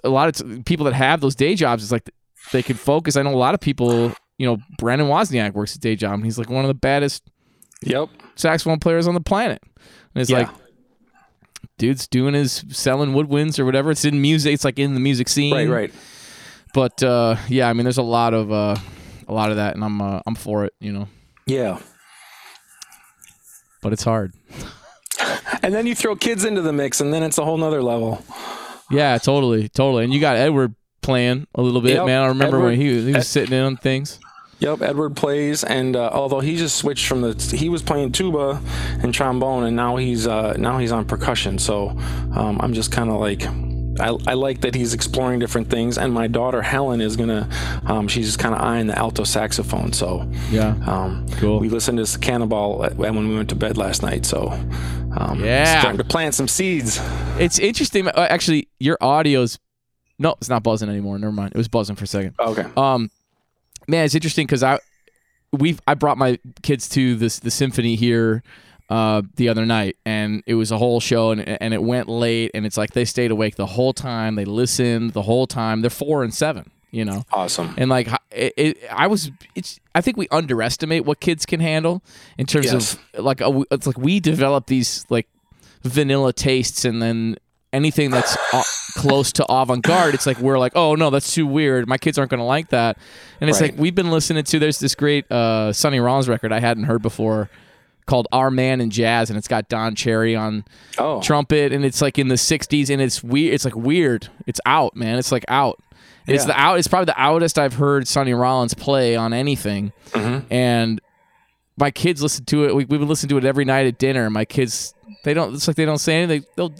a 0.05 0.09
lot 0.09 0.29
of 0.29 0.35
t- 0.35 0.62
people 0.64 0.85
that 0.85 0.92
have 0.94 1.20
those 1.20 1.35
day 1.35 1.55
jobs 1.55 1.83
it's 1.83 1.90
like 1.92 2.09
they 2.53 2.62
can 2.62 2.76
focus 2.76 3.16
i 3.16 3.22
know 3.22 3.35
a 3.35 3.37
lot 3.37 3.55
of 3.55 3.61
people 3.61 4.12
you 4.38 4.46
know 4.46 4.59
brandon 4.79 5.09
wozniak 5.09 5.55
works 5.55 5.74
a 5.74 5.79
day 5.79 5.96
job 5.96 6.12
and 6.14 6.24
he's 6.24 6.38
like 6.38 6.50
one 6.50 6.64
of 6.64 6.68
the 6.68 6.74
baddest 6.74 7.22
Yep. 7.83 8.11
saxophone 8.35 8.79
players 8.79 9.07
on 9.09 9.14
the 9.14 9.20
planet 9.22 9.62
and 10.14 10.20
it's 10.20 10.31
Yeah. 10.31 10.38
like 10.40 10.48
dude's 11.79 12.07
doing 12.07 12.35
his 12.35 12.64
selling 12.68 13.12
woodwinds 13.12 13.59
or 13.59 13.64
whatever 13.64 13.90
it's 13.90 14.05
in 14.05 14.20
music 14.20 14.53
it's 14.53 14.64
like 14.64 14.79
in 14.79 14.92
the 14.94 15.00
music 15.00 15.29
scene 15.29 15.55
Right. 15.55 15.68
Right. 15.68 15.94
but 16.74 17.03
uh 17.03 17.37
yeah 17.48 17.68
i 17.68 17.72
mean 17.72 17.85
there's 17.85 17.96
a 17.98 18.03
lot 18.03 18.35
of 18.35 18.53
uh 18.53 18.76
a 19.29 19.33
lot 19.33 19.50
of 19.50 19.57
that 19.57 19.74
and 19.74 19.83
i'm 19.85 20.03
uh, 20.03 20.20
i'm 20.26 20.35
for 20.35 20.64
it 20.66 20.74
you 20.81 20.92
know 20.92 21.09
Yeah. 21.50 21.78
but 23.82 23.92
it's 23.92 24.04
hard 24.04 24.32
And 25.62 25.74
then 25.74 25.86
you 25.86 25.94
throw 25.94 26.16
kids 26.16 26.44
into 26.44 26.62
the 26.62 26.72
mix, 26.72 27.00
and 27.00 27.12
then 27.12 27.22
it's 27.22 27.36
a 27.38 27.44
whole 27.44 27.56
nother 27.58 27.82
level. 27.82 28.24
Yeah, 28.90 29.18
totally, 29.18 29.68
totally. 29.68 30.04
And 30.04 30.12
you 30.14 30.20
got 30.20 30.36
Edward 30.36 30.74
playing 31.02 31.46
a 31.54 31.62
little 31.62 31.80
bit, 31.80 31.94
Yep, 31.96 32.06
man. 32.06 32.22
I 32.22 32.26
remember 32.28 32.60
when 32.60 32.76
he 32.80 32.94
was, 32.94 33.04
he 33.04 33.12
was 33.12 33.24
Ed- 33.24 33.34
sitting 33.34 33.56
in 33.58 33.64
on 33.64 33.76
things. 33.76 34.18
Yep, 34.60 34.82
Edward 34.82 35.16
plays, 35.16 35.64
and 35.64 35.96
uh, 35.96 36.10
although 36.12 36.40
he 36.40 36.56
just 36.56 36.76
switched 36.76 37.06
from 37.06 37.22
the, 37.22 37.32
he 37.56 37.68
was 37.70 37.82
playing 37.82 38.12
tuba 38.12 38.60
and 39.02 39.12
trombone, 39.14 39.64
and 39.64 39.74
now 39.76 39.96
he's 39.96 40.26
uh, 40.26 40.54
now 40.58 40.78
he's 40.78 40.92
on 40.92 41.04
percussion. 41.06 41.58
So 41.58 41.90
um, 42.34 42.58
I'm 42.60 42.74
just 42.74 42.92
kind 42.92 43.08
of 43.10 43.20
like, 43.20 43.42
I, 44.00 44.16
I 44.26 44.34
like 44.34 44.62
that 44.62 44.74
he's 44.74 44.94
exploring 44.94 45.38
different 45.38 45.68
things. 45.70 45.98
And 45.98 46.12
my 46.12 46.26
daughter 46.26 46.62
Helen 46.62 47.00
is 47.00 47.16
gonna, 47.16 47.48
um, 47.86 48.08
she's 48.08 48.26
just 48.26 48.38
kind 48.38 48.54
of 48.54 48.60
eyeing 48.60 48.86
the 48.88 48.98
alto 48.98 49.24
saxophone. 49.24 49.92
So 49.92 50.28
Yeah, 50.50 50.74
um, 50.86 51.26
Cool. 51.32 51.60
we 51.60 51.68
listened 51.68 52.04
to 52.04 52.18
Cannonball 52.18 52.88
when 52.96 53.28
we 53.28 53.34
went 53.36 53.48
to 53.50 53.54
bed 53.54 53.76
last 53.76 54.02
night. 54.02 54.24
So 54.26 54.48
um, 55.16 55.40
Yeah. 55.44 55.80
starting 55.80 55.98
to 55.98 56.04
plant 56.04 56.34
some 56.34 56.48
seeds. 56.48 57.00
it's 57.38 57.58
interesting. 57.58 58.08
uh, 58.08 58.26
Actually, 58.30 58.68
your 58.78 58.96
audio's 59.00 59.58
no, 60.18 60.34
it's 60.38 60.50
not 60.50 60.62
buzzing 60.62 60.88
anymore. 60.90 61.18
Never 61.18 61.32
mind. 61.32 61.52
It 61.54 61.56
was 61.58 61.68
buzzing 61.68 61.96
for 61.96 62.04
a 62.04 62.06
second. 62.06 62.34
Okay. 62.38 62.66
Um, 62.76 63.10
man, 63.88 64.04
it's 64.04 64.14
interesting 64.14 64.46
because 64.46 64.62
I 64.62 64.78
we've 65.52 65.80
I 65.86 65.94
brought 65.94 66.18
my 66.18 66.38
kids 66.62 66.88
to 66.90 67.16
this 67.16 67.38
the 67.38 67.50
symphony 67.50 67.96
here 67.96 68.42
uh 68.90 69.22
the 69.37 69.48
other 69.48 69.64
night 69.64 69.96
and 70.05 70.42
it 70.46 70.55
was 70.55 70.70
a 70.70 70.76
whole 70.79 71.00
show 71.00 71.31
and 71.31 71.40
and 71.62 71.72
it 71.72 71.83
went 71.83 72.09
late 72.09 72.50
and 72.55 72.66
it's 72.66 72.76
like 72.76 72.90
they 72.92 73.05
stayed 73.05 73.31
awake 73.31 73.55
the 73.57 73.66
whole 73.66 73.92
time 73.92 74.35
they 74.35 74.44
listened 74.44 75.12
the 75.12 75.22
whole 75.22 75.46
time 75.46 75.81
they're 75.81 75.88
four 75.90 76.22
and 76.24 76.35
seven 76.35 76.68
you 76.90 77.05
know 77.05 77.22
Awesome. 77.33 77.72
and 77.79 77.88
like 77.88 78.09
it, 78.33 78.53
it, 78.57 78.79
I 78.92 79.07
was, 79.07 79.31
it's. 79.57 79.79
I 79.94 80.00
think 80.00 80.16
we 80.16 80.26
underestimate 80.33 81.05
what 81.05 81.18
kids 81.20 81.44
can 81.46 81.59
handle 81.61 82.03
in 82.38 82.46
terms 82.46 82.66
Yes. 82.72 82.96
of 83.14 83.24
like 83.24 83.40
a, 83.40 83.62
it's 83.72 83.87
like 83.87 83.98
we 83.98 84.18
develop 84.20 84.66
these 84.66 85.05
like 85.09 85.29
vanilla 85.83 86.33
tastes, 86.33 86.85
and 86.85 87.00
then 87.03 87.37
anything 87.72 88.11
that's 88.11 88.37
close 88.96 89.33
to 89.35 89.44
avant 89.48 89.83
garde, 89.85 90.14
it's 90.14 90.26
like 90.26 90.38
we're 90.40 90.59
like, 90.59 90.72
oh 90.76 90.94
no, 90.96 91.11
that's 91.11 91.33
too 91.35 91.46
weird. 91.46 91.88
My 91.88 91.98
kids 91.98 92.18
aren't 92.18 92.31
gonna 92.31 92.44
like 92.46 92.68
that. 92.70 92.98
And 93.40 93.48
it's 93.50 93.61
Right. 93.61 93.70
like 93.72 93.81
we've 93.81 93.94
been 93.94 94.11
listening 94.11 94.44
to. 94.44 94.59
There's 94.59 94.79
this 94.81 94.94
great 94.96 95.31
uh, 95.31 95.72
Sonny 95.72 96.00
Rollins 96.00 96.29
record 96.29 96.53
I 96.53 96.61
hadn't 96.61 96.85
heard 96.85 97.03
before 97.03 97.50
called 98.10 98.28
Our 98.32 98.50
Man 98.50 98.80
in 98.80 98.90
Jazz, 98.90 99.30
and 99.30 99.36
it's 99.38 99.48
got 99.48 99.68
Don 99.68 99.94
Cherry 99.94 100.34
on 100.36 100.64
Oh. 100.98 101.20
trumpet 101.22 101.72
and 101.72 101.84
it's 101.84 102.02
like 102.02 102.18
in 102.18 102.28
the 102.28 102.34
60s 102.34 102.90
and 102.90 103.00
it's 103.00 103.22
weird 103.22 103.54
it's 103.54 103.64
like 103.64 103.76
weird. 103.76 104.28
It's 104.46 104.60
out 104.66 104.96
man. 104.96 105.16
It's 105.18 105.30
like 105.32 105.44
out. 105.48 105.80
It's 106.26 106.44
the 106.44 106.58
out 106.60 106.78
it's 106.78 106.86
probably 106.88 107.06
the 107.06 107.20
outest 107.20 107.58
i've 107.58 107.74
heard 107.74 108.06
sonny 108.06 108.34
rollins 108.34 108.74
play 108.74 109.16
on 109.16 109.32
anything. 109.32 109.92
Mm-hmm. 110.10 110.52
and 110.52 111.00
my 111.78 111.90
kids 111.90 112.22
listen 112.22 112.44
to 112.46 112.64
it. 112.64 112.74
We, 112.74 112.84
we 112.84 112.98
would 112.98 113.08
listen 113.08 113.28
to 113.30 113.38
it 113.38 113.44
every 113.44 113.64
night 113.64 113.86
at 113.86 113.98
dinner 113.98 114.28
my 114.28 114.44
kids 114.44 114.92
they 115.24 115.32
don't 115.34 115.54
it's 115.54 115.66
like 115.68 115.76
they 115.76 115.84
don't 115.86 115.98
say 115.98 116.16
anything. 116.22 116.44
They'll 116.56 116.74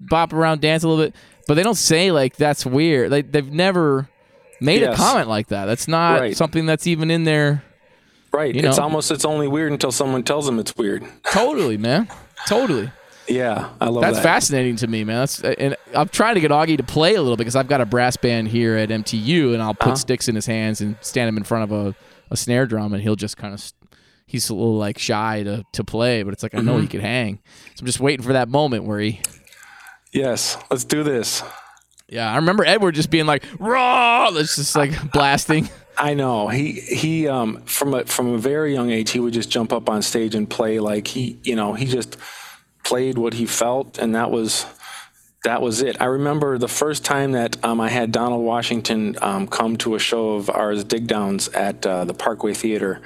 bop 0.00 0.32
around 0.32 0.60
dance 0.60 0.82
a 0.82 0.88
little 0.88 1.04
bit 1.04 1.14
but 1.48 1.54
they 1.54 1.62
don't 1.62 1.74
say 1.76 2.10
like 2.12 2.36
that's 2.36 2.64
weird. 2.64 3.10
Like 3.10 3.32
they've 3.32 3.52
never 3.52 4.08
made 4.60 4.82
a 4.82 4.94
comment 4.96 5.28
like 5.28 5.48
that. 5.48 5.66
That's 5.66 5.86
not 5.88 6.20
Right. 6.20 6.36
something 6.36 6.64
that's 6.66 6.86
even 6.86 7.10
in 7.10 7.24
there 7.24 7.62
Right. 8.36 8.54
you 8.54 8.62
it's 8.68 8.76
know. 8.78 8.84
almost 8.84 9.10
it's 9.10 9.24
only 9.24 9.48
weird 9.48 9.72
until 9.72 9.90
someone 9.92 10.22
tells 10.22 10.46
them 10.46 10.58
it's 10.58 10.74
weird. 10.76 11.04
totally 11.32 11.76
man 11.76 12.08
totally 12.46 12.90
Yeah, 13.28 13.70
I 13.80 13.86
love 13.86 13.94
that. 13.94 14.00
That's 14.02 14.16
that. 14.18 14.22
fascinating 14.22 14.76
to 14.76 14.86
me, 14.86 15.02
man. 15.04 15.16
That's 15.18 15.40
and 15.42 15.74
I'm 15.94 16.08
trying 16.08 16.34
to 16.36 16.40
get 16.40 16.50
Augie 16.52 16.76
to 16.76 16.82
play 16.84 17.14
a 17.16 17.20
little 17.22 17.36
because 17.36 17.56
I've 17.56 17.66
got 17.68 17.80
a 17.80 17.86
brass 17.86 18.16
band 18.16 18.46
here 18.48 18.76
at 18.76 18.88
MTU, 18.90 19.52
and 19.52 19.60
I'll 19.62 19.74
put 19.74 19.88
Uh-huh. 19.88 19.96
sticks 19.96 20.28
in 20.28 20.34
his 20.36 20.46
hands 20.46 20.80
and 20.80 20.94
stand 21.00 21.28
him 21.28 21.36
in 21.36 21.42
front 21.42 21.64
of 21.64 21.72
a, 21.72 21.94
a 22.30 22.36
snare 22.36 22.66
drum, 22.66 22.92
and 22.94 23.02
he'll 23.02 23.16
just 23.16 23.36
kind 23.36 23.52
of 23.52 23.60
he's 24.26 24.48
a 24.50 24.54
little 24.54 24.76
like 24.76 24.96
shy 24.98 25.42
to 25.42 25.64
to 25.72 25.82
play, 25.82 26.22
but 26.22 26.34
it's 26.34 26.42
like 26.44 26.54
I 26.54 26.60
know 26.60 26.74
Mm-hmm. 26.74 26.82
he 26.82 26.86
could 26.88 27.00
hang. 27.00 27.40
So 27.74 27.80
I'm 27.80 27.86
just 27.86 27.98
waiting 27.98 28.24
for 28.24 28.32
that 28.34 28.48
moment 28.48 28.84
where 28.84 29.00
he. 29.00 29.20
Yes, 30.12 30.56
let's 30.70 30.84
do 30.84 31.02
this. 31.02 31.42
Yeah, 32.08 32.30
I 32.30 32.36
remember 32.36 32.64
Edward 32.64 32.94
just 32.94 33.10
being 33.10 33.26
like 33.26 33.42
raw. 33.58 34.30
That's 34.30 34.54
just 34.56 34.76
like 34.76 35.10
blasting. 35.12 35.68
I 35.96 36.14
know 36.14 36.48
he 36.48 36.72
he 36.72 37.28
um 37.28 37.62
from 37.64 37.94
a 37.94 38.04
from 38.04 38.34
a 38.34 38.38
very 38.38 38.72
young 38.72 38.90
age 38.90 39.10
he 39.10 39.20
would 39.20 39.32
just 39.32 39.50
jump 39.50 39.72
up 39.72 39.88
on 39.88 40.02
stage 40.02 40.34
and 40.34 40.48
play 40.48 40.78
like 40.78 41.08
he 41.08 41.38
you 41.42 41.56
know 41.56 41.74
he 41.74 41.86
just 41.86 42.16
played 42.84 43.18
what 43.18 43.34
he 43.34 43.46
felt 43.46 43.98
and 43.98 44.14
that 44.14 44.30
was 44.30 44.66
that 45.46 45.62
was 45.62 45.80
it. 45.80 46.00
I 46.00 46.06
remember 46.06 46.58
the 46.58 46.68
first 46.68 47.04
time 47.04 47.32
that 47.32 47.64
um, 47.64 47.80
I 47.80 47.88
had 47.88 48.10
Donald 48.10 48.44
Washington 48.44 49.16
um, 49.22 49.46
come 49.46 49.76
to 49.78 49.94
a 49.94 49.98
show 49.98 50.30
of 50.30 50.50
ours, 50.50 50.84
Digdowns, 50.84 51.54
at 51.56 51.86
uh, 51.86 52.04
the 52.04 52.14
Parkway 52.14 52.52
Theater, 52.52 53.00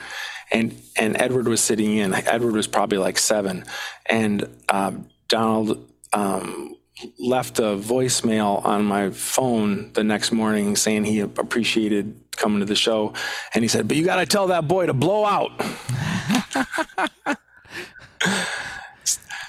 and 0.50 0.80
and 0.96 1.20
Edward 1.20 1.48
was 1.48 1.60
sitting 1.60 1.98
in. 1.98 2.14
Edward 2.14 2.54
was 2.54 2.66
probably 2.66 2.96
like 2.96 3.18
seven, 3.18 3.64
and 4.06 4.48
um, 4.70 5.08
Donald 5.28 5.86
um, 6.14 6.76
left 7.18 7.58
a 7.58 7.76
voicemail 7.76 8.64
on 8.64 8.84
my 8.84 9.10
phone 9.10 9.92
the 9.92 10.02
next 10.04 10.32
morning 10.32 10.76
saying 10.76 11.04
he 11.04 11.20
appreciated 11.20 12.19
coming 12.36 12.60
to 12.60 12.66
the 12.66 12.74
show, 12.76 13.12
and 13.54 13.62
he 13.64 13.68
said, 13.68 13.86
"But 13.88 13.96
you 13.96 14.04
got 14.04 14.16
to 14.16 14.26
tell 14.26 14.48
that 14.48 14.66
boy 14.68 14.86
to 14.86 14.94
blow 14.94 15.24
out." 15.24 15.50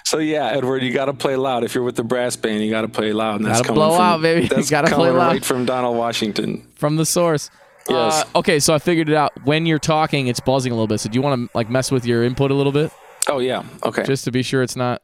So 0.03 0.17
yeah, 0.17 0.47
Edward, 0.47 0.83
you 0.83 0.91
got 0.91 1.05
to 1.05 1.13
play 1.13 1.37
loud. 1.37 1.63
If 1.63 1.73
you're 1.73 1.85
with 1.85 1.95
the 1.95 2.03
brass 2.03 2.35
band, 2.35 2.63
you 2.65 2.69
got 2.69 2.81
to 2.81 2.89
play 2.89 3.13
loud. 3.13 3.37
And 3.37 3.45
that's 3.45 3.59
Gotta 3.59 3.67
coming 3.69 3.79
blow 3.83 3.95
from, 3.95 4.01
out, 4.01 4.21
baby. 4.21 4.47
That's 4.49 4.69
gotta 4.69 4.87
play 4.89 5.07
coming 5.07 5.13
loud. 5.17 5.27
right 5.31 5.45
from 5.45 5.65
Donald 5.65 5.95
Washington. 5.95 6.67
from 6.75 6.97
the 6.97 7.05
source. 7.05 7.49
Yes. 7.89 8.23
Uh, 8.35 8.39
okay, 8.39 8.59
so 8.59 8.73
I 8.73 8.79
figured 8.79 9.07
it 9.09 9.15
out. 9.15 9.31
When 9.45 9.65
you're 9.65 9.79
talking, 9.79 10.27
it's 10.27 10.41
buzzing 10.41 10.71
a 10.73 10.75
little 10.75 10.87
bit. 10.87 10.99
So 10.99 11.09
do 11.09 11.15
you 11.17 11.21
want 11.21 11.49
to 11.49 11.57
like 11.57 11.69
mess 11.69 11.91
with 11.91 12.05
your 12.05 12.23
input 12.25 12.51
a 12.51 12.53
little 12.53 12.71
bit, 12.73 12.91
Oh 13.29 13.39
yeah. 13.39 13.63
Okay. 13.85 14.03
just 14.03 14.25
to 14.25 14.31
be 14.31 14.43
sure 14.43 14.61
it's 14.63 14.75
not 14.75 15.01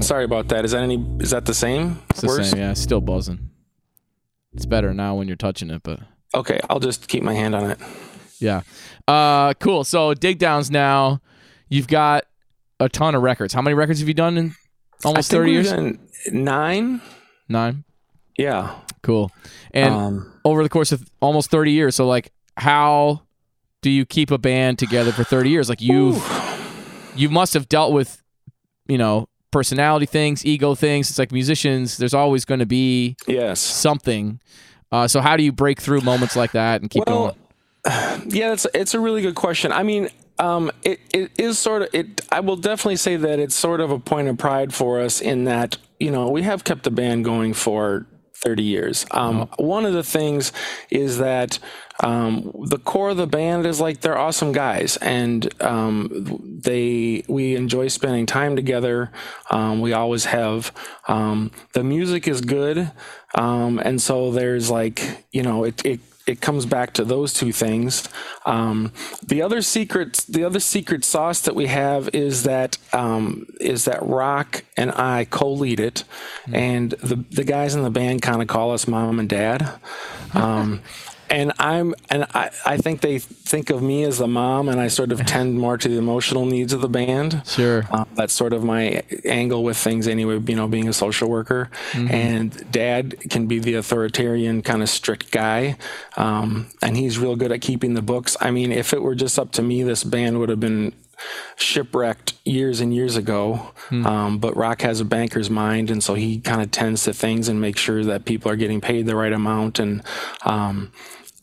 Sorry 0.00 0.24
about 0.24 0.48
that. 0.48 0.64
Is 0.64 0.72
that 0.72 0.82
any? 0.82 0.96
Is 1.20 1.30
that 1.30 1.44
the 1.44 1.54
same? 1.54 2.02
it's 2.10 2.22
the 2.22 2.26
Worse? 2.28 2.50
same? 2.50 2.58
Yeah, 2.58 2.70
it's 2.72 2.80
still 2.80 3.00
buzzing. 3.02 3.50
It's 4.54 4.66
better 4.66 4.92
now 4.94 5.14
when 5.14 5.28
you're 5.28 5.36
touching 5.36 5.70
it, 5.70 5.82
but 5.84 6.00
Okay, 6.34 6.60
I'll 6.70 6.80
just 6.80 7.08
keep 7.08 7.22
my 7.22 7.34
hand 7.34 7.54
on 7.54 7.70
it. 7.70 7.78
yeah. 8.38 8.62
Uh, 9.06 9.54
cool. 9.54 9.84
So 9.84 10.14
dig 10.14 10.38
downs 10.38 10.70
now. 10.70 11.20
You've 11.68 11.88
got 11.88 12.24
a 12.80 12.88
ton 12.88 13.14
of 13.14 13.22
records. 13.22 13.52
How 13.52 13.62
many 13.62 13.74
records 13.74 14.00
have 14.00 14.08
you 14.08 14.14
done 14.14 14.38
in 14.38 14.54
almost 15.04 15.30
thirty 15.30 15.52
years? 15.52 15.72
Nine. 16.30 17.00
Nine. 17.48 17.84
Yeah. 18.38 18.74
Cool. 19.02 19.30
And 19.72 19.94
um, 19.94 20.32
over 20.44 20.62
the 20.62 20.68
course 20.68 20.92
of 20.92 21.04
almost 21.20 21.50
30 21.50 21.72
years. 21.72 21.96
So 21.96 22.06
like 22.06 22.32
how 22.56 23.22
do 23.82 23.90
you 23.90 24.04
keep 24.04 24.30
a 24.30 24.38
band 24.38 24.78
together 24.78 25.12
for 25.12 25.24
30 25.24 25.50
years? 25.50 25.68
Like 25.68 25.80
you've 25.80 26.22
you 27.14 27.28
must 27.28 27.54
have 27.54 27.68
dealt 27.68 27.92
with, 27.92 28.22
you 28.86 28.96
know, 28.96 29.28
personality 29.50 30.06
things, 30.06 30.46
ego 30.46 30.74
things. 30.74 31.10
It's 31.10 31.18
like 31.18 31.32
musicians, 31.32 31.96
there's 31.98 32.14
always 32.14 32.44
going 32.44 32.60
to 32.60 32.66
be 32.66 33.16
yes. 33.26 33.60
something. 33.60 34.40
Uh, 34.92 35.08
so 35.08 35.20
how 35.20 35.36
do 35.36 35.42
you 35.42 35.50
break 35.52 35.80
through 35.80 36.02
moments 36.02 36.36
like 36.36 36.52
that 36.52 36.82
and 36.82 36.90
keep 36.90 37.04
Well, 37.06 37.36
going? 37.86 38.22
Yeah, 38.28 38.52
it's 38.52 38.66
it's 38.74 38.94
a 38.94 39.00
really 39.00 39.22
good 39.22 39.34
question. 39.34 39.72
I 39.72 39.82
mean, 39.82 40.08
um, 40.38 40.70
it 40.84 41.00
it 41.12 41.32
is 41.38 41.58
sort 41.58 41.82
of 41.82 41.88
it. 41.92 42.20
I 42.30 42.40
will 42.40 42.56
definitely 42.56 42.96
say 42.96 43.16
that 43.16 43.38
it's 43.40 43.54
sort 43.54 43.80
of 43.80 43.90
a 43.90 43.98
point 43.98 44.28
of 44.28 44.38
pride 44.38 44.72
for 44.72 45.00
us 45.00 45.20
in 45.20 45.44
that 45.44 45.78
you 45.98 46.10
know 46.10 46.28
we 46.28 46.42
have 46.42 46.62
kept 46.62 46.84
the 46.84 46.90
band 46.92 47.24
going 47.24 47.54
for 47.54 48.06
30 48.36 48.62
years. 48.62 49.06
Um, 49.12 49.48
One 49.56 49.84
of 49.86 49.92
the 49.94 50.02
things 50.02 50.52
is 50.90 51.18
that 51.18 51.58
um, 52.02 52.52
the 52.66 52.78
core 52.78 53.10
of 53.10 53.16
the 53.16 53.26
band 53.26 53.64
is 53.64 53.80
like 53.80 54.00
they're 54.00 54.18
awesome 54.18 54.52
guys, 54.52 54.96
and 54.98 55.48
um, 55.62 56.60
they 56.62 57.24
we 57.28 57.54
enjoy 57.54 57.88
spending 57.88 58.26
time 58.26 58.56
together. 58.56 59.12
Um, 59.50 59.80
we 59.80 59.92
always 59.92 60.26
have. 60.26 60.72
Um, 61.08 61.52
the 61.72 61.84
music 61.84 62.26
is 62.26 62.40
good, 62.40 62.90
um, 63.34 63.78
and 63.78 64.02
so 64.02 64.32
there's 64.32 64.70
like 64.70 65.26
you 65.32 65.42
know 65.42 65.64
it. 65.64 65.84
it 65.84 66.00
it 66.24 66.40
comes 66.40 66.66
back 66.66 66.92
to 66.92 67.04
those 67.04 67.34
two 67.34 67.50
things. 67.50 68.08
Um, 68.46 68.92
the 69.26 69.42
other 69.42 69.60
secret, 69.60 70.24
the 70.28 70.44
other 70.44 70.60
secret 70.60 71.04
sauce 71.04 71.40
that 71.40 71.56
we 71.56 71.66
have 71.66 72.10
is 72.12 72.44
that 72.44 72.78
um, 72.92 73.46
is 73.60 73.86
that 73.86 74.00
Rock 74.06 74.64
and 74.76 74.92
I 74.92 75.24
co-lead 75.24 75.80
it, 75.80 76.04
and 76.52 76.92
the 76.92 77.16
the 77.30 77.42
guys 77.42 77.74
in 77.74 77.82
the 77.82 77.90
band 77.90 78.22
kind 78.22 78.40
of 78.40 78.46
call 78.46 78.70
us 78.70 78.86
mom 78.86 79.18
and 79.18 79.28
dad. 79.28 79.68
Um, 80.32 80.82
and 81.32 81.52
I'm 81.58 81.94
and 82.10 82.26
I, 82.34 82.50
I 82.66 82.76
think 82.76 83.00
they 83.00 83.18
think 83.18 83.70
of 83.70 83.82
me 83.82 84.04
as 84.04 84.18
the 84.18 84.28
mom, 84.28 84.68
and 84.68 84.78
I 84.78 84.88
sort 84.88 85.12
of 85.12 85.24
tend 85.24 85.58
more 85.58 85.78
to 85.78 85.88
the 85.88 85.96
emotional 85.96 86.44
needs 86.44 86.74
of 86.74 86.82
the 86.82 86.88
band. 86.88 87.42
Sure. 87.46 87.84
Um, 87.90 88.06
that's 88.14 88.34
sort 88.34 88.52
of 88.52 88.62
my 88.62 89.02
angle 89.24 89.64
with 89.64 89.78
things 89.78 90.06
anyway, 90.06 90.38
you 90.46 90.56
know, 90.56 90.68
being 90.68 90.88
a 90.88 90.92
social 90.92 91.30
worker. 91.30 91.70
And 91.94 92.70
dad 92.70 93.30
can 93.30 93.46
be 93.46 93.58
the 93.58 93.74
authoritarian, 93.74 94.60
kind 94.60 94.82
of 94.82 94.90
strict 94.90 95.30
guy. 95.30 95.76
Um, 96.18 96.68
and 96.82 96.96
he's 96.98 97.18
real 97.18 97.36
good 97.36 97.50
at 97.50 97.62
keeping 97.62 97.94
the 97.94 98.02
books. 98.02 98.36
I 98.40 98.50
mean, 98.50 98.70
if 98.70 98.92
it 98.92 99.02
were 99.02 99.14
just 99.14 99.38
up 99.38 99.52
to 99.52 99.62
me, 99.62 99.82
this 99.82 100.04
band 100.04 100.38
would 100.38 100.50
have 100.50 100.60
been 100.60 100.92
shipwrecked 101.56 102.34
years 102.44 102.80
and 102.80 102.94
years 102.94 103.16
ago. 103.16 103.72
Um, 103.90 104.38
but 104.38 104.56
Rock 104.56 104.82
has 104.82 105.00
a 105.00 105.04
banker's 105.04 105.50
mind, 105.50 105.90
and 105.90 106.02
so 106.02 106.14
he 106.14 106.40
kind 106.40 106.62
of 106.62 106.70
tends 106.70 107.04
to 107.04 107.12
things 107.12 107.48
and 107.48 107.60
makes 107.60 107.80
sure 107.80 108.04
that 108.04 108.24
people 108.24 108.50
are 108.50 108.56
getting 108.56 108.80
paid 108.80 109.06
the 109.06 109.16
right 109.16 109.32
amount. 109.32 109.78
And 109.78 110.02
um, 110.44 110.92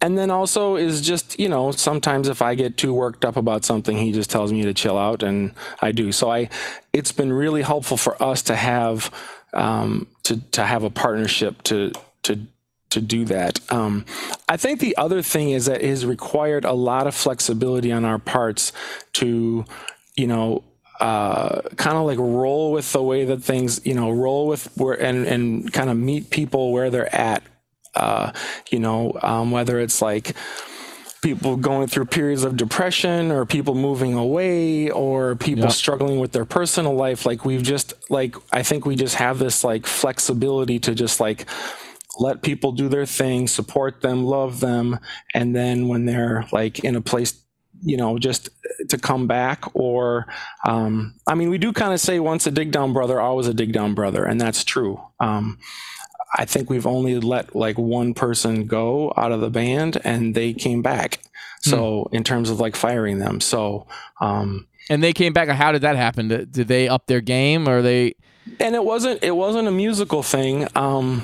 and 0.01 0.17
then 0.17 0.31
also 0.31 0.75
is 0.75 1.01
just 1.01 1.39
you 1.39 1.49
know 1.49 1.71
sometimes 1.71 2.27
if 2.27 2.41
I 2.41 2.55
get 2.55 2.77
too 2.77 2.93
worked 2.93 3.25
up 3.25 3.35
about 3.35 3.65
something, 3.65 3.97
he 3.97 4.11
just 4.11 4.29
tells 4.29 4.51
me 4.51 4.63
to 4.63 4.73
chill 4.73 4.97
out, 4.97 5.23
and 5.23 5.53
I 5.81 5.91
do. 5.91 6.11
So 6.11 6.31
I, 6.31 6.49
it's 6.93 7.11
been 7.11 7.33
really 7.33 7.61
helpful 7.61 7.97
for 7.97 8.21
us 8.21 8.41
to 8.43 8.55
have 8.55 9.13
um, 9.53 10.07
to 10.23 10.39
to 10.51 10.65
have 10.65 10.83
a 10.83 10.89
partnership 10.89 11.63
to 11.63 11.91
to 12.23 12.47
to 12.89 13.01
do 13.01 13.25
that. 13.25 13.59
Um, 13.71 14.05
I 14.47 14.57
think 14.57 14.79
the 14.79 14.97
other 14.97 15.21
thing 15.21 15.51
is 15.51 15.65
that 15.67 15.81
it 15.81 15.89
has 15.89 16.05
required 16.05 16.65
a 16.65 16.73
lot 16.73 17.07
of 17.07 17.15
flexibility 17.15 17.91
on 17.91 18.03
our 18.03 18.17
parts 18.17 18.73
to, 19.13 19.65
you 20.15 20.27
know, 20.27 20.63
uh, 20.99 21.61
kind 21.77 21.97
of 21.97 22.05
like 22.05 22.17
roll 22.17 22.71
with 22.71 22.91
the 22.91 23.01
way 23.01 23.25
that 23.25 23.43
things, 23.43 23.79
you 23.85 23.93
know, 23.93 24.11
roll 24.11 24.47
with 24.47 24.75
where 24.75 25.01
and 25.01 25.25
and 25.25 25.71
kind 25.71 25.89
of 25.89 25.97
meet 25.97 26.29
people 26.29 26.73
where 26.73 26.89
they're 26.89 27.13
at. 27.15 27.43
Uh, 27.95 28.31
you 28.71 28.79
know, 28.79 29.17
um, 29.23 29.51
whether 29.51 29.79
it's 29.79 30.01
like 30.01 30.35
people 31.21 31.57
going 31.57 31.87
through 31.87 32.05
periods 32.05 32.43
of 32.43 32.55
depression 32.55 33.31
or 33.31 33.45
people 33.45 33.75
moving 33.75 34.13
away 34.13 34.89
or 34.89 35.35
people 35.35 35.65
Yeah. 35.65 35.69
struggling 35.71 36.19
with 36.19 36.31
their 36.31 36.45
personal 36.45 36.93
life 36.95 37.25
like 37.25 37.43
we've 37.43 37.61
just 37.63 37.93
like 38.09 38.35
i 38.53 38.63
think 38.63 38.85
we 38.85 38.95
just 38.95 39.15
have 39.15 39.37
this 39.37 39.63
like 39.63 39.85
flexibility 39.85 40.79
to 40.79 40.95
just 40.95 41.19
like 41.19 41.45
let 42.19 42.41
people 42.41 42.71
do 42.71 42.87
their 42.87 43.05
thing 43.05 43.47
support 43.49 43.99
them 44.01 44.23
love 44.23 44.61
them 44.61 44.97
and 45.33 45.53
then 45.53 45.89
when 45.89 46.05
they're 46.05 46.45
like 46.53 46.79
in 46.85 46.95
a 46.95 47.01
place 47.01 47.33
you 47.83 47.97
know 47.97 48.17
just 48.17 48.49
to 48.87 48.97
come 48.97 49.27
back 49.27 49.63
or 49.75 50.25
um, 50.65 51.15
i 51.27 51.35
mean 51.35 51.49
we 51.49 51.57
do 51.57 51.73
kind 51.73 51.93
of 51.93 51.99
say 51.99 52.19
once 52.19 52.47
a 52.47 52.51
dig 52.51 52.71
down 52.71 52.93
brother 52.93 53.19
always 53.19 53.47
a 53.47 53.53
dig 53.53 53.73
down 53.73 53.93
brother 53.93 54.23
and 54.23 54.39
that's 54.39 54.63
true 54.63 55.01
um, 55.19 55.57
I 56.35 56.45
think 56.45 56.69
we've 56.69 56.87
only 56.87 57.19
let 57.19 57.55
like 57.55 57.77
one 57.77 58.13
person 58.13 58.65
go 58.67 59.13
out 59.17 59.31
of 59.31 59.41
the 59.41 59.49
band 59.49 59.99
and 60.03 60.35
they 60.35 60.53
came 60.53 60.81
back. 60.81 61.19
So 61.61 62.07
in 62.13 62.23
terms 62.23 62.49
of 62.49 62.59
like 62.59 62.75
firing 62.75 63.19
them. 63.19 63.41
So 63.41 63.87
um 64.21 64.67
And 64.89 65.03
they 65.03 65.11
came 65.13 65.33
back. 65.33 65.49
How 65.49 65.71
did 65.71 65.81
that 65.81 65.95
happen? 65.97 66.29
Did, 66.29 66.51
did 66.51 66.67
they 66.67 66.87
up 66.87 67.07
their 67.07 67.21
game 67.21 67.67
or 67.67 67.81
they? 67.81 68.15
and 68.59 68.75
it 68.75 68.83
wasn't 68.83 69.23
it 69.23 69.35
wasn't 69.35 69.67
a 69.67 69.71
musical 69.71 70.23
thing. 70.23 70.67
Um 70.75 71.21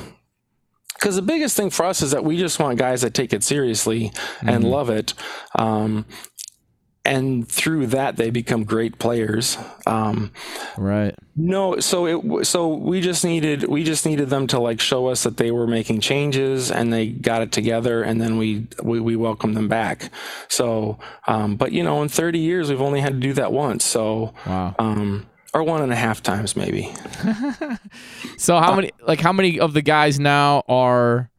because 0.95 1.17
the 1.17 1.21
biggest 1.21 1.57
thing 1.57 1.69
for 1.69 1.85
us 1.85 2.01
is 2.01 2.11
that 2.11 2.23
we 2.23 2.37
just 2.37 2.57
want 2.57 2.79
guys 2.79 3.01
that 3.01 3.13
take 3.13 3.33
it 3.33 3.43
seriously 3.43 4.11
and 4.41 4.63
love 4.63 4.89
it. 4.89 5.13
Um 5.57 6.05
and 7.05 7.47
through 7.47 7.87
that 7.87 8.17
they 8.17 8.29
become 8.29 8.63
great 8.63 8.97
players. 8.99 9.57
Um 9.85 10.31
Right. 10.77 11.15
No, 11.37 11.79
so 11.79 12.05
it 12.05 12.45
so 12.45 12.67
we 12.73 13.01
just 13.01 13.23
needed 13.25 13.63
we 13.65 13.83
just 13.83 14.05
needed 14.05 14.29
them 14.29 14.47
to 14.47 14.59
like 14.59 14.79
show 14.79 15.07
us 15.07 15.23
that 15.23 15.37
they 15.37 15.51
were 15.51 15.67
making 15.67 15.99
changes 15.99 16.71
and 16.71 16.91
they 16.93 17.07
got 17.07 17.41
it 17.41 17.51
together 17.51 18.01
and 18.03 18.19
then 18.21 18.37
we 18.37 18.67
we, 18.81 18.99
we 18.99 19.15
welcomed 19.15 19.55
them 19.55 19.67
back. 19.67 20.09
So, 20.47 20.97
um, 21.27 21.55
but 21.57 21.71
you 21.71 21.83
know, 21.83 22.01
in 22.01 22.09
30 22.09 22.39
years 22.39 22.69
we've 22.69 22.81
only 22.81 23.01
had 23.01 23.13
to 23.13 23.19
do 23.19 23.33
that 23.33 23.51
once. 23.51 23.83
So, 23.85 24.33
Wow. 24.47 24.75
um, 24.79 25.25
or 25.53 25.63
one 25.63 25.81
and 25.81 25.91
a 25.91 25.95
half 25.95 26.21
times 26.23 26.55
maybe. 26.55 26.93
So 28.37 28.59
how 28.59 28.75
many 28.75 28.91
like 29.07 29.19
how 29.19 29.31
many 29.33 29.59
of 29.59 29.73
the 29.73 29.81
guys 29.81 30.19
now 30.19 30.63
are 30.67 31.29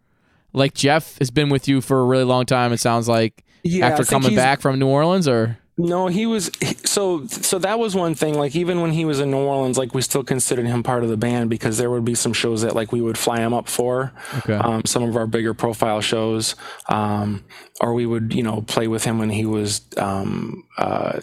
like 0.52 0.74
Jeff 0.74 1.18
has 1.18 1.30
been 1.30 1.48
with 1.50 1.68
you 1.68 1.80
for 1.80 2.00
a 2.00 2.04
really 2.04 2.24
long 2.24 2.46
time? 2.46 2.72
It 2.72 2.80
sounds 2.80 3.08
like 3.08 3.44
Yeah, 3.62 3.86
after 3.88 4.04
coming 4.04 4.34
back 4.36 4.60
from 4.60 4.78
New 4.78 4.86
Orleans, 4.88 5.26
or 5.28 5.58
No, 5.78 6.06
he 6.06 6.24
was 6.26 6.50
so 6.84 7.26
so 7.26 7.58
that 7.58 7.78
was 7.78 7.94
one 7.94 8.14
thing 8.14 8.38
like 8.38 8.56
even 8.56 8.80
when 8.80 8.92
he 8.92 9.04
was 9.04 9.20
in 9.20 9.30
New 9.30 9.38
Orleans 9.38 9.76
like 9.76 9.92
we 9.94 10.00
still 10.02 10.24
considered 10.24 10.66
him 10.66 10.82
part 10.82 11.02
of 11.04 11.10
the 11.10 11.16
band 11.16 11.50
because 11.50 11.76
there 11.78 11.90
would 11.90 12.04
be 12.04 12.14
some 12.14 12.32
shows 12.32 12.62
that 12.62 12.74
like 12.74 12.92
we 12.92 13.00
would 13.00 13.18
fly 13.18 13.40
him 13.40 13.52
up 13.52 13.68
for 13.68 14.12
Okay. 14.38 14.54
um, 14.54 14.82
some 14.86 15.02
of 15.02 15.16
our 15.16 15.26
bigger 15.26 15.52
profile 15.54 16.00
shows 16.00 16.54
um, 16.88 17.44
or 17.80 17.92
we 17.92 18.06
would 18.06 18.32
you 18.34 18.42
know 18.42 18.62
play 18.62 18.88
with 18.88 19.04
him 19.04 19.18
when 19.18 19.30
he 19.30 19.44
was 19.44 19.82
um, 19.98 20.64
uh, 20.78 21.20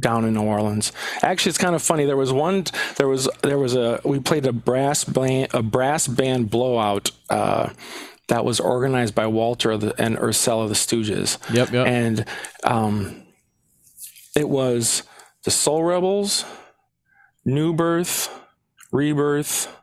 down 0.00 0.24
in 0.24 0.32
New 0.32 0.42
Orleans. 0.44 0.90
Actually, 1.22 1.50
it's 1.50 1.58
kind 1.58 1.74
of 1.74 1.82
funny. 1.82 2.06
There 2.06 2.16
was 2.16 2.32
one. 2.32 2.64
There 2.96 3.08
was 3.08 3.28
there 3.42 3.58
was 3.58 3.74
a 3.74 4.00
we 4.04 4.20
played 4.20 4.46
a 4.46 4.52
brass 4.52 5.04
band 5.04 5.48
a 5.52 5.62
brass 5.62 6.06
band 6.08 6.50
blowout. 6.50 7.10
Uh, 7.28 7.70
that 8.28 8.44
was 8.44 8.60
organized 8.60 9.14
by 9.14 9.26
Walter 9.26 9.76
the, 9.76 9.94
and 10.00 10.16
Ursel 10.18 10.62
of 10.62 10.68
the 10.68 10.74
Stooges. 10.74 11.38
Yep, 11.52 11.72
yep. 11.72 11.86
And 11.86 12.24
um, 12.64 13.22
it 14.36 14.48
was 14.48 15.02
the 15.44 15.50
Soul 15.50 15.84
Rebels, 15.84 16.44
New 17.44 17.72
Birth, 17.74 18.30
Rebirth, 18.92 19.74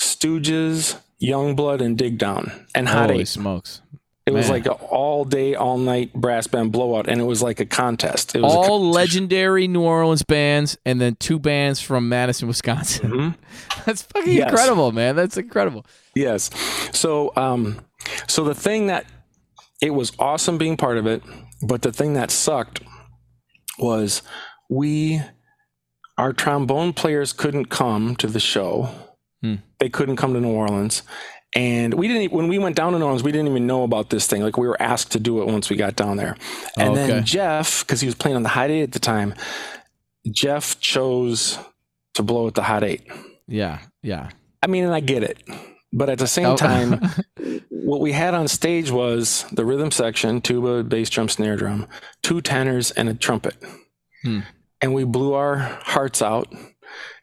Stooges, 0.00 0.98
Youngblood, 1.22 1.80
and 1.80 1.98
Digdown, 1.98 2.66
and 2.74 2.88
Hot 2.88 3.10
holy 3.10 3.22
Eight. 3.22 3.28
smokes! 3.28 3.82
It 4.26 4.34
was 4.34 4.50
like 4.50 4.66
an 4.66 4.72
all 4.72 5.24
day, 5.24 5.54
all 5.54 5.78
night 5.78 6.12
brass 6.12 6.46
band 6.46 6.70
blowout, 6.70 7.08
and 7.08 7.18
it 7.18 7.24
was 7.24 7.42
like 7.42 7.60
a 7.60 7.64
contest. 7.64 8.34
It 8.36 8.42
was 8.42 8.52
All 8.54 8.90
legendary 8.90 9.66
New 9.66 9.80
Orleans 9.80 10.22
bands, 10.22 10.76
and 10.84 11.00
then 11.00 11.16
two 11.16 11.38
bands 11.38 11.80
from 11.80 12.10
Madison, 12.10 12.46
Wisconsin. 12.46 13.34
That's 13.86 14.02
fucking 14.02 14.30
Yes. 14.34 14.50
incredible, 14.50 14.92
man. 14.92 15.16
That's 15.16 15.38
incredible. 15.38 15.86
Yes. 16.14 16.50
So, 16.92 17.32
um, 17.36 17.78
so 18.26 18.44
the 18.44 18.54
thing 18.54 18.86
that 18.88 19.06
it 19.80 19.90
was 19.90 20.12
awesome 20.18 20.58
being 20.58 20.76
part 20.76 20.98
of 20.98 21.06
it, 21.06 21.22
but 21.66 21.82
the 21.82 21.92
thing 21.92 22.14
that 22.14 22.30
sucked 22.30 22.80
was 23.78 24.22
we, 24.68 25.20
our 26.16 26.32
trombone 26.32 26.92
players 26.92 27.32
couldn't 27.32 27.66
come 27.66 28.16
to 28.16 28.26
the 28.26 28.40
show. 28.40 28.90
Hmm. 29.42 29.56
They 29.78 29.88
couldn't 29.88 30.16
come 30.16 30.34
to 30.34 30.40
New 30.40 30.52
Orleans. 30.52 31.02
And 31.54 31.94
we 31.94 32.08
didn't, 32.08 32.32
when 32.32 32.48
we 32.48 32.58
went 32.58 32.76
down 32.76 32.92
to 32.92 32.98
New 32.98 33.04
Orleans, 33.04 33.22
we 33.22 33.32
didn't 33.32 33.48
even 33.48 33.66
know 33.66 33.84
about 33.84 34.10
this 34.10 34.26
thing. 34.26 34.42
Like 34.42 34.58
we 34.58 34.66
were 34.68 34.80
asked 34.82 35.12
to 35.12 35.20
do 35.20 35.40
it 35.40 35.46
once 35.46 35.70
we 35.70 35.76
got 35.76 35.96
down 35.96 36.16
there. 36.16 36.36
And 36.76 36.90
Okay. 36.90 37.06
then 37.06 37.24
Jeff, 37.24 37.86
because 37.86 38.00
he 38.00 38.06
was 38.06 38.14
playing 38.16 38.36
on 38.36 38.42
the 38.42 38.50
Hot 38.50 38.70
Eight 38.70 38.82
at 38.82 38.92
the 38.92 38.98
time, 38.98 39.34
Jeff 40.30 40.78
chose 40.80 41.58
to 42.14 42.22
blow 42.22 42.48
at 42.48 42.54
the 42.54 42.64
Hot 42.64 42.84
Eight. 42.84 43.06
Yeah, 43.46 43.78
yeah. 44.02 44.30
I 44.62 44.66
mean, 44.66 44.84
and 44.84 44.92
I 44.92 45.00
get 45.00 45.22
it. 45.22 45.38
But 45.92 46.10
at 46.10 46.18
the 46.18 46.26
same 46.26 46.46
Oh. 46.46 46.56
time, 46.56 47.00
what 47.70 48.00
we 48.00 48.12
had 48.12 48.34
on 48.34 48.46
stage 48.48 48.90
was 48.90 49.44
the 49.52 49.64
rhythm 49.64 49.90
section, 49.90 50.40
tuba, 50.42 50.82
bass 50.84 51.08
drum, 51.10 51.28
snare 51.28 51.56
drum, 51.56 51.86
two 52.22 52.40
tenors, 52.42 52.90
and 52.90 53.08
a 53.08 53.14
trumpet. 53.14 53.56
Hmm. 54.22 54.40
And 54.82 54.92
we 54.94 55.04
blew 55.04 55.32
our 55.34 55.56
hearts 55.56 56.20
out. 56.22 56.52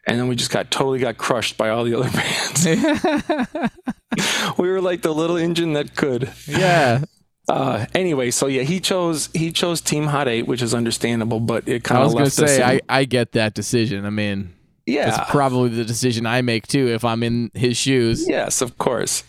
And 0.08 0.18
then 0.20 0.28
we 0.28 0.36
just 0.36 0.50
got 0.52 0.70
totally 0.70 0.98
got 1.00 1.16
crushed 1.18 1.56
by 1.56 1.68
all 1.70 1.84
the 1.84 1.94
other 1.98 2.10
bands. 2.12 2.66
we 4.58 4.68
were 4.68 4.80
like 4.80 5.02
the 5.02 5.12
little 5.12 5.36
engine 5.36 5.72
that 5.74 5.94
could. 5.96 6.32
yeah. 6.46 7.04
Uh, 7.48 7.86
anyway, 7.94 8.30
so 8.32 8.48
yeah, 8.48 8.62
he 8.62 8.80
chose 8.80 9.28
he 9.32 9.52
chose 9.52 9.80
Team 9.80 10.06
Hot 10.06 10.26
Eight, 10.26 10.48
which 10.48 10.62
is 10.62 10.74
understandable, 10.74 11.38
but 11.38 11.68
it 11.68 11.84
kind 11.84 11.98
of 11.98 12.02
I 12.02 12.04
was 12.06 12.12
gonna 12.14 12.24
left 12.24 12.34
say 12.34 12.56
in- 12.56 12.80
I, 12.88 13.00
I 13.00 13.04
get 13.04 13.32
that 13.32 13.54
decision. 13.54 14.04
I 14.04 14.10
mean, 14.10 14.52
yeah, 14.86 15.10
that's 15.10 15.30
probably 15.30 15.68
the 15.70 15.84
decision 15.84 16.26
I 16.26 16.42
make 16.42 16.66
too 16.66 16.88
if 16.88 17.04
I'm 17.04 17.22
in 17.22 17.50
his 17.54 17.76
shoes. 17.76 18.28
Yes, 18.28 18.60
of 18.62 18.78
course. 18.78 19.24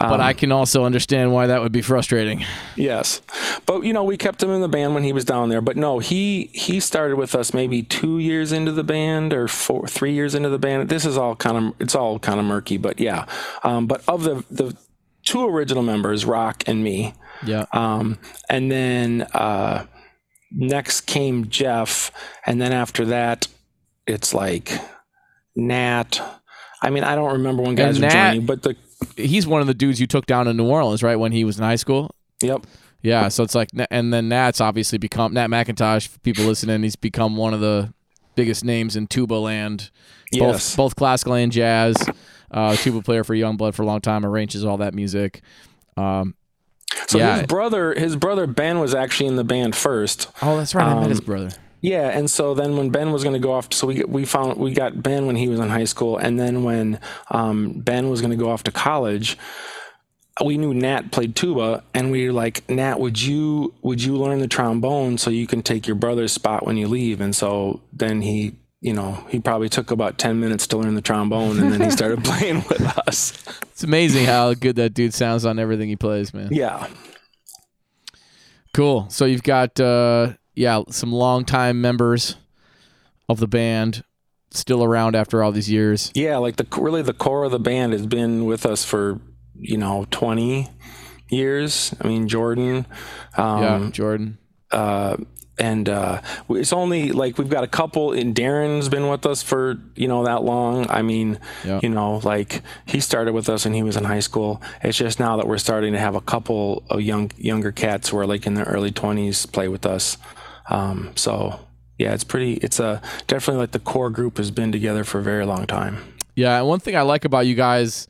but 0.00 0.20
I 0.20 0.32
can 0.32 0.50
also 0.52 0.84
understand 0.84 1.32
why 1.32 1.46
that 1.46 1.62
would 1.62 1.70
be 1.72 1.80
frustrating. 1.80 2.44
Yes, 2.76 3.22
but 3.64 3.82
you 3.84 3.92
know 3.92 4.02
we 4.04 4.16
kept 4.16 4.42
him 4.42 4.50
in 4.50 4.60
the 4.60 4.68
band 4.68 4.92
when 4.94 5.04
he 5.04 5.12
was 5.12 5.24
down 5.24 5.48
there. 5.50 5.60
But 5.60 5.76
no, 5.76 5.98
he 6.00 6.50
he 6.52 6.80
started 6.80 7.16
with 7.16 7.34
us 7.34 7.54
maybe 7.54 7.82
two 7.82 8.18
years 8.18 8.50
into 8.52 8.72
the 8.72 8.82
band 8.84 9.32
or 9.32 9.46
four, 9.48 9.86
three 9.86 10.12
years 10.12 10.34
into 10.34 10.48
the 10.48 10.58
band. 10.58 10.88
This 10.88 11.04
is 11.04 11.16
all 11.16 11.36
kind 11.36 11.56
of 11.56 11.74
it's 11.80 11.94
all 11.94 12.18
kind 12.18 12.40
of 12.40 12.44
murky, 12.46 12.76
but 12.76 12.98
yeah. 12.98 13.26
Um, 13.62 13.86
but 13.86 14.02
of 14.08 14.24
the 14.24 14.44
the 14.50 14.76
two 15.24 15.46
original 15.48 15.82
members, 15.82 16.24
Rock 16.26 16.64
and 16.66 16.82
me, 16.84 17.14
Yeah. 17.46 17.64
um, 17.72 18.18
and 18.50 18.70
then 18.70 19.22
uh, 19.32 19.86
next 20.50 21.02
came 21.02 21.48
Jeff, 21.48 22.10
and 22.44 22.60
then 22.60 22.72
after 22.72 23.04
that, 23.06 23.46
it's 24.06 24.34
like 24.34 24.72
Nat. 25.56 26.20
I 26.82 26.90
mean, 26.90 27.04
I 27.04 27.14
don't 27.14 27.32
remember 27.32 27.62
when 27.62 27.74
guys 27.74 27.96
And 27.96 28.04
were 28.04 28.10
joining, 28.10 28.46
but 28.46 28.62
the 28.62 28.76
He's 29.16 29.46
one 29.46 29.60
of 29.60 29.66
the 29.66 29.74
dudes 29.74 30.00
you 30.00 30.06
took 30.06 30.26
down 30.26 30.48
in 30.48 30.56
New 30.56 30.66
Orleans, 30.66 31.02
right, 31.02 31.16
when 31.16 31.32
he 31.32 31.44
was 31.44 31.58
in 31.58 31.64
high 31.64 31.76
school? 31.76 32.14
yep, 32.42 32.66
Yeah, 33.02 33.28
so 33.28 33.42
it's 33.42 33.54
like, 33.54 33.68
and 33.90 34.12
then 34.12 34.28
Nat's 34.28 34.60
obviously 34.60 34.98
become 34.98 35.34
Nat 35.34 35.48
McIntosh. 35.48 36.22
People 36.22 36.44
listening, 36.44 36.82
he's 36.82 36.96
become 36.96 37.36
one 37.36 37.54
of 37.54 37.60
the 37.60 37.92
biggest 38.34 38.64
names 38.64 38.96
in 38.96 39.06
tuba 39.06 39.34
land, 39.34 39.90
both 40.32 40.40
yes, 40.54 40.76
both 40.76 40.96
classical 40.96 41.34
and 41.34 41.52
jazz. 41.52 41.96
Uh, 42.50 42.76
tuba 42.76 43.02
player 43.02 43.24
for 43.24 43.34
Youngblood 43.34 43.74
for 43.74 43.82
a 43.82 43.86
long 43.86 44.00
time, 44.00 44.24
arranges 44.24 44.64
all 44.64 44.76
that 44.78 44.94
music. 44.94 45.42
Um, 45.96 46.34
So 47.06 47.18
Yeah. 47.18 47.38
his 47.38 47.46
brother, 47.46 47.94
his 47.94 48.16
brother 48.16 48.46
Ben 48.46 48.78
was 48.78 48.94
actually 48.94 49.26
in 49.26 49.36
the 49.36 49.44
band 49.44 49.74
first. 49.76 50.28
oh, 50.42 50.56
that's 50.56 50.74
right, 50.74 50.86
I 50.86 50.94
met 51.00 51.10
his 51.10 51.18
Um, 51.20 51.24
brother. 51.26 51.50
Yeah, 51.84 52.08
and 52.08 52.30
so 52.30 52.54
then 52.54 52.78
when 52.78 52.88
Ben 52.88 53.12
was 53.12 53.24
going 53.24 53.34
to 53.34 53.38
go 53.38 53.52
off, 53.52 53.70
so 53.74 53.86
we 53.86 54.02
we 54.04 54.24
found 54.24 54.56
we 54.56 54.72
got 54.72 55.02
Ben 55.02 55.26
when 55.26 55.36
he 55.36 55.48
was 55.48 55.60
in 55.60 55.68
high 55.68 55.84
school, 55.84 56.16
and 56.16 56.40
then 56.40 56.64
when 56.64 56.98
um, 57.30 57.72
Ben 57.72 58.08
was 58.08 58.22
going 58.22 58.30
to 58.30 58.38
go 58.38 58.48
off 58.48 58.62
to 58.62 58.72
college, 58.72 59.36
we 60.42 60.56
knew 60.56 60.72
Nat 60.72 61.12
played 61.12 61.36
tuba, 61.36 61.84
and 61.92 62.10
we 62.10 62.26
were 62.26 62.32
like, 62.32 62.66
Nat, 62.70 63.00
would 63.00 63.20
you 63.20 63.74
would 63.82 64.02
you 64.02 64.16
learn 64.16 64.38
the 64.38 64.48
trombone 64.48 65.18
so 65.18 65.28
you 65.28 65.46
can 65.46 65.62
take 65.62 65.86
your 65.86 65.94
brother's 65.94 66.32
spot 66.32 66.64
when 66.64 66.78
you 66.78 66.88
leave? 66.88 67.20
And 67.20 67.36
so 67.36 67.82
then 67.92 68.22
he. 68.22 68.56
You 68.80 68.92
know, 68.92 69.24
he 69.30 69.40
probably 69.40 69.70
took 69.70 69.90
about 69.90 70.18
10 70.18 70.40
minutes 70.40 70.66
to 70.66 70.76
learn 70.76 70.94
the 70.94 71.00
trombone 71.00 71.58
and 71.58 71.72
then 71.72 71.80
he 71.80 71.90
started 71.90 72.22
playing 72.24 72.56
with 72.68 72.82
us. 73.08 73.32
It's 73.62 73.82
amazing 73.82 74.26
how 74.26 74.52
good 74.52 74.76
that 74.76 74.92
dude 74.92 75.14
sounds 75.14 75.46
on 75.46 75.58
everything 75.58 75.88
he 75.88 75.96
plays, 75.96 76.34
man. 76.34 76.48
Yeah. 76.50 76.86
Cool. 78.74 79.08
So 79.08 79.24
you've 79.24 79.42
got 79.42 79.80
uh 79.80 80.34
yeah, 80.54 80.82
some 80.90 81.12
longtime 81.12 81.80
members 81.80 82.36
of 83.28 83.40
the 83.40 83.48
band 83.48 84.04
still 84.50 84.84
around 84.84 85.16
after 85.16 85.42
all 85.42 85.50
these 85.52 85.70
years. 85.70 86.10
Yeah, 86.14 86.36
like 86.38 86.56
the 86.56 86.66
really 86.78 87.02
the 87.02 87.12
core 87.14 87.44
of 87.44 87.50
the 87.52 87.58
band 87.58 87.92
has 87.92 88.06
been 88.06 88.44
with 88.44 88.64
us 88.66 88.84
for 88.84 89.20
you 89.58 89.76
know 89.76 90.06
twenty 90.10 90.68
years. 91.28 91.94
I 92.00 92.06
mean 92.08 92.28
Jordan, 92.28 92.86
um, 93.36 93.62
yeah, 93.62 93.90
Jordan. 93.90 94.38
uh, 94.70 95.16
and 95.56 95.88
uh, 95.88 96.20
it's 96.50 96.72
only 96.72 97.12
like 97.12 97.38
we've 97.38 97.48
got 97.48 97.62
a 97.62 97.68
couple. 97.68 98.12
And 98.12 98.34
Darren's 98.34 98.88
been 98.88 99.08
with 99.08 99.24
us 99.24 99.40
for 99.42 99.78
you 99.94 100.08
know 100.08 100.24
that 100.24 100.42
long. 100.42 100.90
I 100.90 101.02
mean, 101.02 101.38
Yeah. 101.64 101.78
you 101.82 101.88
know, 101.90 102.16
like 102.24 102.60
he 102.86 102.98
started 102.98 103.34
with 103.34 103.48
us 103.48 103.64
when 103.64 103.72
he 103.74 103.82
was 103.84 103.96
in 103.96 104.02
high 104.04 104.18
school. 104.20 104.60
It's 104.82 104.98
just 104.98 105.20
now 105.20 105.36
that 105.36 105.46
we're 105.46 105.58
starting 105.58 105.92
to 105.92 105.98
have 106.00 106.16
a 106.16 106.20
couple 106.20 106.82
of 106.90 107.02
young 107.02 107.30
younger 107.36 107.70
cats 107.70 108.08
who 108.08 108.18
are 108.18 108.26
like 108.26 108.46
in 108.48 108.54
their 108.54 108.64
early 108.66 108.90
twenties 108.90 109.46
play 109.46 109.68
with 109.68 109.86
us. 109.86 110.16
Um, 110.70 111.12
so 111.14 111.60
yeah, 111.98 112.12
it's 112.14 112.24
pretty. 112.24 112.54
It's 112.54 112.80
a 112.80 113.00
definitely 113.26 113.60
like 113.60 113.72
the 113.72 113.78
core 113.78 114.10
group 114.10 114.38
has 114.38 114.50
been 114.50 114.72
together 114.72 115.04
for 115.04 115.20
a 115.20 115.22
very 115.22 115.46
long 115.46 115.66
time. 115.66 115.98
Yeah, 116.34 116.58
and 116.58 116.66
one 116.66 116.80
thing 116.80 116.96
I 116.96 117.02
like 117.02 117.24
about 117.24 117.46
you 117.46 117.54
guys, 117.54 118.08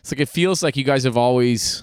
it's 0.00 0.12
like 0.12 0.20
it 0.20 0.28
feels 0.28 0.62
like 0.62 0.76
you 0.76 0.84
guys 0.84 1.04
have 1.04 1.16
always 1.16 1.82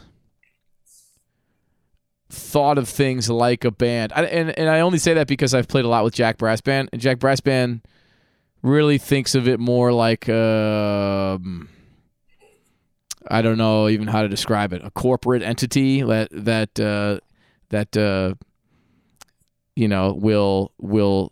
thought 2.30 2.78
of 2.78 2.88
things 2.88 3.30
like 3.30 3.66
a 3.66 3.72
band. 3.72 4.14
I, 4.16 4.24
and 4.24 4.58
and 4.58 4.70
I 4.70 4.80
only 4.80 4.98
say 4.98 5.14
that 5.16 5.28
because 5.28 5.54
I've 5.54 5.68
played 5.68 5.86
a 5.86 5.90
lot 5.90 6.04
with 6.04 6.14
Jack 6.14 6.38
Brass 6.38 6.62
Band, 6.62 6.90
and 6.94 7.02
Jack 7.02 7.20
Brass 7.20 7.42
Band 7.42 7.82
really 8.62 8.98
thinks 8.98 9.36
of 9.36 9.48
it 9.48 9.60
more 9.60 9.92
like 9.92 10.30
um 10.30 11.68
I 13.28 13.42
don't 13.42 13.58
know 13.58 13.88
even 13.90 14.08
how 14.08 14.22
to 14.22 14.30
describe 14.30 14.74
it. 14.74 14.82
A 14.84 14.92
corporate 14.92 15.44
entity 15.44 16.02
that 16.02 16.30
that 16.32 16.80
uh, 16.80 17.20
that 17.70 17.96
uh, 17.96 18.36
you 19.76 19.88
know 19.88 20.14
will 20.14 20.72
will 20.80 21.32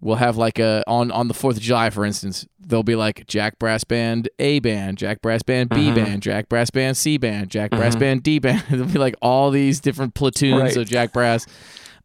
will 0.00 0.14
have 0.16 0.36
like 0.36 0.58
a 0.58 0.82
on 0.86 1.10
on 1.10 1.28
the 1.28 1.34
Fourth 1.34 1.56
of 1.56 1.62
July, 1.62 1.90
for 1.90 2.04
instance, 2.04 2.46
there'll 2.60 2.82
be 2.84 2.94
like 2.94 3.26
Jack 3.26 3.58
Brass 3.58 3.82
Band 3.84 4.28
A 4.38 4.60
band, 4.60 4.96
Jack 4.98 5.20
Brass 5.22 5.42
Band 5.42 5.70
B 5.70 5.88
Mhm. 5.90 5.94
band, 5.96 6.22
Jack 6.22 6.48
Brass 6.48 6.70
Band 6.70 6.96
C 6.96 7.16
band, 7.18 7.50
Jack 7.50 7.70
Brass 7.70 7.96
Band 7.96 8.22
D 8.22 8.38
band. 8.38 8.62
There'll 8.70 8.86
be 8.86 8.98
like 8.98 9.16
all 9.20 9.50
these 9.50 9.80
different 9.80 10.14
platoons 10.14 10.60
Right. 10.60 10.76
of 10.76 10.88
Jack 10.88 11.12
Brass, 11.12 11.46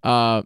uh, 0.03 0.41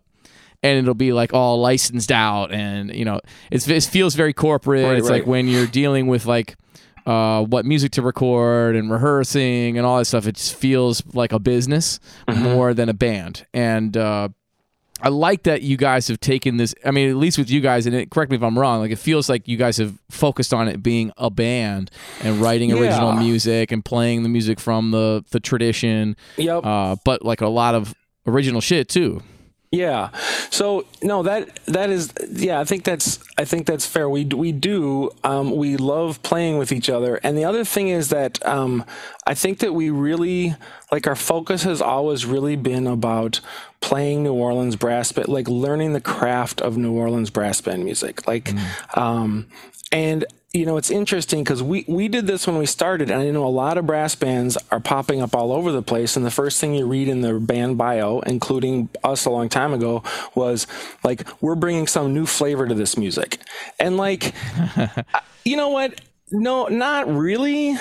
and 0.63 0.77
it'll 0.79 0.93
be 0.93 1.13
like 1.13 1.33
all 1.33 1.59
licensed 1.61 2.11
out, 2.11 2.51
and 2.51 2.93
you 2.93 3.05
know, 3.05 3.21
it's 3.51 3.67
it 3.67 3.83
feels 3.83 4.15
very 4.15 4.33
corporate. 4.33 4.83
Right, 4.85 4.97
it's 4.97 5.09
like 5.09 5.25
when 5.25 5.47
you're 5.47 5.67
dealing 5.67 6.07
with 6.07 6.25
like. 6.25 6.55
Uh, 7.05 7.41
what 7.45 7.65
music 7.65 7.89
to 7.93 8.01
record 8.01 8.75
and 8.75 8.91
rehearsing 8.91 9.77
and 9.77 9.87
all 9.87 9.97
that 9.97 10.03
stuff. 10.03 10.27
It 10.27 10.35
just 10.35 10.53
feels 10.53 11.01
like 11.13 11.31
a 11.31 11.39
business 11.39 12.01
Mhm. 12.27 12.41
more 12.41 12.73
than 12.73 12.89
a 12.89 12.93
band. 12.93 13.45
And 13.53 13.95
uh, 13.95 14.27
I 15.01 15.09
like 15.09 15.43
that 15.43 15.61
you 15.61 15.77
guys 15.77 16.07
have 16.07 16.19
taken 16.19 16.57
this. 16.57 16.73
I 16.83 16.91
mean, 16.91 17.09
at 17.09 17.15
least 17.15 17.37
with 17.37 17.49
you 17.49 17.61
guys, 17.61 17.85
and 17.85 17.95
it, 17.95 18.09
correct 18.09 18.31
me 18.31 18.37
if 18.37 18.43
I'm 18.43 18.57
wrong. 18.57 18.79
Like 18.79 18.91
it 18.91 18.97
feels 18.97 19.29
like 19.29 19.47
you 19.47 19.57
guys 19.57 19.77
have 19.77 19.97
focused 20.09 20.53
on 20.53 20.67
it 20.67 20.81
being 20.81 21.11
a 21.17 21.29
band 21.29 21.91
and 22.23 22.41
writing 22.41 22.71
original 22.71 23.13
music 23.13 23.71
and 23.71 23.85
playing 23.85 24.23
the 24.23 24.29
music 24.29 24.59
from 24.59 24.91
the 24.91 25.23
the 25.31 25.39
tradition. 25.39 26.15
Yep. 26.37 26.65
Uh, 26.65 26.95
but 27.05 27.23
like 27.23 27.41
a 27.41 27.47
lot 27.47 27.75
of 27.75 27.93
original 28.25 28.61
shit 28.61 28.89
too. 28.89 29.21
Yeah. 29.71 30.09
So 30.49 30.85
no, 31.03 31.23
that 31.23 31.59
that 31.65 31.89
is 31.89 32.13
yeah. 32.29 32.59
I 32.59 32.63
think 32.63 32.85
that's 32.85 33.19
I 33.37 33.43
think 33.43 33.67
that's 33.67 33.85
fair. 33.85 34.09
We 34.09 34.23
we 34.23 34.53
do 34.53 35.11
um, 35.25 35.55
we 35.55 35.75
love 35.75 36.23
playing 36.23 36.57
with 36.57 36.71
each 36.71 36.89
other, 36.89 37.19
and 37.21 37.37
the 37.37 37.43
other 37.43 37.65
thing 37.65 37.89
is 37.89 38.07
that 38.09 38.43
um, 38.45 38.85
I 39.25 39.33
think 39.33 39.59
that 39.59 39.73
we 39.73 39.89
really 39.89 40.55
like 40.89 41.05
our 41.05 41.17
focus 41.17 41.63
has 41.63 41.81
always 41.81 42.25
really 42.25 42.55
been 42.55 42.87
about 42.87 43.41
playing 43.81 44.23
New 44.23 44.33
Orleans 44.33 44.77
brass 44.77 45.11
band, 45.11 45.27
like 45.27 45.49
learning 45.49 45.91
the 45.91 46.01
craft 46.01 46.61
of 46.61 46.77
New 46.77 46.93
Orleans 46.93 47.29
brass 47.29 47.59
band 47.59 47.83
music, 47.83 48.25
like. 48.25 48.53
Um, 48.95 49.47
and 49.91 50.25
you 50.57 50.65
know 50.65 50.77
it's 50.77 50.91
interesting 50.91 51.43
because 51.43 51.61
we 51.61 51.85
we 51.87 52.07
did 52.07 52.27
this 52.27 52.47
when 52.47 52.57
we 52.57 52.65
started 52.65 53.11
and 53.11 53.21
i 53.21 53.29
know 53.29 53.45
a 53.45 53.47
lot 53.47 53.77
of 53.77 53.85
brass 53.85 54.15
bands 54.15 54.57
are 54.71 54.79
popping 54.79 55.21
up 55.21 55.35
all 55.35 55.51
over 55.51 55.71
the 55.71 55.81
place 55.81 56.15
and 56.15 56.25
the 56.25 56.31
first 56.31 56.59
thing 56.59 56.73
you 56.73 56.85
read 56.85 57.07
in 57.07 57.21
their 57.21 57.39
band 57.39 57.77
bio 57.77 58.19
including 58.21 58.89
us 59.03 59.25
a 59.25 59.29
long 59.29 59.49
time 59.49 59.73
ago 59.73 60.03
was 60.35 60.67
like 61.03 61.27
we're 61.41 61.55
bringing 61.55 61.87
some 61.87 62.13
new 62.13 62.25
flavor 62.25 62.67
to 62.67 62.73
this 62.73 62.97
music. 62.97 63.39
And 63.79 63.97
like 63.97 64.33
you 65.45 65.57
know 65.57 65.69
what? 65.69 65.99
No 66.31 66.67
not 66.67 67.07
really 67.07 67.75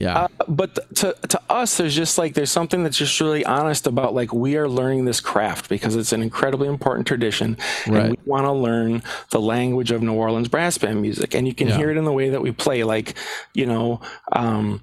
Yeah. 0.00 0.28
but 0.46 0.94
to 0.96 1.16
to 1.28 1.40
us 1.50 1.76
there's 1.76 1.96
just 1.96 2.18
like 2.18 2.34
there's 2.34 2.52
something 2.52 2.84
that's 2.84 2.96
just 2.96 3.20
really 3.20 3.44
honest 3.44 3.84
about 3.88 4.14
like 4.14 4.32
we 4.32 4.56
are 4.56 4.68
learning 4.68 5.06
this 5.06 5.20
craft 5.20 5.68
because 5.68 5.96
it's 5.96 6.12
an 6.12 6.22
incredibly 6.22 6.68
important 6.68 7.04
tradition 7.08 7.56
Right. 7.88 7.96
and 8.04 8.10
we 8.10 8.16
want 8.24 8.44
to 8.44 8.52
learn 8.52 9.02
the 9.30 9.40
language 9.40 9.90
of 9.90 10.00
New 10.00 10.12
Orleans 10.14 10.46
brass 10.46 10.78
band 10.78 11.02
music 11.02 11.34
and 11.34 11.48
you 11.48 11.54
can 11.54 11.66
Yeah. 11.66 11.78
hear 11.78 11.90
it 11.90 11.96
in 11.96 12.04
the 12.04 12.12
way 12.12 12.28
that 12.30 12.40
we 12.40 12.52
play 12.52 12.84
like 12.84 13.14
you 13.54 13.66
know 13.66 14.00
um 14.32 14.82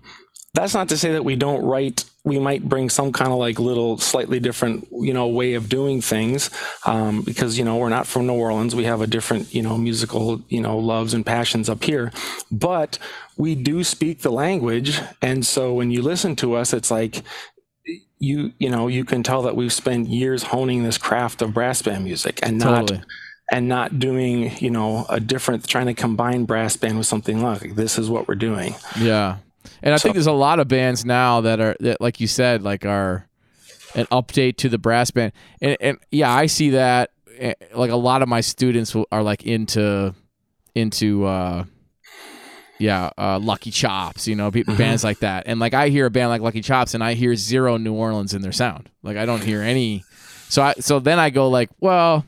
that's 0.54 0.74
not 0.74 0.90
to 0.90 0.98
say 0.98 1.14
that 1.14 1.24
we 1.24 1.38
don't 1.38 1.64
write 1.64 2.04
we 2.26 2.40
might 2.40 2.68
bring 2.68 2.90
some 2.90 3.14
kind 3.14 3.32
of 3.32 3.38
like 3.38 3.60
little 3.60 3.98
slightly 4.00 4.40
different 4.40 4.88
you 4.92 5.14
know 5.14 5.28
way 5.28 5.54
of 5.54 5.70
doing 5.70 6.02
things 6.02 6.50
um, 6.86 7.22
because 7.22 7.58
you 7.58 7.64
know 7.64 7.78
we're 7.78 7.90
not 7.90 8.08
from 8.08 8.26
new 8.28 8.34
orleans 8.34 8.76
we 8.76 8.84
have 8.84 9.00
a 9.00 9.08
different 9.08 9.54
you 9.54 9.62
know 9.62 9.78
musical 9.78 10.42
you 10.50 10.60
know 10.60 10.78
loves 10.78 11.14
and 11.14 11.26
passions 11.26 11.70
up 11.70 11.84
here 11.84 12.12
but 12.52 12.98
we 13.38 13.56
do 13.56 13.84
speak 13.84 14.22
the 14.22 14.32
language 14.32 15.00
and 15.22 15.46
so 15.46 15.74
when 15.74 15.92
you 15.92 16.02
listen 16.02 16.36
to 16.36 16.56
us 16.56 16.74
it's 16.74 16.92
like 16.92 17.22
you 18.20 18.52
you 18.60 18.70
know 18.70 18.88
you 18.88 19.06
can 19.06 19.22
tell 19.24 19.44
that 19.44 19.56
we've 19.56 19.74
spent 19.74 20.08
years 20.08 20.44
honing 20.44 20.84
this 20.84 20.98
craft 20.98 21.42
of 21.42 21.54
brass 21.54 21.82
band 21.82 22.04
music 22.04 22.40
and 22.42 22.58
not 22.58 22.88
Totally. 22.88 23.02
and 23.52 23.68
not 23.68 24.00
doing 24.00 24.52
you 24.58 24.72
know 24.72 25.06
a 25.10 25.20
different 25.20 25.68
trying 25.68 25.86
to 25.88 25.94
combine 25.94 26.46
brass 26.46 26.76
band 26.76 26.98
with 26.98 27.08
something 27.08 27.44
like 27.44 27.76
this 27.76 28.00
is 28.00 28.10
what 28.10 28.28
we're 28.28 28.36
doing 28.36 28.74
Yeah. 29.00 29.38
And 29.84 29.94
I 29.94 29.98
So- 29.98 30.04
think 30.04 30.16
there's 30.16 30.28
a 30.28 30.32
lot 30.32 30.60
of 30.60 30.68
bands 30.68 31.06
now 31.06 31.42
that 31.42 31.60
are 31.60 31.76
that 31.80 32.02
like 32.02 32.20
you 32.20 32.28
said 32.28 32.62
like 32.64 32.86
are 32.86 33.28
an 33.96 34.06
update 34.08 34.58
to 34.58 34.70
the 34.70 34.78
brass 34.78 35.12
band. 35.12 35.32
And, 35.62 35.78
and 35.80 35.98
yeah, 36.12 36.32
I 36.34 36.48
see 36.48 36.72
that 36.72 37.12
eh, 37.38 37.54
like 37.74 37.92
a 37.92 37.96
lot 37.96 38.22
of 38.22 38.28
my 38.30 38.42
students 38.42 38.96
are 39.12 39.24
like 39.24 39.44
into 39.44 40.14
into 40.76 41.26
uh 41.26 41.64
yeah, 42.78 43.10
uh, 43.18 43.40
Lucky 43.40 43.72
Chops, 43.72 44.28
you 44.28 44.36
know, 44.36 44.52
Mm-hmm. 44.52 44.76
bands 44.76 45.02
like 45.04 45.20
that. 45.20 45.44
And 45.48 45.62
like 45.62 45.74
I 45.74 45.88
hear 45.88 46.08
a 46.08 46.10
band 46.12 46.28
like 46.30 46.42
Lucky 46.42 46.62
Chops 46.62 46.94
and 46.94 47.02
I 47.02 47.14
hear 47.14 47.34
zero 47.38 47.78
New 47.78 47.94
Orleans 47.94 48.34
in 48.34 48.42
their 48.42 48.52
sound. 48.52 48.90
Like 49.02 49.16
I 49.16 49.26
don't 49.26 49.42
hear 49.44 49.62
any 49.62 50.04
So 50.50 50.62
I 50.62 50.74
so 50.80 51.00
then 51.00 51.18
I 51.18 51.30
go 51.30 51.48
like, 51.50 51.70
well, 51.80 52.26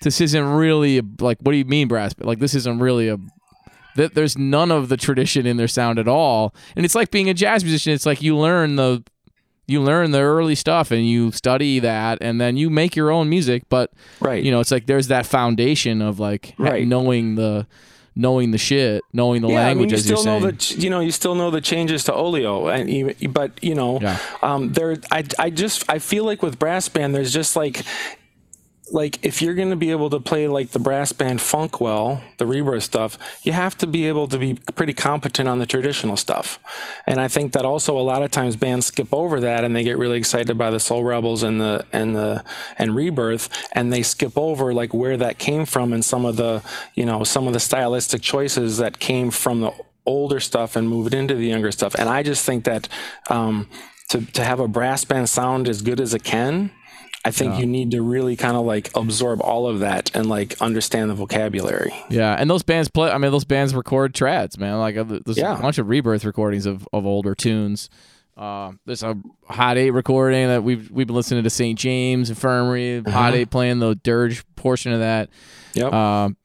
this 0.00 0.20
isn't 0.22 0.44
really 0.44 0.98
a, 0.98 1.02
like 1.20 1.38
what 1.42 1.52
do 1.52 1.58
you 1.58 1.66
mean 1.66 1.88
brass 1.88 2.14
band? 2.14 2.26
Like 2.26 2.38
this 2.38 2.54
isn't 2.54 2.78
really 2.78 3.08
a 3.08 3.18
that 3.96 4.14
there's 4.14 4.36
none 4.38 4.70
of 4.70 4.88
the 4.88 4.96
tradition 4.96 5.46
in 5.46 5.56
their 5.56 5.68
sound 5.68 5.98
at 5.98 6.06
all. 6.08 6.54
And 6.76 6.84
it's 6.84 6.94
like 6.94 7.10
being 7.10 7.28
a 7.28 7.34
jazz 7.34 7.64
musician. 7.64 7.92
It's 7.92 8.06
like 8.06 8.22
you 8.22 8.36
learn 8.36 8.76
the 8.76 9.02
you 9.66 9.80
learn 9.80 10.10
the 10.10 10.18
early 10.20 10.56
stuff 10.56 10.90
and 10.90 11.08
you 11.08 11.30
study 11.30 11.78
that 11.78 12.18
and 12.20 12.40
then 12.40 12.56
you 12.56 12.68
make 12.68 12.96
your 12.96 13.12
own 13.12 13.28
music 13.28 13.62
but 13.68 13.92
Right. 14.18 14.42
you 14.42 14.50
know 14.50 14.58
it's 14.58 14.72
like 14.72 14.86
there's 14.86 15.06
that 15.08 15.26
foundation 15.26 16.02
of 16.02 16.18
like 16.18 16.54
Right. 16.58 16.84
knowing 16.88 17.36
the 17.36 17.68
knowing 18.16 18.50
the 18.50 18.58
shit 18.58 19.00
knowing 19.12 19.42
the 19.42 19.48
yeah, 19.48 19.54
language 19.54 19.92
I 19.92 19.96
mean, 19.96 20.04
you 20.06 20.14
as 20.14 20.20
still 20.20 20.24
know 20.24 20.50
the 20.50 20.74
you 20.76 20.90
know 20.90 20.98
you 20.98 21.12
still 21.12 21.36
know 21.36 21.52
the 21.52 21.60
changes 21.60 22.02
to 22.04 22.12
oleo, 22.12 22.66
and 22.66 22.90
even, 22.90 23.30
but 23.32 23.62
you 23.62 23.76
know, 23.76 24.00
Yeah. 24.02 24.18
um, 24.42 24.72
there 24.72 24.96
I 25.12 25.22
I 25.38 25.50
just 25.50 25.84
I 25.88 26.00
feel 26.00 26.24
like 26.24 26.42
with 26.42 26.58
brass 26.58 26.88
band, 26.88 27.14
there's 27.14 27.32
just 27.32 27.54
like 27.54 27.84
like 28.92 29.24
if 29.24 29.40
you're 29.40 29.54
going 29.54 29.70
to 29.70 29.76
be 29.76 29.90
able 29.90 30.10
to 30.10 30.20
play 30.20 30.48
like 30.48 30.70
the 30.70 30.78
brass 30.78 31.12
band 31.12 31.40
funk 31.40 31.80
well, 31.80 32.22
the 32.38 32.46
rebirth 32.46 32.82
stuff, 32.82 33.18
you 33.42 33.52
have 33.52 33.76
to 33.78 33.86
be 33.86 34.06
able 34.08 34.28
to 34.28 34.38
be 34.38 34.54
pretty 34.74 34.92
competent 34.92 35.48
on 35.48 35.58
the 35.58 35.66
traditional 35.66 36.16
stuff. 36.16 36.58
And 37.06 37.20
I 37.20 37.28
think 37.28 37.52
that 37.52 37.64
also 37.64 37.98
a 37.98 38.00
lot 38.00 38.22
of 38.22 38.30
times 38.30 38.56
bands 38.56 38.86
skip 38.86 39.12
over 39.12 39.40
that 39.40 39.64
and 39.64 39.74
they 39.74 39.84
get 39.84 39.98
really 39.98 40.18
excited 40.18 40.56
by 40.58 40.70
the 40.70 40.80
Soul 40.80 41.04
Rebels 41.04 41.42
and 41.42 41.60
the 41.60 41.84
and 41.92 42.14
the 42.14 42.44
and 42.78 42.94
rebirth 42.94 43.68
and 43.72 43.92
they 43.92 44.02
skip 44.02 44.36
over 44.36 44.72
like 44.74 44.92
where 44.92 45.16
that 45.16 45.38
came 45.38 45.64
from 45.66 45.92
and 45.92 46.04
some 46.04 46.24
of 46.24 46.36
the, 46.36 46.62
you 46.94 47.04
know, 47.04 47.24
some 47.24 47.46
of 47.46 47.52
the 47.52 47.60
stylistic 47.60 48.22
choices 48.22 48.78
that 48.78 48.98
came 48.98 49.30
from 49.30 49.60
the 49.60 49.72
older 50.06 50.40
stuff 50.40 50.76
and 50.76 50.88
move 50.88 51.06
it 51.06 51.14
into 51.14 51.34
the 51.34 51.46
younger 51.46 51.70
stuff. 51.70 51.94
And 51.94 52.08
I 52.08 52.22
just 52.22 52.44
think 52.44 52.64
that 52.64 52.88
um 53.28 53.68
to, 54.10 54.26
to 54.32 54.44
have 54.44 54.58
a 54.58 54.66
brass 54.66 55.04
band 55.04 55.28
sound 55.28 55.68
as 55.68 55.82
good 55.82 56.00
as 56.00 56.14
it 56.14 56.24
can, 56.24 56.72
I 57.24 57.30
think 57.30 57.58
you 57.58 57.66
need 57.66 57.90
to 57.90 58.00
really 58.02 58.34
kind 58.36 58.56
of 58.56 58.64
like 58.64 58.90
absorb 58.96 59.40
all 59.42 59.66
of 59.66 59.80
that 59.80 60.10
and 60.14 60.26
like 60.28 60.60
understand 60.60 61.10
the 61.10 61.14
vocabulary. 61.14 61.92
yeah 62.08 62.34
and 62.38 62.48
those 62.48 62.62
bands 62.62 62.88
play 62.88 63.10
i 63.10 63.18
mean 63.18 63.30
those 63.30 63.44
bands 63.44 63.74
record 63.74 64.14
trads 64.14 64.58
man 64.58 64.78
like 64.78 64.96
uh, 64.96 65.04
there's 65.04 65.36
Yeah. 65.36 65.58
a 65.58 65.60
bunch 65.60 65.76
of 65.78 65.88
rebirth 65.88 66.24
recordings 66.24 66.64
of, 66.66 66.88
of 66.92 67.04
older 67.06 67.34
tunes 67.34 67.90
uh, 68.38 68.72
there's 68.86 69.02
a 69.02 69.18
Hot 69.48 69.76
Eight 69.76 69.90
recording 69.90 70.48
that 70.48 70.62
we've 70.64 70.90
we've 70.90 71.06
been 71.06 71.16
listening 71.16 71.44
to 71.44 71.50
St. 71.50 71.78
James 71.78 72.30
Infirmary. 72.30 73.02
Mm-hmm. 73.02 73.10
Hot 73.10 73.34
Eight 73.34 73.50
playing 73.50 73.80
the 73.80 73.96
dirge 73.96 74.44
portion 74.56 74.92
of 74.92 75.00
that. 75.00 75.28
Yep. 75.74 75.92
Um, 75.92 76.36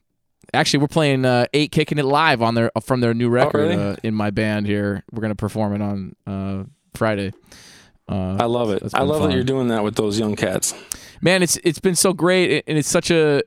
actually, 0.53 0.79
we're 0.81 0.87
playing 0.89 1.23
uh, 1.23 1.45
Eight 1.53 1.71
kicking 1.71 1.97
it 1.97 2.03
live 2.03 2.41
on 2.41 2.53
their 2.55 2.69
from 2.81 2.99
their 2.99 3.13
new 3.13 3.29
record 3.29 3.61
Oh, 3.71 3.77
really? 3.77 3.81
uh, 3.93 3.95
in 4.03 4.13
my 4.13 4.29
band 4.31 4.65
here. 4.65 5.05
We're 5.13 5.21
gonna 5.21 5.35
perform 5.35 5.73
it 5.73 5.81
on 5.81 6.15
uh, 6.27 6.63
Friday. 6.95 7.31
Uh, 8.07 8.37
I 8.39 8.45
love 8.45 8.69
it. 8.69 8.83
I 8.93 9.01
love 9.03 9.19
fun. 9.21 9.29
that 9.29 9.35
you're 9.35 9.43
doing 9.43 9.67
that 9.69 9.83
with 9.83 9.95
those 9.95 10.19
young 10.19 10.35
cats. 10.35 10.73
man, 11.21 11.41
it's 11.43 11.57
it's 11.63 11.79
been 11.79 11.95
so 11.95 12.13
great, 12.13 12.63
and 12.67 12.77
it's 12.77 12.89
such 12.89 13.09
a 13.11 13.41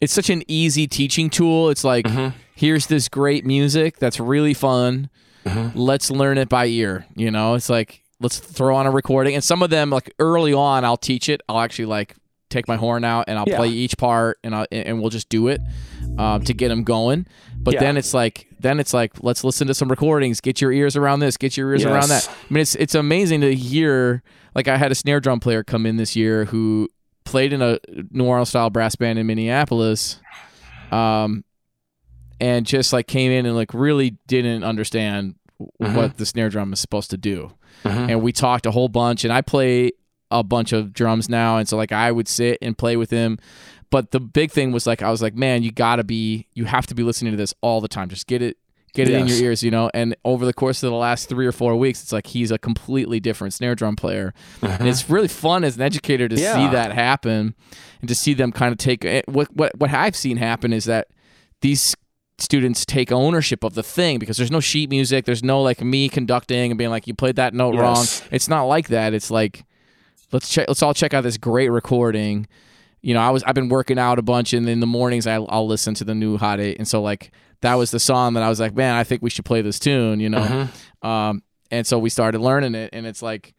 it's 0.00 0.12
such 0.12 0.30
an 0.30 0.42
easy 0.48 0.86
teaching 0.86 1.30
tool. 1.30 1.70
It's 1.70 1.84
like 1.84 2.06
Mm-hmm. 2.06 2.36
here's 2.54 2.86
this 2.86 3.08
great 3.08 3.44
music 3.44 3.98
that's 3.98 4.20
really 4.20 4.54
fun. 4.54 5.10
Mm-hmm. 5.44 5.76
Let's 5.78 6.10
learn 6.10 6.38
it 6.38 6.48
by 6.48 6.66
ear. 6.66 7.06
You 7.16 7.30
know, 7.30 7.54
it's 7.54 7.68
like 7.68 8.02
let's 8.20 8.38
throw 8.38 8.76
on 8.76 8.86
a 8.86 8.90
recording, 8.92 9.34
and 9.34 9.42
some 9.42 9.62
of 9.62 9.70
them 9.70 9.90
like 9.90 10.12
early 10.20 10.52
on, 10.52 10.84
I'll 10.84 10.96
teach 10.96 11.28
it. 11.28 11.40
I'll 11.48 11.58
actually 11.60 11.86
like 11.86 12.14
take 12.50 12.68
my 12.68 12.76
horn 12.76 13.02
out 13.02 13.24
and 13.28 13.38
I'll 13.38 13.48
Yeah. 13.48 13.56
play 13.56 13.68
each 13.68 13.96
part, 13.98 14.38
and 14.44 14.54
I 14.54 14.66
and 14.70 15.00
we'll 15.00 15.10
just 15.10 15.28
do 15.28 15.48
it 15.48 15.60
um, 16.18 16.42
to 16.44 16.54
get 16.54 16.68
them 16.68 16.84
going. 16.84 17.26
But 17.56 17.74
Yeah. 17.74 17.80
then 17.80 17.96
it's 17.96 18.14
like 18.14 18.46
then 18.62 18.80
it's 18.80 18.94
like 18.94 19.12
let's 19.22 19.44
listen 19.44 19.66
to 19.68 19.74
some 19.74 19.88
recordings. 19.88 20.40
Get 20.40 20.60
your 20.60 20.72
ears 20.72 20.96
around 20.96 21.20
this. 21.20 21.36
Get 21.36 21.56
your 21.56 21.70
ears 21.72 21.82
around 21.92 22.08
that. 22.08 22.28
I 22.28 22.52
mean, 22.54 22.62
it's 22.62 22.74
it's 22.76 22.94
amazing 22.94 23.40
to 23.42 23.54
hear. 23.54 24.22
Like 24.54 24.68
I 24.68 24.76
had 24.76 24.92
a 24.92 24.94
snare 24.94 25.20
drum 25.20 25.40
player 25.40 25.62
come 25.64 25.86
in 25.86 25.96
this 25.96 26.14
year 26.16 26.44
who 26.46 26.88
played 27.24 27.52
in 27.52 27.62
a 27.62 27.78
New 28.10 28.24
Orleans 28.24 28.48
style 28.50 28.70
brass 28.70 28.96
band 28.96 29.18
in 29.18 29.26
Minneapolis, 29.26 30.20
um, 30.90 31.44
and 32.40 32.66
just 32.66 32.92
like 32.92 33.06
came 33.06 33.30
in 33.32 33.46
and 33.46 33.54
like 33.56 33.72
really 33.74 34.16
didn't 34.26 34.64
understand 34.64 35.36
w- 35.80 35.96
what 35.96 36.16
the 36.18 36.26
snare 36.26 36.48
drum 36.48 36.72
is 36.72 36.80
supposed 36.80 37.10
to 37.10 37.16
do. 37.16 37.52
And 38.10 38.22
we 38.22 38.32
talked 38.32 38.66
a 38.66 38.70
whole 38.70 38.88
bunch, 38.88 39.24
and 39.24 39.32
I 39.32 39.40
play 39.40 39.92
a 40.30 40.42
bunch 40.42 40.72
of 40.72 40.92
drums 40.92 41.28
now, 41.28 41.56
and 41.58 41.68
so 41.68 41.76
like 41.76 41.92
I 41.92 42.12
would 42.12 42.28
sit 42.28 42.58
and 42.62 42.76
play 42.76 42.96
with 42.96 43.10
him. 43.10 43.38
But 43.92 44.10
the 44.10 44.20
big 44.20 44.50
thing 44.50 44.72
was 44.72 44.86
like 44.86 45.02
I 45.02 45.10
was 45.10 45.20
like, 45.20 45.34
man, 45.34 45.62
you 45.62 45.70
gotta 45.70 46.02
be, 46.02 46.46
you 46.54 46.64
have 46.64 46.86
to 46.86 46.94
be 46.94 47.02
listening 47.02 47.30
to 47.34 47.36
this 47.36 47.52
all 47.60 47.82
the 47.82 47.88
time. 47.88 48.08
Just 48.08 48.26
get 48.26 48.40
it, 48.40 48.56
get 48.94 49.06
it 49.06 49.12
in 49.12 49.26
your 49.26 49.36
ears, 49.36 49.62
you 49.62 49.70
know. 49.70 49.90
And 49.92 50.16
over 50.24 50.46
the 50.46 50.54
course 50.54 50.82
of 50.82 50.90
the 50.90 50.96
last 50.96 51.28
three 51.28 51.46
or 51.46 51.52
four 51.52 51.76
weeks, 51.76 52.02
it's 52.02 52.10
like 52.10 52.28
he's 52.28 52.50
a 52.50 52.56
completely 52.56 53.20
different 53.20 53.52
snare 53.52 53.74
drum 53.74 53.94
player, 53.94 54.32
and 54.62 54.88
it's 54.88 55.10
really 55.10 55.28
fun 55.28 55.62
as 55.62 55.76
an 55.76 55.82
educator 55.82 56.26
to 56.26 56.36
see 56.38 56.68
that 56.72 56.92
happen, 56.92 57.54
and 58.00 58.08
to 58.08 58.14
see 58.14 58.32
them 58.32 58.50
kind 58.50 58.72
of 58.72 58.78
take 58.78 59.04
eh, 59.04 59.20
what 59.26 59.54
what 59.54 59.76
what 59.78 59.92
I've 59.92 60.16
seen 60.16 60.38
happen 60.38 60.72
is 60.72 60.86
that 60.86 61.08
these 61.60 61.94
students 62.38 62.86
take 62.86 63.12
ownership 63.12 63.62
of 63.62 63.74
the 63.74 63.82
thing 63.82 64.18
because 64.18 64.38
there's 64.38 64.50
no 64.50 64.58
sheet 64.58 64.88
music 64.90 65.26
there's 65.26 65.44
no 65.44 65.60
like 65.62 65.80
me 65.82 66.08
conducting 66.08 66.72
and 66.72 66.78
being 66.78 66.90
like 66.90 67.06
you 67.06 67.12
played 67.14 67.36
that 67.36 67.52
note 67.52 67.74
wrong. 67.76 67.96
It's 68.30 68.48
not 68.48 68.62
like 68.64 68.88
that. 68.88 69.12
It's 69.12 69.30
like 69.30 69.64
let's 70.32 70.48
check 70.48 70.66
let's 70.66 70.82
all 70.82 70.94
check 70.94 71.12
out 71.12 71.24
this 71.24 71.36
great 71.36 71.68
recording 71.68 72.48
you 73.02 73.12
know 73.14 73.20
i 73.20 73.30
was 73.30 73.42
i've 73.44 73.54
been 73.54 73.68
working 73.68 73.98
out 73.98 74.18
a 74.18 74.22
bunch 74.22 74.52
and 74.52 74.68
in 74.68 74.80
the 74.80 74.86
mornings 74.86 75.26
I, 75.26 75.34
i'll 75.34 75.66
listen 75.66 75.94
to 75.94 76.04
the 76.04 76.14
new 76.14 76.38
hot 76.38 76.60
eight. 76.60 76.78
And 76.78 76.86
so 76.88 77.02
like 77.02 77.32
that 77.60 77.74
was 77.74 77.90
the 77.90 78.00
song 78.00 78.34
that 78.34 78.42
i 78.42 78.48
was 78.48 78.60
like 78.60 78.74
man 78.74 78.94
i 78.94 79.04
think 79.04 79.22
we 79.22 79.30
should 79.30 79.44
play 79.44 79.60
this 79.62 79.78
tune 79.78 80.20
you 80.20 80.30
know? 80.30 80.68
Um 81.02 81.42
and 81.70 81.86
so 81.86 81.98
we 81.98 82.10
started 82.10 82.40
learning 82.40 82.74
it 82.74 82.90
and 82.92 83.06
it's 83.06 83.22
like 83.22 83.54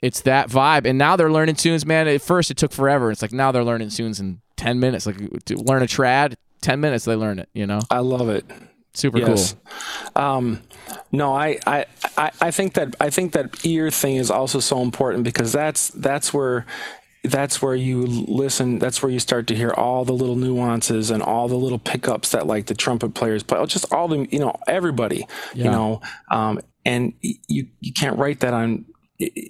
it's 0.00 0.22
that 0.22 0.48
vibe. 0.48 0.84
And 0.84 0.98
now 0.98 1.14
they're 1.16 1.30
learning 1.30 1.54
tunes 1.56 1.86
man. 1.86 2.08
At 2.08 2.22
first 2.22 2.50
it 2.50 2.56
took 2.56 2.72
forever. 2.72 3.10
It's 3.10 3.22
like 3.22 3.32
now 3.32 3.52
they're 3.52 3.64
learning 3.64 3.90
tunes 3.90 4.18
in 4.20 4.40
10 4.56 4.80
minutes. 4.80 5.06
Like 5.06 5.16
to 5.44 5.56
learn 5.56 5.82
a 5.82 5.86
trad 5.86 6.34
10 6.62 6.80
minutes 6.80 7.04
they 7.04 7.14
learn 7.14 7.38
it 7.38 7.48
you 7.52 7.66
know? 7.66 7.80
I 7.90 7.98
love 7.98 8.28
it. 8.28 8.44
super 8.94 9.18
Yes. 9.18 9.54
cool 10.14 10.22
Um, 10.24 10.62
no, 11.10 11.34
I, 11.34 11.58
I, 11.66 11.86
I, 12.16 12.30
I 12.40 12.50
think 12.50 12.74
that 12.74 12.96
I 13.00 13.10
think 13.10 13.32
that 13.32 13.64
ear 13.66 13.90
thing 13.90 14.16
is 14.16 14.30
also 14.30 14.60
so 14.60 14.80
important 14.82 15.24
because 15.24 15.52
that's 15.52 15.88
that's 15.88 16.32
where 16.32 16.64
that's 17.24 17.62
where 17.62 17.74
you 17.74 18.04
listen. 18.04 18.78
That's 18.78 19.02
where 19.02 19.10
you 19.12 19.20
start 19.20 19.46
to 19.48 19.54
hear 19.54 19.70
all 19.70 20.04
the 20.04 20.12
little 20.12 20.36
nuances 20.36 21.10
and 21.10 21.22
all 21.22 21.46
the 21.48 21.56
little 21.56 21.78
pickups 21.78 22.30
that 22.30 22.46
like 22.46 22.66
the 22.66 22.74
trumpet 22.74 23.14
players 23.14 23.42
play. 23.42 23.64
Just 23.66 23.92
all 23.92 24.08
the 24.08 24.26
you 24.30 24.38
know 24.40 24.56
everybody 24.66 25.26
Yeah. 25.54 25.64
you 25.64 25.70
know, 25.70 26.00
um, 26.30 26.60
and 26.84 27.12
you 27.22 27.68
you 27.80 27.92
can't 27.92 28.18
write 28.18 28.40
that 28.40 28.54
on. 28.54 28.86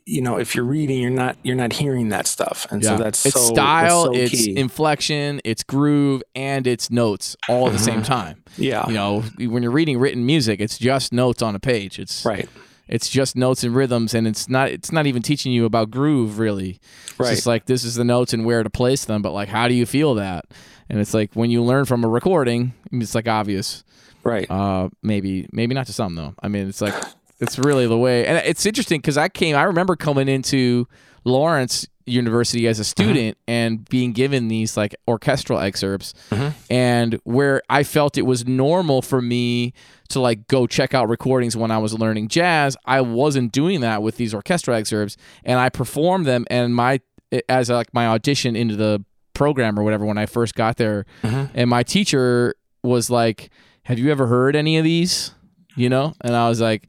You 0.04 0.20
know, 0.20 0.38
if 0.38 0.54
you're 0.54 0.66
reading, 0.66 1.00
you're 1.00 1.10
not 1.10 1.38
you're 1.42 1.56
not 1.56 1.72
hearing 1.72 2.10
that 2.10 2.26
stuff, 2.26 2.66
and 2.70 2.84
so 2.84 2.98
that's 2.98 3.24
it's 3.24 3.34
so, 3.40 3.54
style, 3.54 4.12
it's, 4.12 4.30
so 4.32 4.36
it's 4.36 4.44
key. 4.44 4.56
inflection, 4.58 5.40
it's 5.44 5.62
groove, 5.62 6.22
and 6.34 6.66
it's 6.66 6.90
notes 6.90 7.36
all 7.48 7.68
at 7.68 7.72
the 7.72 7.78
same 7.78 8.02
time. 8.02 8.42
Mm-hmm. 8.50 8.62
yeah, 8.64 8.86
You 8.86 8.92
know, 8.92 9.20
when 9.38 9.62
you're 9.62 9.72
reading 9.72 9.98
written 9.98 10.26
music, 10.26 10.60
it's 10.60 10.76
just 10.76 11.10
notes 11.10 11.40
on 11.40 11.54
a 11.54 11.58
page. 11.58 11.98
It's 11.98 12.22
right. 12.26 12.50
It's 12.88 13.08
just 13.08 13.36
notes 13.36 13.64
and 13.64 13.74
rhythms, 13.74 14.12
and 14.14 14.26
it's 14.26 14.48
not. 14.48 14.68
It's 14.70 14.92
not 14.92 15.06
even 15.06 15.22
teaching 15.22 15.52
you 15.52 15.64
about 15.64 15.90
groove, 15.90 16.38
really. 16.38 16.78
It's 17.06 17.18
Right. 17.18 17.30
just 17.34 17.46
like 17.46 17.66
this 17.66 17.84
is 17.84 17.94
the 17.94 18.04
notes 18.04 18.32
and 18.34 18.44
where 18.44 18.62
to 18.62 18.70
place 18.70 19.04
them, 19.04 19.22
but 19.22 19.32
like 19.32 19.48
how 19.48 19.68
do 19.68 19.74
you 19.74 19.86
feel 19.86 20.14
that? 20.16 20.46
And 20.90 21.00
it's 21.00 21.14
like 21.14 21.30
when 21.34 21.50
you 21.50 21.62
learn 21.62 21.84
from 21.86 22.04
a 22.04 22.08
recording, 22.08 22.74
it's 22.90 23.14
like 23.14 23.28
obvious. 23.28 23.84
Right. 24.24 24.50
Uh, 24.50 24.88
maybe 25.02 25.48
maybe 25.52 25.74
not 25.74 25.86
to 25.86 25.92
some 25.92 26.14
though. 26.16 26.34
I 26.42 26.48
mean, 26.48 26.68
it's 26.68 26.80
like 26.80 26.94
it's 27.40 27.58
really 27.58 27.86
the 27.86 27.98
way, 27.98 28.26
and 28.26 28.38
it's 28.44 28.66
interesting 28.66 29.00
because 29.00 29.16
I 29.16 29.28
came. 29.28 29.56
I 29.56 29.62
remember 29.62 29.96
coming 29.96 30.28
into 30.28 30.86
Lawrence 31.24 31.86
University 32.06 32.66
as 32.66 32.78
a 32.78 32.82
uh-huh. 32.82 32.84
student 32.84 33.38
and 33.46 33.88
being 33.88 34.12
given 34.12 34.48
these 34.48 34.76
like 34.76 34.94
orchestral 35.06 35.58
excerpts, 35.58 36.14
uh-huh. 36.30 36.50
and 36.70 37.20
where 37.24 37.62
I 37.68 37.82
felt 37.82 38.18
it 38.18 38.22
was 38.22 38.46
normal 38.46 39.02
for 39.02 39.22
me 39.22 39.72
to 40.08 40.20
like 40.20 40.46
go 40.48 40.66
check 40.66 40.94
out 40.94 41.08
recordings 41.08 41.56
when 41.56 41.70
I 41.70 41.78
was 41.78 41.94
learning 41.94 42.28
jazz. 42.28 42.76
I 42.84 43.00
wasn't 43.00 43.52
doing 43.52 43.80
that 43.80 44.02
with 44.02 44.16
these 44.16 44.34
orchestral 44.34 44.76
excerpts, 44.76 45.16
and 45.44 45.58
I 45.58 45.68
performed 45.68 46.26
them 46.26 46.44
and 46.50 46.74
my 46.74 47.00
eh, 47.30 47.40
as 47.48 47.70
like 47.70 47.92
my 47.94 48.06
audition 48.06 48.56
into 48.56 48.76
the 48.76 49.04
program 49.34 49.78
or 49.78 49.82
whatever 49.82 50.04
when 50.04 50.18
I 50.18 50.26
first 50.26 50.54
got 50.54 50.76
there, 50.76 51.06
uh-huh. 51.22 51.48
and 51.54 51.70
my 51.70 51.82
teacher 51.82 52.54
was 52.82 53.10
like, 53.10 53.50
"Have 53.84 53.98
you 53.98 54.10
ever 54.10 54.26
heard 54.26 54.56
any 54.56 54.76
of 54.78 54.84
these?" 54.84 55.32
You 55.76 55.88
know, 55.88 56.14
and 56.20 56.34
I 56.34 56.48
was 56.48 56.60
like, 56.60 56.88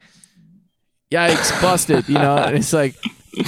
"Yikes, 1.10 1.62
busted!" 1.62 2.08
You 2.08 2.14
know, 2.14 2.36
and 2.46 2.56
it's 2.56 2.72
like. 2.72 2.96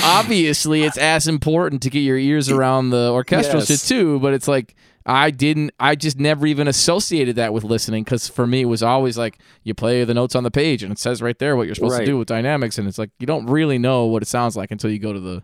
Obviously, 0.02 0.82
it's 0.82 0.96
as 0.98 1.26
important 1.28 1.82
to 1.82 1.90
get 1.90 2.00
your 2.00 2.18
ears 2.18 2.50
around 2.50 2.90
the 2.90 3.10
orchestral 3.12 3.58
Yes. 3.60 3.68
shit 3.68 3.80
too, 3.80 4.18
but 4.20 4.32
it's 4.34 4.48
like 4.48 4.74
I 5.08 5.30
didn't. 5.30 5.70
I 5.78 5.94
just 5.94 6.18
never 6.18 6.46
even 6.46 6.66
associated 6.66 7.36
that 7.36 7.52
with 7.52 7.62
listening 7.64 8.02
because 8.04 8.26
for 8.28 8.46
me 8.46 8.62
it 8.62 8.66
was 8.66 8.82
always 8.82 9.16
like 9.16 9.38
you 9.62 9.72
play 9.74 10.02
the 10.04 10.14
notes 10.14 10.34
on 10.34 10.42
the 10.42 10.50
page 10.50 10.82
and 10.82 10.90
it 10.92 10.98
says 10.98 11.22
right 11.22 11.38
there 11.38 11.54
what 11.56 11.66
you're 11.66 11.74
supposed 11.76 11.92
Right. 11.94 12.00
to 12.00 12.06
do 12.06 12.18
with 12.18 12.26
dynamics, 12.28 12.78
and 12.78 12.88
it's 12.88 12.98
like 12.98 13.10
you 13.20 13.26
don't 13.26 13.46
really 13.46 13.78
know 13.78 14.06
what 14.06 14.22
it 14.22 14.26
sounds 14.26 14.56
like 14.56 14.70
until 14.70 14.90
you 14.90 14.98
go 14.98 15.12
to 15.12 15.20
the 15.20 15.42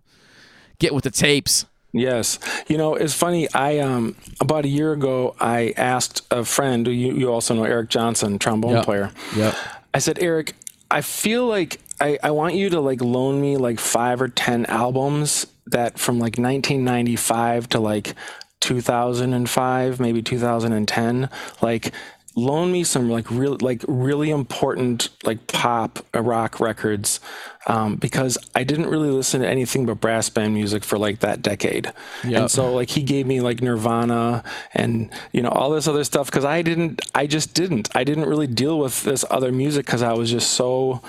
get 0.78 0.92
with 0.94 1.04
the 1.04 1.10
tapes. 1.10 1.66
Yes. 1.94 2.38
You 2.68 2.78
know, 2.78 2.94
it's 2.94 3.14
funny. 3.14 3.46
I 3.54 3.78
um 3.78 4.16
about 4.40 4.64
a 4.64 4.68
year 4.68 4.92
ago 4.92 5.36
I 5.40 5.74
asked 5.76 6.22
a 6.30 6.44
friend, 6.44 6.86
who 6.86 6.92
you, 6.92 7.12
you 7.14 7.30
also 7.30 7.54
know 7.54 7.64
Eric 7.64 7.90
Johnson, 7.90 8.38
trombone 8.38 8.72
Yep. 8.76 8.84
player. 8.84 9.10
Yeah. 9.36 9.54
I 9.94 9.98
said, 9.98 10.18
Eric, 10.22 10.54
I 10.92 11.00
feel 11.00 11.46
like 11.46 11.80
I, 12.00 12.18
I 12.22 12.32
want 12.32 12.54
you 12.54 12.68
to 12.68 12.80
like 12.80 13.00
loan 13.00 13.40
me 13.40 13.56
like 13.56 13.80
five 13.80 14.20
or 14.20 14.28
ten 14.28 14.66
albums 14.66 15.46
that 15.68 15.98
from 15.98 16.16
like 16.16 16.36
1995 16.36 17.70
to 17.70 17.80
like 17.80 18.14
2005, 18.60 20.00
maybe 20.00 20.20
2010. 20.20 21.30
Like 21.62 21.92
loan 22.34 22.72
me 22.72 22.84
some 22.84 23.10
like 23.10 23.30
real 23.30 23.56
like 23.60 23.84
really 23.86 24.30
important 24.30 25.10
like 25.24 25.46
pop 25.46 25.98
rock 26.14 26.60
records 26.60 27.20
um, 27.66 27.96
because 27.96 28.38
I 28.54 28.64
didn't 28.64 28.88
really 28.88 29.10
listen 29.10 29.40
to 29.42 29.48
anything 29.48 29.86
but 29.86 30.00
brass 30.00 30.28
band 30.28 30.54
music 30.54 30.82
for 30.84 30.98
like 30.98 31.20
that 31.20 31.42
decade. 31.42 31.92
Yep. 32.24 32.40
And 32.40 32.50
so 32.50 32.72
like 32.72 32.90
he 32.90 33.02
gave 33.02 33.26
me 33.26 33.40
like 33.40 33.60
Nirvana 33.62 34.42
and 34.74 35.10
you 35.32 35.42
know 35.42 35.50
all 35.50 35.70
this 35.70 35.86
other 35.86 36.04
stuff 36.04 36.26
because 36.26 36.44
I 36.44 36.62
didn't 36.62 37.02
I 37.14 37.26
just 37.26 37.54
didn't 37.54 37.88
I 37.94 38.04
didn't 38.04 38.26
really 38.26 38.46
deal 38.46 38.78
with 38.78 39.02
this 39.04 39.24
other 39.30 39.52
music 39.52 39.86
because 39.86 40.02
I 40.02 40.12
was 40.12 40.30
just 40.30 40.52
so 40.52 41.02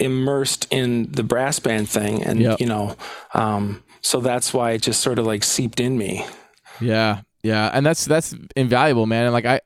immersed 0.00 0.66
in 0.70 1.10
the 1.12 1.22
brass 1.22 1.58
band 1.60 1.88
thing 1.88 2.22
and 2.22 2.40
Yep. 2.40 2.60
you 2.60 2.66
know 2.66 2.96
um, 3.32 3.82
so 4.04 4.20
that's 4.20 4.52
why 4.52 4.72
it 4.72 4.82
just 4.82 5.00
sort 5.00 5.18
of 5.18 5.26
like 5.26 5.42
seeped 5.42 5.80
in 5.80 5.96
me. 5.96 6.26
Yeah, 6.80 7.22
yeah, 7.42 7.70
and 7.72 7.84
that's 7.86 8.04
that's 8.04 8.34
invaluable, 8.54 9.06
man. 9.06 9.24
And 9.24 9.32
like 9.32 9.46
I, 9.46 9.60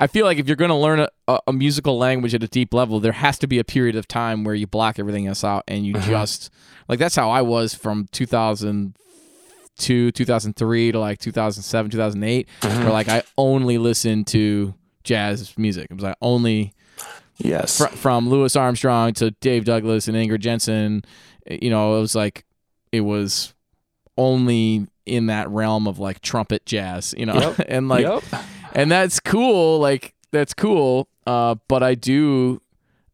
I 0.00 0.06
feel 0.06 0.24
like 0.24 0.38
if 0.38 0.46
you're 0.46 0.56
going 0.56 0.70
to 0.70 0.76
learn 0.76 1.00
a, 1.00 1.08
a, 1.26 1.40
a 1.48 1.52
musical 1.52 1.98
language 1.98 2.32
at 2.34 2.42
a 2.42 2.48
deep 2.48 2.72
level, 2.72 3.00
there 3.00 3.12
has 3.12 3.38
to 3.38 3.46
be 3.46 3.58
a 3.58 3.64
period 3.64 3.96
of 3.96 4.06
time 4.06 4.44
where 4.44 4.54
you 4.54 4.66
block 4.66 4.98
everything 4.98 5.26
else 5.26 5.42
out 5.42 5.64
and 5.66 5.84
you 5.84 5.94
uh-huh. 5.96 6.08
just 6.08 6.50
like 6.88 6.98
that's 6.98 7.16
how 7.16 7.30
I 7.30 7.42
was 7.42 7.74
from 7.74 8.06
2002, 8.12 10.10
2003 10.12 10.92
to 10.92 11.00
like 11.00 11.18
2007, 11.18 11.90
2008, 11.90 12.48
uh-huh. 12.62 12.80
where 12.80 12.92
like 12.92 13.08
I 13.08 13.22
only 13.36 13.76
listened 13.78 14.28
to 14.28 14.74
jazz 15.02 15.56
music. 15.58 15.88
It 15.90 15.94
was 15.94 16.04
like 16.04 16.16
only 16.22 16.74
Yes. 17.38 17.78
fr- 17.78 17.86
from 17.86 18.28
Louis 18.28 18.54
Armstrong 18.56 19.14
to 19.14 19.30
Dave 19.32 19.64
Douglas 19.64 20.08
and 20.08 20.16
Ingrid 20.16 20.40
Jensen. 20.40 21.02
You 21.48 21.70
know, 21.70 21.96
it 21.96 22.00
was 22.00 22.14
like 22.14 22.44
it 22.92 23.02
was 23.02 23.54
only 24.16 24.86
in 25.06 25.26
that 25.26 25.48
realm 25.48 25.86
of 25.86 25.98
like 25.98 26.20
trumpet 26.20 26.66
jazz, 26.66 27.14
you 27.16 27.26
know, 27.26 27.34
Yep. 27.34 27.60
and 27.68 27.88
like, 27.88 28.04
yep. 28.04 28.22
And 28.74 28.90
that's 28.90 29.20
cool. 29.20 29.78
Like 29.80 30.14
that's 30.32 30.54
cool. 30.54 31.08
Uh, 31.26 31.56
but 31.68 31.82
I 31.82 31.94
do. 31.94 32.60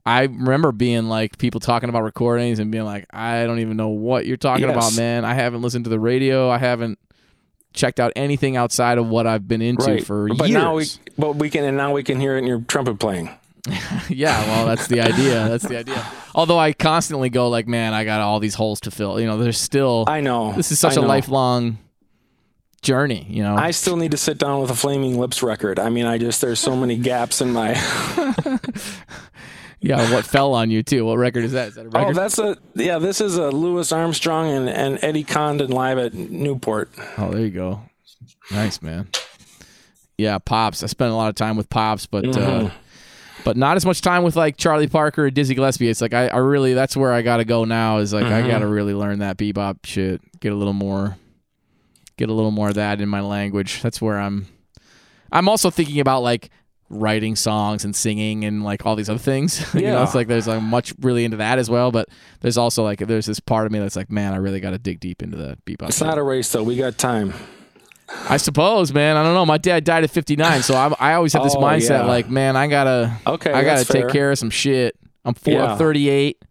I 0.06 0.22
remember 0.24 0.70
being 0.70 1.08
like 1.08 1.38
people 1.38 1.60
talking 1.60 1.88
about 1.88 2.02
recordings 2.02 2.58
and 2.58 2.70
being 2.70 2.84
like, 2.84 3.06
I 3.10 3.46
don't 3.46 3.60
even 3.60 3.76
know 3.78 3.88
what 3.88 4.26
you're 4.26 4.36
talking 4.36 4.66
Yes. 4.66 4.76
about, 4.76 4.96
man. 4.96 5.24
I 5.24 5.32
haven't 5.34 5.62
listened 5.62 5.84
to 5.84 5.90
the 5.90 5.98
radio. 5.98 6.50
I 6.50 6.58
haven't 6.58 6.98
checked 7.72 7.98
out 7.98 8.12
anything 8.14 8.56
outside 8.56 8.98
of 8.98 9.08
what 9.08 9.26
I've 9.26 9.48
been 9.48 9.62
into 9.62 9.84
Right. 9.86 10.04
for 10.06 10.28
but 10.28 10.48
years. 10.48 10.62
now 10.62 10.74
we 10.76 10.84
but 11.18 11.36
we 11.36 11.48
can 11.50 11.64
and 11.64 11.76
now 11.76 11.92
we 11.92 12.02
can 12.04 12.20
hear 12.20 12.36
it 12.36 12.40
in 12.40 12.46
your 12.46 12.60
trumpet 12.60 12.98
playing. 13.00 13.30
yeah, 14.10 14.38
well, 14.46 14.66
that's 14.66 14.88
the 14.88 15.00
idea. 15.00 15.48
That's 15.48 15.66
the 15.66 15.78
idea. 15.78 16.06
Although 16.34 16.58
I 16.58 16.74
constantly 16.74 17.30
go 17.30 17.48
like, 17.48 17.66
man, 17.66 17.94
I 17.94 18.04
got 18.04 18.20
all 18.20 18.38
these 18.38 18.54
holes 18.54 18.78
to 18.82 18.90
fill. 18.90 19.18
You 19.18 19.26
know, 19.26 19.38
there's 19.38 19.58
still 19.58 20.04
I 20.06 20.20
know. 20.20 20.52
this 20.52 20.70
is 20.70 20.78
such 20.78 20.92
I 20.98 21.00
a 21.00 21.02
know. 21.02 21.08
lifelong 21.08 21.78
journey. 22.84 23.26
You 23.28 23.42
know, 23.42 23.56
I 23.56 23.72
still 23.72 23.96
need 23.96 24.12
to 24.12 24.16
sit 24.16 24.38
down 24.38 24.60
with 24.60 24.70
a 24.70 24.74
Flaming 24.76 25.18
Lips 25.18 25.42
record. 25.42 25.80
I 25.80 25.88
mean, 25.88 26.06
I 26.06 26.18
just 26.18 26.40
there's 26.40 26.60
so 26.60 26.76
many 26.76 26.96
gaps 26.96 27.40
in 27.40 27.52
my. 27.52 27.70
yeah. 29.80 30.12
What 30.12 30.24
fell 30.24 30.54
on 30.54 30.70
you 30.70 30.82
too? 30.82 31.04
What 31.04 31.18
record 31.18 31.44
is 31.44 31.52
that? 31.52 31.68
Is 31.68 31.74
that 31.74 31.86
a 31.86 31.98
Oh, 31.98 32.12
that's 32.12 32.38
a 32.38 32.56
yeah. 32.74 32.98
This 32.98 33.20
is 33.20 33.36
a 33.36 33.50
Louis 33.50 33.90
Armstrong 33.92 34.50
and, 34.50 34.68
and 34.68 34.98
Eddie 35.02 35.24
Condon 35.24 35.70
live 35.70 35.98
at 35.98 36.14
Newport. 36.14 36.90
Oh, 37.18 37.30
there 37.30 37.40
you 37.42 37.50
go. 37.50 37.82
Nice 38.50 38.80
man. 38.82 39.08
Yeah, 40.16 40.38
pops. 40.38 40.82
I 40.82 40.86
spent 40.86 41.10
a 41.10 41.14
lot 41.16 41.28
of 41.28 41.34
time 41.34 41.56
with 41.56 41.68
pops, 41.68 42.06
but 42.06 42.24
uh, 42.24 42.30
Mhm. 42.30 42.72
but 43.44 43.56
not 43.56 43.76
as 43.76 43.84
much 43.84 44.00
time 44.00 44.22
with 44.22 44.36
like 44.36 44.56
Charlie 44.56 44.86
Parker 44.86 45.24
or 45.24 45.30
Dizzy 45.30 45.54
Gillespie. 45.54 45.88
It's 45.88 46.00
like 46.00 46.14
I, 46.14 46.28
I 46.28 46.36
really 46.38 46.72
that's 46.74 46.96
where 46.96 47.12
I 47.12 47.22
got 47.22 47.38
to 47.38 47.44
go 47.44 47.64
now. 47.64 47.98
Is 47.98 48.12
like 48.12 48.24
I 48.26 48.42
Mhm. 48.42 48.48
got 48.50 48.58
to 48.60 48.66
really 48.66 48.94
learn 48.94 49.18
that 49.20 49.36
bebop 49.38 49.78
shit. 49.84 50.20
Get 50.40 50.52
a 50.52 50.56
little 50.56 50.72
more, 50.74 51.16
get 52.16 52.28
a 52.28 52.32
little 52.32 52.50
more 52.50 52.68
of 52.68 52.74
that 52.76 53.00
in 53.00 53.08
my 53.08 53.20
language. 53.20 53.82
That's 53.82 54.00
where 54.02 54.18
I'm. 54.18 54.46
I'm 55.32 55.48
also 55.48 55.70
thinking 55.70 56.00
about 56.00 56.22
like 56.22 56.50
writing 56.90 57.34
songs 57.34 57.84
and 57.84 57.96
singing 57.96 58.44
and 58.44 58.62
like 58.62 58.86
all 58.86 58.94
these 58.94 59.08
other 59.10 59.18
things. 59.18 59.60
you 59.74 59.80
know, 59.82 59.88
Yeah. 59.94 60.02
it's 60.04 60.14
like 60.14 60.28
there's 60.28 60.46
like 60.46 60.62
much 60.62 60.94
really 61.00 61.24
into 61.24 61.38
that 61.38 61.58
as 61.58 61.68
well. 61.68 61.90
But 61.90 62.08
there's 62.40 62.56
also 62.58 62.84
like 62.84 63.00
there's 63.00 63.26
this 63.26 63.40
part 63.40 63.66
of 63.66 63.72
me 63.72 63.78
that's 63.80 63.96
like, 63.96 64.10
man, 64.10 64.32
I 64.32 64.36
really 64.36 64.60
got 64.60 64.70
to 64.70 64.78
dig 64.78 65.00
deep 65.00 65.22
into 65.22 65.36
the 65.36 65.58
bebop. 65.66 65.88
It's 65.88 66.00
not 66.00 66.18
a 66.18 66.22
race 66.22 66.50
though. 66.52 66.62
We 66.62 66.76
got 66.76 66.96
time. 66.98 67.32
I 68.28 68.36
suppose, 68.36 68.92
man. 68.92 69.16
I 69.16 69.22
don't 69.24 69.34
know. 69.34 69.46
My 69.46 69.56
dad 69.58 69.82
died 69.82 70.04
at 70.04 70.10
59, 70.10 70.62
so 70.62 70.76
I'm, 70.76 70.94
I 71.00 71.14
always 71.14 71.32
have 71.32 71.42
this 71.42 71.56
Oh, 71.56 71.60
mindset 71.60 71.88
yeah. 72.00 72.04
like, 72.04 72.28
man, 72.28 72.54
I 72.54 72.66
gotta, 72.66 73.16
Okay, 73.26 73.50
I 73.50 73.64
gotta 73.64 73.84
take 73.84 74.02
fair. 74.02 74.10
care 74.10 74.30
of 74.30 74.38
some 74.38 74.50
shit. 74.50 74.94
I'm 75.24 75.32
four, 75.32 75.58
I'm 75.58 75.78
38. 75.78 76.43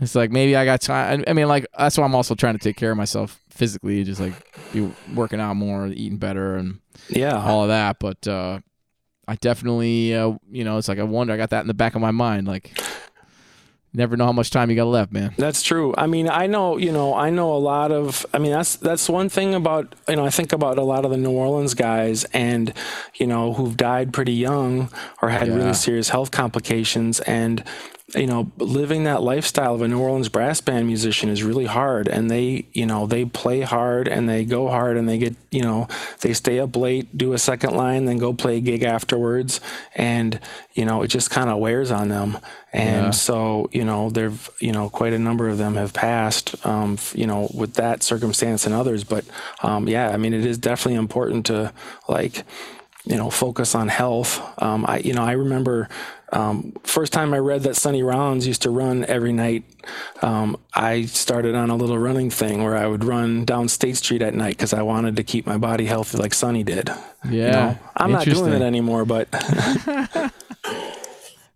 It's 0.00 0.14
like 0.14 0.30
maybe 0.30 0.56
I 0.56 0.64
got 0.64 0.80
time. 0.80 1.24
I 1.26 1.32
mean, 1.34 1.46
like 1.48 1.66
that's 1.76 1.98
why 1.98 2.04
I'm 2.04 2.14
also 2.14 2.34
trying 2.34 2.54
to 2.54 2.58
take 2.58 2.76
care 2.76 2.90
of 2.90 2.96
myself 2.96 3.40
physically, 3.50 4.02
just 4.04 4.20
like 4.20 4.32
be 4.72 4.90
working 5.14 5.40
out 5.40 5.54
more, 5.54 5.86
eating 5.88 6.16
better, 6.18 6.56
and 6.56 6.80
Yeah. 7.08 7.36
all 7.44 7.62
of 7.62 7.68
that. 7.68 7.98
But 7.98 8.26
uh, 8.26 8.60
I 9.28 9.34
definitely, 9.36 10.14
uh, 10.14 10.32
you 10.50 10.64
know, 10.64 10.78
it's 10.78 10.88
like 10.88 10.98
I 10.98 11.02
wonder. 11.02 11.32
I 11.34 11.36
got 11.36 11.50
that 11.50 11.60
in 11.60 11.66
the 11.66 11.74
back 11.74 11.94
of 11.94 12.00
my 12.00 12.12
mind. 12.12 12.48
Like, 12.48 12.72
never 13.92 14.16
know 14.16 14.24
how 14.24 14.32
much 14.32 14.50
time 14.50 14.70
you 14.70 14.76
got 14.76 14.84
left, 14.86 15.12
man. 15.12 15.34
That's 15.36 15.62
true. 15.62 15.92
I 15.98 16.06
mean, 16.06 16.28
I 16.28 16.46
know, 16.46 16.76
you 16.76 16.92
know, 16.92 17.14
I 17.14 17.28
know 17.30 17.52
a 17.52 17.58
lot 17.58 17.90
of 17.92 18.24
I 18.32 18.38
mean, 18.38 18.52
that's 18.52 18.76
that's 18.76 19.08
one 19.08 19.28
thing 19.28 19.54
about, 19.54 19.94
you 20.08 20.16
know, 20.16 20.24
I 20.24 20.30
think 20.30 20.52
about 20.52 20.78
a 20.78 20.82
lot 20.84 21.04
of 21.04 21.10
the 21.10 21.16
New 21.16 21.32
Orleans 21.32 21.74
guys 21.74 22.24
and, 22.32 22.72
you 23.16 23.26
know, 23.26 23.52
who've 23.52 23.76
died 23.76 24.12
pretty 24.12 24.32
young 24.32 24.90
or 25.20 25.28
had 25.28 25.48
Yeah. 25.48 25.54
really 25.56 25.74
serious 25.74 26.08
health 26.08 26.30
complications 26.30 27.20
and 27.20 27.64
you 28.14 28.26
know, 28.26 28.50
living 28.58 29.04
that 29.04 29.22
lifestyle 29.22 29.74
of 29.74 29.82
a 29.82 29.88
New 29.88 30.00
Orleans 30.00 30.28
brass 30.28 30.60
band 30.60 30.86
musician 30.86 31.28
is 31.28 31.42
really 31.42 31.66
hard 31.66 32.08
and 32.08 32.30
they, 32.30 32.66
you 32.72 32.86
know, 32.86 33.06
they 33.06 33.24
play 33.24 33.60
hard 33.60 34.08
and 34.08 34.28
they 34.28 34.44
go 34.44 34.68
hard 34.68 34.96
and 34.96 35.08
they 35.08 35.18
get, 35.18 35.36
you 35.50 35.62
know, 35.62 35.86
they 36.20 36.32
stay 36.32 36.58
up 36.58 36.74
late, 36.76 37.16
do 37.16 37.32
a 37.32 37.38
second 37.38 37.74
line, 37.74 38.06
then 38.06 38.18
go 38.18 38.32
play 38.32 38.56
a 38.56 38.60
gig 38.60 38.82
afterwards 38.82 39.60
and, 39.94 40.40
you 40.74 40.84
know, 40.84 41.02
it 41.02 41.08
just 41.08 41.30
kind 41.30 41.50
of 41.50 41.58
wears 41.58 41.90
on 41.90 42.08
them. 42.08 42.38
And 42.72 43.06
Yeah. 43.06 43.10
so, 43.10 43.68
you 43.72 43.84
know, 43.84 44.10
there've, 44.10 44.50
you 44.60 44.72
know, 44.72 44.88
quite 44.88 45.12
a 45.12 45.18
number 45.18 45.48
of 45.48 45.58
them 45.58 45.74
have 45.74 45.92
passed, 45.92 46.54
um, 46.66 46.98
you 47.14 47.26
know, 47.26 47.48
with 47.54 47.74
that 47.74 48.02
circumstance 48.02 48.66
and 48.66 48.74
others. 48.74 49.04
But, 49.04 49.24
um, 49.62 49.88
yeah, 49.88 50.10
I 50.10 50.16
mean, 50.16 50.34
it 50.34 50.44
is 50.46 50.58
definitely 50.58 50.98
important 50.98 51.46
to 51.46 51.72
like, 52.08 52.44
you 53.04 53.16
know, 53.16 53.30
focus 53.30 53.74
on 53.74 53.88
health. 53.88 54.40
Um, 54.62 54.84
I, 54.86 54.98
you 54.98 55.14
know, 55.14 55.22
I 55.24 55.32
remember 55.32 55.88
um, 56.32 56.72
first 56.84 57.12
time 57.12 57.34
I 57.34 57.38
read 57.38 57.62
that 57.64 57.76
Sonny 57.76 58.02
Rollins 58.02 58.46
used 58.46 58.62
to 58.62 58.70
run 58.70 59.04
every 59.06 59.32
night. 59.32 59.64
Um, 60.22 60.56
I 60.74 61.06
started 61.06 61.54
on 61.54 61.70
a 61.70 61.76
little 61.76 61.98
running 61.98 62.30
thing 62.30 62.62
where 62.62 62.76
I 62.76 62.86
would 62.86 63.04
run 63.04 63.44
down 63.44 63.68
State 63.68 63.96
Street 63.96 64.22
at 64.22 64.34
night 64.34 64.56
because 64.56 64.72
I 64.72 64.82
wanted 64.82 65.16
to 65.16 65.24
keep 65.24 65.46
my 65.46 65.56
body 65.58 65.86
healthy 65.86 66.18
like 66.18 66.32
Sonny 66.34 66.62
did. 66.62 66.88
Yeah, 66.88 67.30
You 67.30 67.40
know, 67.52 67.78
I'm 67.96 68.12
not 68.12 68.24
doing 68.26 68.52
it 68.52 68.62
anymore, 68.62 69.04
but 69.04 69.28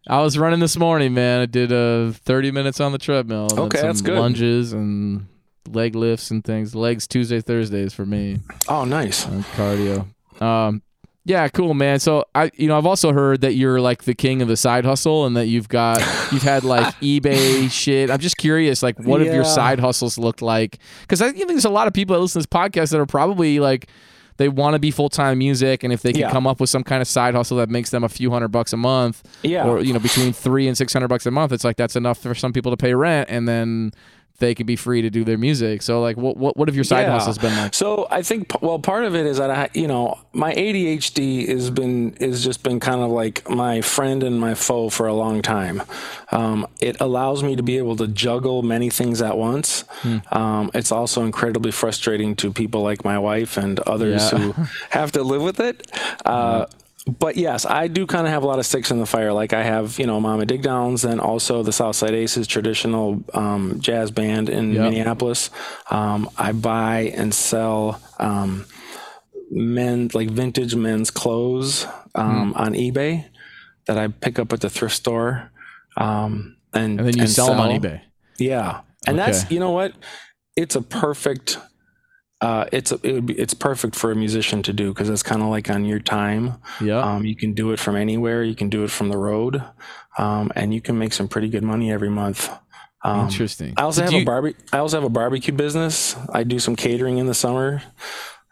I 0.07 0.21
was 0.21 0.37
running 0.37 0.61
this 0.61 0.77
morning, 0.77 1.15
man. 1.15 1.41
I 1.43 1.47
did 1.47 1.73
uh 1.73 2.13
30 2.13 2.51
minutes 2.51 2.81
on 2.81 2.93
the 2.93 2.99
treadmill. 2.99 3.49
and 3.51 3.59
Okay, 3.61 3.79
some 3.79 3.87
that's 3.87 4.01
good. 4.03 4.19
Lunges 4.19 4.73
and 4.73 5.27
leg 5.71 5.95
lifts 5.95 6.31
and 6.31 6.45
things. 6.45 6.75
Legs 6.75 7.07
Tuesday, 7.07 7.41
Thursdays 7.41 7.95
for 7.95 8.05
me. 8.05 8.41
oh, 8.69 8.85
nice. 8.85 9.25
cardio. 9.57 10.07
Um, 10.43 10.83
yeah, 11.25 11.49
cool, 11.49 11.73
man. 11.75 12.01
So 12.01 12.25
I, 12.35 12.51
you 12.55 12.69
know, 12.69 12.77
I've 12.77 12.87
also 12.87 13.13
heard 13.13 13.41
that 13.41 13.55
you're 13.55 13.81
like 13.81 14.05
the 14.05 14.15
king 14.15 14.43
of 14.43 14.49
the 14.49 14.57
side 14.57 14.85
hustle, 14.85 15.25
and 15.27 15.37
that 15.37 15.47
you've 15.47 15.69
got 15.69 15.99
you've 16.33 16.43
had 16.43 16.65
like 16.65 16.95
eBay 17.01 17.71
shit. 17.71 18.11
I'm 18.11 18.19
just 18.21 18.37
curious, 18.37 18.83
like, 18.83 18.99
what 18.99 19.21
have 19.21 19.33
your 19.35 19.45
side 19.45 19.81
hustles 19.81 20.19
looked 20.19 20.43
like? 20.43 20.79
Because 21.03 21.23
I 21.23 21.33
think 21.33 21.49
there's 21.49 21.65
a 21.65 21.71
lot 21.71 21.87
of 21.87 21.93
people 21.95 22.15
that 22.15 22.21
listen 22.21 22.43
to 22.43 22.47
this 22.49 22.61
podcast 22.61 22.91
that 22.91 23.01
are 23.01 23.07
probably 23.07 23.59
like. 23.61 23.89
They 24.37 24.49
want 24.49 24.75
to 24.75 24.81
be 24.81 24.91
full 24.91 25.09
time 25.11 25.39
music, 25.39 25.85
and 25.85 25.93
if 25.93 26.03
they 26.03 26.11
can 26.11 26.23
Yeah. 26.23 26.31
come 26.33 26.45
up 26.45 26.59
with 26.59 26.69
some 26.69 26.83
kind 26.83 27.01
of 27.01 27.07
side 27.07 27.37
hustle 27.37 27.57
that 27.59 27.71
makes 27.71 27.91
them 27.91 28.03
a 28.03 28.09
few 28.09 28.33
hundred 28.33 28.49
bucks 28.49 28.73
a 28.73 28.77
month, 28.77 29.23
Yeah. 29.45 29.65
or 29.65 29.79
you 29.81 29.93
know 29.93 30.01
between 30.01 30.33
three 30.33 30.67
and 30.67 30.77
six 30.77 30.93
hundred 30.93 31.07
bucks 31.07 31.25
a 31.25 31.31
month, 31.31 31.53
it's 31.53 31.63
like 31.63 31.77
that's 31.77 31.95
enough 31.95 32.19
for 32.19 32.35
some 32.35 32.53
people 32.53 32.73
to 32.73 32.77
pay 32.77 32.95
rent, 32.95 33.31
and 33.31 33.47
then 33.47 33.93
they 34.39 34.55
can 34.55 34.67
be 34.67 34.75
free 34.77 35.01
to 35.03 35.11
do 35.11 35.23
their 35.25 35.39
music. 35.39 35.81
So 35.83 36.01
like, 36.01 36.17
what 36.17 36.37
what, 36.37 36.57
what 36.57 36.69
have 36.69 36.75
your 36.75 36.85
side 36.85 37.03
Yeah. 37.03 37.13
hustles 37.13 37.39
been 37.39 37.57
like? 37.57 37.73
So 37.75 38.07
I 38.11 38.23
think 38.23 38.61
well, 38.63 38.79
part 38.79 39.05
of 39.05 39.15
it 39.15 39.27
is 39.27 39.39
that 39.39 39.51
I, 39.51 39.69
you 39.75 39.87
know, 39.87 40.19
my 40.33 40.53
ADHD 40.55 41.49
has 41.49 41.71
been 41.71 42.15
is 42.15 42.43
just 42.43 42.63
been 42.63 42.81
kind 42.81 43.01
of 43.01 43.11
like 43.11 43.49
my 43.49 43.81
friend 43.81 44.23
and 44.23 44.41
my 44.41 44.55
foe 44.55 44.91
for 44.91 45.07
a 45.07 45.15
long 45.15 45.41
time. 45.43 45.83
Um, 46.33 46.67
it 46.81 47.01
allows 47.01 47.43
me 47.45 47.55
to 47.57 47.63
be 47.63 47.79
able 47.79 47.97
to 47.97 48.09
juggle 48.09 48.63
many 48.63 48.91
things 48.91 49.23
at 49.23 49.39
once. 49.39 49.83
Hmm. 50.03 50.19
Um, 50.33 50.71
it's 50.75 50.91
also 50.91 51.23
incredibly 51.25 51.71
frustrating 51.71 52.35
to 52.37 52.53
people 52.53 52.83
like 52.83 53.05
my 53.05 53.19
wife 53.19 53.57
and 53.57 53.79
others 53.81 54.33
Yeah. 54.33 54.39
who 54.39 54.65
have 54.91 55.13
to 55.13 55.23
live 55.23 55.43
with 55.43 55.61
it. 55.61 55.91
Uh, 56.25 56.67
but 57.07 57.37
yes, 57.37 57.67
I 57.67 57.87
do 57.89 58.07
kind 58.07 58.27
of 58.27 58.33
have 58.33 58.43
a 58.43 58.47
lot 58.47 58.59
of 58.59 58.65
sticks 58.67 58.91
in 58.91 58.99
the 58.99 59.07
fire. 59.07 59.33
Like 59.33 59.53
I 59.53 59.63
have, 59.63 59.99
you 59.99 60.07
know, 60.07 60.21
Mama 60.21 60.47
Digdowns 60.47 61.09
and 61.09 61.21
also 61.21 61.63
the 61.63 61.73
Southside 61.73 62.13
Aces 62.15 62.47
traditional 62.47 63.23
um, 63.35 63.79
jazz 63.81 64.11
band 64.11 64.49
in 64.49 64.73
Yep. 64.73 64.83
Minneapolis. 64.91 65.51
Um, 65.91 66.31
I 66.39 66.53
buy 66.53 67.13
and 67.15 67.35
sell 67.35 68.01
um, 68.19 68.65
men 69.51 70.11
like 70.15 70.31
vintage 70.31 70.75
men's 70.75 71.11
clothes 71.11 71.87
um, 72.15 72.53
Hmm. 72.53 72.61
on 72.63 72.73
eBay 72.75 73.27
that 73.87 73.99
I 73.99 74.09
pick 74.09 74.39
up 74.39 74.53
at 74.53 74.61
the 74.63 74.71
thrift 74.71 74.95
store. 74.97 75.51
Um, 75.97 76.57
and, 76.73 76.99
And 76.99 77.09
then 77.09 77.19
you 77.19 77.27
sell 77.27 77.49
them 77.49 77.61
on 77.61 77.71
eBay. 77.71 78.01
Yeah. 78.39 78.81
And 79.07 79.19
that's, 79.19 79.51
you 79.51 79.61
know 79.61 79.71
what? 79.73 79.93
It's 80.57 80.75
a 80.75 80.81
perfect 80.83 81.59
uh, 82.45 82.65
it's 82.73 82.91
it 82.93 83.13
would 83.15 83.27
be 83.27 83.35
it's 83.45 83.55
perfect 83.55 83.95
for 83.97 84.11
a 84.11 84.15
musician 84.25 84.63
to 84.63 84.73
do 84.73 84.87
because 84.93 85.09
it's 85.09 85.23
kind 85.23 85.43
of 85.43 85.49
like 85.49 85.71
on 85.71 85.85
your 85.85 86.01
time. 86.01 86.43
Yeah. 86.81 86.99
Um, 87.01 87.25
you 87.25 87.37
can 87.37 87.55
do 87.55 87.73
it 87.73 87.79
from 87.81 87.97
anywhere. 87.97 88.43
You 88.43 88.55
can 88.55 88.69
do 88.69 88.85
it 88.85 88.91
from 88.91 89.09
the 89.09 89.17
road, 89.19 89.63
um, 90.19 90.51
and 90.55 90.73
you 90.75 90.81
can 90.81 90.99
make 90.99 91.13
some 91.13 91.29
pretty 91.29 91.49
good 91.49 91.63
money 91.65 91.91
every 91.93 92.11
month. 92.11 92.51
Um, 93.03 93.21
Interesting. 93.29 93.75
I 93.77 93.83
also 93.83 94.01
Did 94.01 94.05
have 94.07 94.15
you- 94.15 94.23
a 94.23 94.25
barbe- 94.33 94.57
I 94.73 94.79
also 94.79 94.97
have 94.97 95.05
a 95.05 95.11
barbecue 95.21 95.53
business. 95.55 96.17
I 96.33 96.43
do 96.45 96.59
some 96.59 96.75
catering 96.77 97.19
in 97.19 97.27
the 97.27 97.35
summer, 97.35 97.83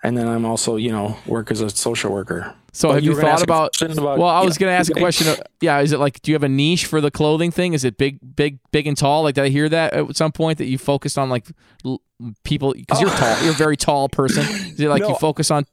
and 0.03 0.16
then 0.16 0.26
I'm 0.28 0.45
also 0.45 0.76
you 0.76 0.90
know 0.93 1.16
work 1.26 1.51
as 1.51 1.61
a 1.61 1.70
social 1.70 2.12
worker. 2.12 2.55
So 2.74 2.88
Oh, 2.88 2.93
have 2.93 3.05
you 3.05 3.12
you 3.14 3.20
thought 3.20 3.43
about, 3.43 3.76
about- 3.82 4.16
Well, 4.18 4.28
I 4.28 4.43
was 4.43 4.57
going 4.57 4.70
to 4.72 4.74
ask 4.80 4.90
a 4.90 4.95
question. 4.99 5.28
of- 5.28 5.43
Yeah, 5.61 5.80
is 5.80 5.93
it 5.93 5.99
like 6.01 6.22
do 6.22 6.30
you 6.30 6.34
have 6.34 6.43
a 6.43 6.49
niche 6.49 6.86
for 6.86 7.03
the 7.03 7.11
clothing 7.11 7.51
thing? 7.51 7.74
Is 7.74 7.84
it 7.84 7.99
big, 7.99 8.18
big, 8.34 8.61
big 8.72 8.86
and 8.86 8.97
tall? 8.97 9.24
Like 9.24 9.34
did 9.34 9.45
I 9.45 9.49
hear 9.51 9.68
that 9.68 9.93
at 9.93 10.16
some 10.16 10.32
point 10.32 10.57
that 10.59 10.64
you 10.66 10.78
focused 10.78 11.18
on 11.18 11.28
like 11.28 11.45
l- 11.84 12.01
people 12.45 12.73
because 12.73 13.01
you're 13.01 13.11
tall, 13.11 13.43
you're 13.43 13.53
a 13.53 13.57
very 13.57 13.77
tall 13.77 14.09
person. 14.09 14.43
Is 14.43 14.81
it 14.81 14.89
like 14.89 15.03
you 15.03 15.14
focus 15.16 15.51
on? 15.51 15.66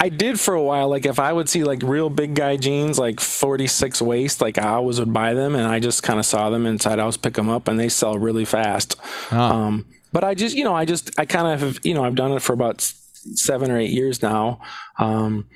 I 0.00 0.08
did 0.08 0.40
for 0.40 0.54
a 0.54 0.62
while. 0.62 0.88
Like 0.88 1.06
if 1.06 1.20
I 1.20 1.32
would 1.32 1.48
see 1.48 1.62
like 1.62 1.80
real 1.82 2.10
big 2.10 2.34
guy 2.34 2.56
jeans, 2.56 2.98
like 2.98 3.20
46 3.20 4.02
waist, 4.02 4.40
like 4.40 4.58
I 4.58 4.70
always 4.70 4.98
would 4.98 5.12
buy 5.12 5.32
them, 5.32 5.54
and 5.54 5.64
I 5.64 5.78
just 5.78 6.02
kind 6.02 6.18
of 6.18 6.26
saw 6.26 6.50
them 6.50 6.66
inside 6.66 6.98
house, 6.98 7.16
pick 7.16 7.34
them 7.34 7.48
up, 7.48 7.68
and 7.68 7.78
they 7.78 7.88
sell 7.88 8.18
really 8.18 8.44
fast. 8.44 8.96
Ah. 9.30 9.52
Um, 9.52 9.86
but 10.12 10.24
I 10.24 10.34
just, 10.34 10.56
you 10.56 10.64
know, 10.64 10.74
I 10.74 10.84
just, 10.84 11.18
I 11.18 11.24
kind 11.24 11.46
of 11.46 11.60
have, 11.60 11.78
you 11.84 11.94
know, 11.94 12.04
I've 12.04 12.16
done 12.16 12.32
it 12.32 12.42
for 12.42 12.52
about 12.52 12.80
seven 12.80 13.70
or 13.70 13.78
eight 13.78 13.90
years 13.90 14.22
now. 14.22 14.60
Um, 14.98 15.46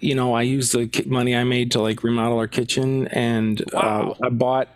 you 0.00 0.14
know, 0.14 0.32
I 0.32 0.42
used 0.42 0.72
the 0.72 1.04
money 1.06 1.36
I 1.36 1.44
made 1.44 1.70
to 1.72 1.82
like 1.82 2.02
remodel 2.02 2.38
our 2.38 2.48
kitchen, 2.48 3.06
and 3.08 3.62
uh, 3.74 4.14
I 4.22 4.30
bought, 4.30 4.68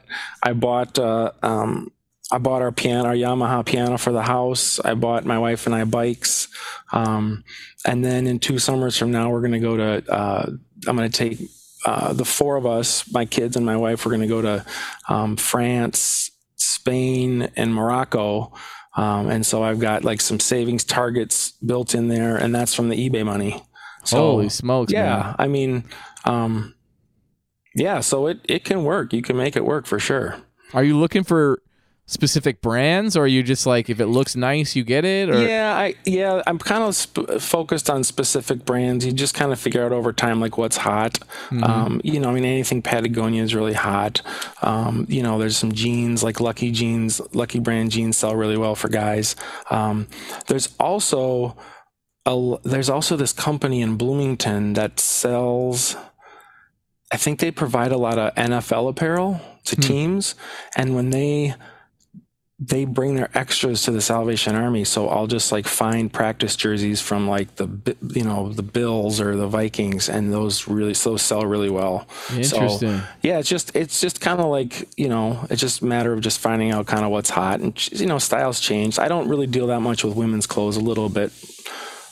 I 0.43 0.53
bought, 0.53 0.99
uh, 0.99 1.33
um, 1.43 1.91
I 2.31 2.39
bought 2.39 2.61
our 2.61 2.72
piano, 2.72 3.09
our 3.09 3.14
Yamaha 3.14 3.64
piano 3.64 3.97
for 3.97 4.12
the 4.12 4.22
house. 4.22 4.79
I 4.81 4.95
bought 4.95 5.24
my 5.24 5.39
wife 5.39 5.66
and 5.66 5.74
I 5.74 5.85
bikes, 5.85 6.49
um, 6.93 7.43
and 7.87 8.05
then 8.05 8.26
in 8.26 8.39
two 8.39 8.59
summers 8.59 8.97
from 8.99 9.11
now, 9.11 9.31
we're 9.31 9.41
going 9.41 9.53
to 9.53 9.59
go 9.59 9.76
to. 9.76 10.12
Uh, 10.12 10.51
I'm 10.87 10.97
going 10.97 11.11
to 11.11 11.16
take 11.16 11.49
uh, 11.87 12.12
the 12.12 12.24
four 12.24 12.57
of 12.57 12.66
us, 12.66 13.11
my 13.12 13.24
kids 13.24 13.57
and 13.57 13.64
my 13.64 13.76
wife. 13.76 14.05
We're 14.05 14.12
going 14.12 14.22
to 14.22 14.26
go 14.26 14.43
to 14.43 14.66
um, 15.09 15.37
France, 15.37 16.31
Spain, 16.57 17.49
and 17.57 17.74
Morocco. 17.74 18.53
Um, 18.95 19.31
and 19.31 19.47
so 19.47 19.62
I've 19.62 19.79
got 19.79 20.05
like 20.05 20.20
some 20.20 20.41
savings 20.41 20.85
targets 20.85 21.53
built 21.53 21.95
in 21.95 22.09
there, 22.09 22.37
and 22.37 22.55
that's 22.55 22.74
from 22.74 22.89
the 22.89 23.09
eBay 23.09 23.24
money. 23.24 23.62
So, 24.05 24.18
Holy 24.18 24.49
smokes! 24.49 24.93
yeah, 24.93 25.16
man. 25.16 25.35
I 25.39 25.49
mean, 25.49 25.85
um, 26.24 26.74
yeah, 27.74 28.01
so 28.01 28.26
it, 28.26 28.41
it 28.45 28.64
can 28.64 28.85
work. 28.85 29.12
You 29.12 29.22
can 29.22 29.37
make 29.37 29.57
it 29.57 29.64
work 29.64 29.87
for 29.87 29.99
sure. 29.99 30.37
Are 30.74 30.85
you 30.85 30.99
looking 30.99 31.24
for 31.24 31.62
specific 32.09 32.63
brands, 32.63 33.17
or 33.17 33.25
are 33.25 33.29
you 33.29 33.43
just 33.43 33.67
like 33.67 33.89
if 33.91 34.01
it 34.01 34.07
looks 34.07 34.35
nice, 34.35 34.75
you 34.75 34.83
get 34.83 35.05
it? 35.05 35.29
Or 35.29 35.47
yeah, 35.47 35.77
I 35.77 35.95
yeah, 36.05 36.43
I'm 36.47 36.59
kind 36.59 36.83
of 36.83 36.97
sp- 36.97 37.39
focused 37.39 37.89
on 37.89 38.03
specific 38.03 38.65
brands. 38.65 39.05
You 39.07 39.13
just 39.13 39.35
kind 39.35 39.53
of 39.53 39.61
figure 39.61 39.85
out 39.85 39.93
over 39.93 40.13
time 40.13 40.41
like 40.41 40.59
what's 40.59 40.79
hot. 40.79 41.19
Um, 41.63 42.01
you 42.03 42.19
know, 42.19 42.31
I 42.31 42.33
mean 42.33 42.45
anything 42.45 42.83
Patagonia 42.83 43.43
is 43.43 43.55
really 43.55 43.75
hot. 43.75 44.23
Um, 44.63 45.07
you 45.09 45.23
know, 45.23 45.39
there's 45.39 45.57
some 45.57 45.73
jeans 45.73 46.25
like 46.25 46.41
Lucky 46.41 46.73
jeans, 46.73 47.21
Lucky 47.33 47.61
brand 47.61 47.91
jeans 47.91 48.17
sell 48.17 48.35
really 48.35 48.57
well 48.57 48.75
for 48.75 48.89
guys. 48.89 49.37
Um, 49.71 50.09
there's 50.49 50.75
also 50.81 51.57
a, 52.25 52.57
there's 52.65 52.89
also 52.89 53.17
this 53.17 53.35
company 53.35 53.83
in 53.83 53.97
Bloomington 53.97 54.73
that 54.73 54.99
sells. 54.99 55.95
I 57.13 57.17
think 57.17 57.41
they 57.41 57.51
provide 57.51 57.93
a 57.93 57.97
lot 57.97 58.19
of 58.19 58.35
NFL 58.35 58.91
apparel 58.91 59.41
to 59.65 59.77
teams, 59.77 60.35
and 60.77 60.95
when 60.95 61.11
they 61.11 61.55
they 62.61 62.85
bring 62.85 63.15
their 63.15 63.31
extras 63.39 63.83
to 63.85 63.93
the 63.93 64.01
Salvation 64.01 64.57
Army. 64.57 64.83
So 64.83 65.09
I'll 65.09 65.29
just 65.29 65.53
like 65.53 65.69
find 65.69 66.13
practice 66.13 66.57
jerseys 66.57 67.01
from 67.01 67.29
like 67.29 67.55
the 67.57 67.69
you 68.15 68.25
know 68.25 68.53
the 68.53 68.65
Bills 68.65 69.21
or 69.21 69.37
the 69.37 69.47
Vikings, 69.47 70.09
and 70.09 70.33
those 70.33 70.67
really 70.67 70.93
those 70.93 71.23
sell 71.23 71.47
really 71.47 71.71
well. 71.71 72.09
Interesting. 72.31 72.99
So, 72.99 73.03
yeah, 73.23 73.39
it's 73.39 73.49
just 73.49 73.75
it's 73.77 74.01
just 74.01 74.21
kind 74.21 74.41
of 74.41 74.47
like 74.47 74.89
you 74.99 75.09
know 75.09 75.47
it's 75.51 75.61
just 75.61 75.83
a 75.83 75.87
matter 75.87 76.13
of 76.13 76.21
just 76.21 76.41
finding 76.41 76.73
out 76.73 76.87
kind 76.87 77.05
of 77.05 77.11
what's 77.13 77.31
hot 77.31 77.61
and 77.61 77.73
you 77.93 78.07
know 78.07 78.19
styles 78.19 78.59
change. 78.61 78.99
I 78.99 79.07
don't 79.07 79.29
really 79.29 79.47
deal 79.47 79.69
that 79.69 79.81
much 79.81 80.03
with 80.03 80.17
women's 80.17 80.47
clothes, 80.49 80.77
a 80.77 80.81
little 80.81 81.09
bit, 81.09 81.31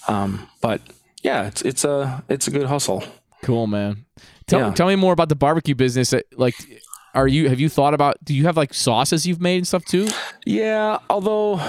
um, 0.06 0.48
but 0.60 0.80
yeah, 1.22 1.46
it's 1.48 1.62
it's 1.62 1.84
a 1.84 2.22
it's 2.28 2.46
a 2.46 2.50
good 2.52 2.66
hustle. 2.66 3.02
Cool, 3.42 3.66
man. 3.66 4.04
Tell, 4.46 4.60
Yeah. 4.60 4.72
tell 4.74 4.86
me 4.86 4.94
more 4.96 5.12
about 5.12 5.28
the 5.28 5.34
barbecue 5.34 5.74
business. 5.74 6.12
Uh, 6.12 6.20
Like, 6.36 6.54
are 7.16 7.26
you 7.26 7.48
have 7.48 7.58
you 7.58 7.68
thought 7.68 7.94
about? 7.94 8.22
Do 8.24 8.34
you 8.34 8.44
have 8.44 8.56
like 8.56 8.72
sauces 8.74 9.26
you've 9.26 9.40
made 9.40 9.56
and 9.58 9.66
stuff 9.66 9.84
too? 9.84 10.06
Yeah, 10.44 10.98
although 11.10 11.60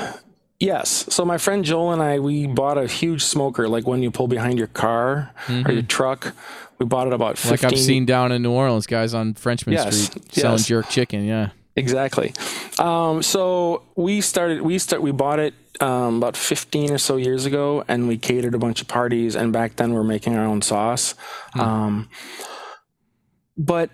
yes. 0.59 1.05
So 1.09 1.25
my 1.25 1.37
friend 1.37 1.63
Joel 1.65 1.93
and 1.93 2.01
I 2.01 2.19
we 2.19 2.45
bought 2.47 2.77
a 2.77 2.85
huge 2.85 3.23
smoker 3.23 3.67
like 3.67 3.87
when 3.87 4.03
you 4.03 4.11
pull 4.11 4.27
behind 4.27 4.57
your 4.59 4.67
car 4.67 5.31
or 5.49 5.71
your 5.71 5.81
truck. 5.81 6.35
We 6.79 6.85
bought 6.85 7.07
it 7.07 7.13
about 7.13 7.39
15 7.39 7.51
Like 7.51 7.73
I've 7.73 7.79
seen 7.79 8.05
down 8.05 8.31
in 8.31 8.43
New 8.43 8.51
Orleans, 8.51 8.85
guys 8.85 9.15
on 9.15 9.33
Frenchmen 9.33 9.73
Yes, 9.73 9.97
Street 9.97 10.31
selling 10.31 10.57
yes. 10.59 10.67
jerk 10.67 10.89
chicken. 10.89 11.25
Yeah. 11.25 11.49
Exactly. 11.75 12.33
Um, 12.79 13.21
so 13.23 13.83
we 13.95 14.19
started. 14.21 14.61
We 14.61 14.77
start. 14.79 15.01
We 15.01 15.11
bought 15.11 15.39
it 15.39 15.53
um, 15.79 16.17
about 16.17 16.35
15 16.35 16.91
or 16.91 16.97
so 16.97 17.17
years 17.17 17.45
ago, 17.45 17.83
and 17.87 18.07
we 18.07 18.17
catered 18.17 18.55
a 18.55 18.57
bunch 18.57 18.81
of 18.81 18.87
parties. 18.87 19.35
And 19.35 19.53
back 19.53 19.75
then, 19.75 19.91
we 19.93 19.97
are 19.99 20.03
making 20.03 20.35
our 20.35 20.43
own 20.45 20.61
sauce. 20.63 21.13
Um, 21.53 22.09
but 23.57 23.89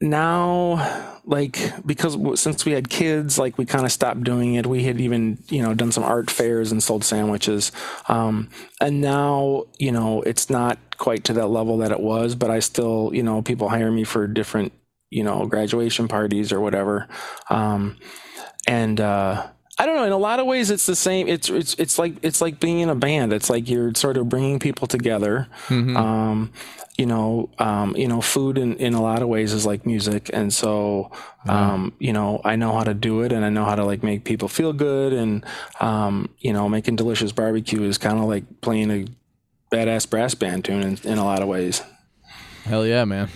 now, 0.00 1.18
like 1.24 1.58
because 1.84 2.16
since 2.40 2.64
we 2.64 2.72
had 2.72 2.88
kids, 2.88 3.38
like 3.38 3.58
we 3.58 3.66
kind 3.66 3.84
of 3.84 3.92
stopped 3.92 4.24
doing 4.24 4.54
it. 4.54 4.66
We 4.66 4.84
had 4.84 5.00
even 5.00 5.38
you 5.48 5.62
know 5.62 5.74
done 5.74 5.92
some 5.92 6.04
art 6.04 6.30
fairs 6.30 6.72
and 6.72 6.82
sold 6.82 7.04
sandwiches. 7.04 7.72
Um, 8.08 8.50
and 8.80 9.00
now 9.00 9.64
you 9.78 9.92
know 9.92 10.22
it's 10.22 10.50
not 10.50 10.78
quite 10.98 11.24
to 11.24 11.32
that 11.34 11.48
level 11.48 11.78
that 11.78 11.92
it 11.92 12.00
was, 12.00 12.34
but 12.34 12.50
I 12.50 12.60
still 12.60 13.10
you 13.12 13.22
know 13.22 13.42
people 13.42 13.68
hire 13.68 13.90
me 13.90 14.04
for 14.04 14.26
different 14.26 14.72
you 15.10 15.24
know 15.24 15.46
graduation 15.46 16.08
parties 16.08 16.52
or 16.52 16.60
whatever 16.60 17.08
um 17.50 17.96
and 18.66 19.00
uh 19.00 19.46
I 19.80 19.86
don't 19.86 19.94
know. 19.94 20.04
In 20.04 20.12
a 20.12 20.18
lot 20.18 20.40
of 20.40 20.46
ways, 20.46 20.70
it's 20.70 20.86
the 20.86 20.96
same. 20.96 21.28
It's 21.28 21.48
it's 21.48 21.74
it's 21.74 21.98
like 21.98 22.16
it's 22.22 22.40
like 22.40 22.58
being 22.58 22.80
in 22.80 22.88
a 22.88 22.96
band. 22.96 23.32
It's 23.32 23.48
like 23.48 23.68
you're 23.68 23.94
sort 23.94 24.16
of 24.16 24.28
bringing 24.28 24.58
people 24.58 24.88
together. 24.88 25.46
Um, 25.96 26.52
you 26.96 27.06
know, 27.06 27.48
um, 27.60 27.94
you 27.94 28.08
know, 28.08 28.20
food 28.20 28.58
in, 28.58 28.74
in 28.78 28.94
a 28.94 29.00
lot 29.00 29.22
of 29.22 29.28
ways 29.28 29.52
is 29.52 29.64
like 29.64 29.86
music, 29.86 30.30
and 30.32 30.52
so 30.52 31.12
um, 31.46 31.92
you 32.00 32.12
know, 32.12 32.40
I 32.44 32.56
know 32.56 32.72
how 32.72 32.82
to 32.82 32.92
do 32.92 33.22
it, 33.22 33.30
and 33.30 33.44
I 33.44 33.50
know 33.50 33.64
how 33.64 33.76
to 33.76 33.84
like 33.84 34.02
make 34.02 34.24
people 34.24 34.48
feel 34.48 34.72
good, 34.72 35.12
and 35.12 35.44
um, 35.78 36.28
you 36.40 36.52
know, 36.52 36.68
making 36.68 36.96
delicious 36.96 37.30
barbecue 37.30 37.84
is 37.84 37.98
kind 37.98 38.18
of 38.18 38.24
like 38.24 38.60
playing 38.62 38.90
a 38.90 39.06
badass 39.72 40.10
brass 40.10 40.34
band 40.34 40.64
tune 40.64 40.82
in, 40.82 40.98
in 41.04 41.18
a 41.18 41.24
lot 41.24 41.40
of 41.40 41.46
ways. 41.46 41.82
Hell 42.64 42.84
yeah, 42.84 43.04
man. 43.04 43.28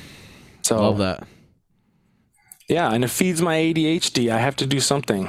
So 0.62 0.80
Love 0.80 0.98
that. 0.98 1.24
Yeah, 2.68 2.92
and 2.92 3.04
it 3.04 3.10
feeds 3.10 3.40
my 3.40 3.56
ADHD. 3.56 4.30
I 4.30 4.38
have 4.38 4.56
to 4.56 4.66
do 4.66 4.80
something. 4.80 5.28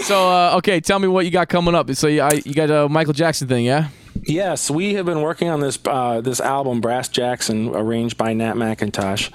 So 0.00 0.28
uh, 0.28 0.56
okay, 0.58 0.80
tell 0.80 0.98
me 0.98 1.08
what 1.08 1.24
you 1.24 1.30
got 1.30 1.48
coming 1.48 1.74
up. 1.74 1.90
So 1.94 2.06
you, 2.06 2.20
I, 2.20 2.42
you 2.44 2.54
got 2.54 2.70
a 2.70 2.88
Michael 2.88 3.14
Jackson 3.14 3.48
thing, 3.48 3.64
yeah? 3.64 3.88
Yes, 4.22 4.70
we 4.70 4.94
have 4.94 5.06
been 5.06 5.20
working 5.20 5.48
on 5.48 5.60
this 5.60 5.78
uh, 5.84 6.20
this 6.20 6.40
album, 6.40 6.80
Brass 6.80 7.08
Jackson, 7.08 7.68
arranged 7.74 8.16
by 8.16 8.32
Nat 8.32 8.54
McIntosh, 8.54 9.30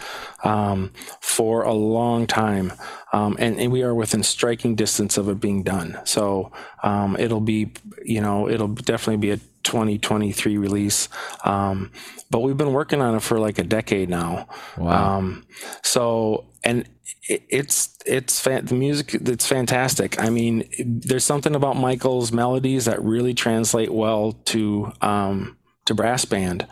um, 0.46 0.92
for 1.20 1.64
a 1.64 1.74
long 1.74 2.28
time, 2.28 2.74
um, 3.14 3.38
and, 3.40 3.60
and 3.60 3.72
we 3.72 3.84
are 3.84 3.94
within 3.94 4.24
striking 4.24 4.76
distance 4.76 5.18
of 5.18 5.30
it 5.30 5.40
being 5.40 5.64
done. 5.64 6.00
So 6.04 6.52
um, 6.84 7.16
it'll 7.18 7.42
be, 7.42 7.72
you 8.04 8.22
know, 8.22 8.50
it'll 8.50 8.70
definitely 8.70 9.18
be 9.18 9.32
a 9.32 9.38
2023 9.64 10.58
release. 10.58 11.10
Um, 11.44 11.92
but 12.30 12.40
we've 12.40 12.58
been 12.58 12.74
working 12.74 13.02
on 13.02 13.16
it 13.16 13.22
for 13.22 13.40
like 13.40 13.60
a 13.60 13.64
decade 13.64 14.10
now. 14.10 14.48
Wow. 14.78 15.18
Um, 15.18 15.46
so 15.84 16.46
and 16.64 16.88
it, 17.28 17.44
it's 17.50 17.98
it's 18.06 18.40
fan- 18.40 18.66
the 18.66 18.76
music 18.76 19.14
it's 19.14 19.48
fantastic. 19.48 20.20
I 20.22 20.30
mean, 20.30 20.68
there's 20.86 21.24
something 21.26 21.56
about 21.56 21.78
Michael's 21.78 22.32
melodies 22.32 22.86
that 22.86 23.02
really 23.04 23.34
translate 23.34 23.92
well 23.94 24.34
to 24.46 24.92
um, 25.02 25.58
to 25.86 25.94
brass 25.94 26.26
band. 26.26 26.68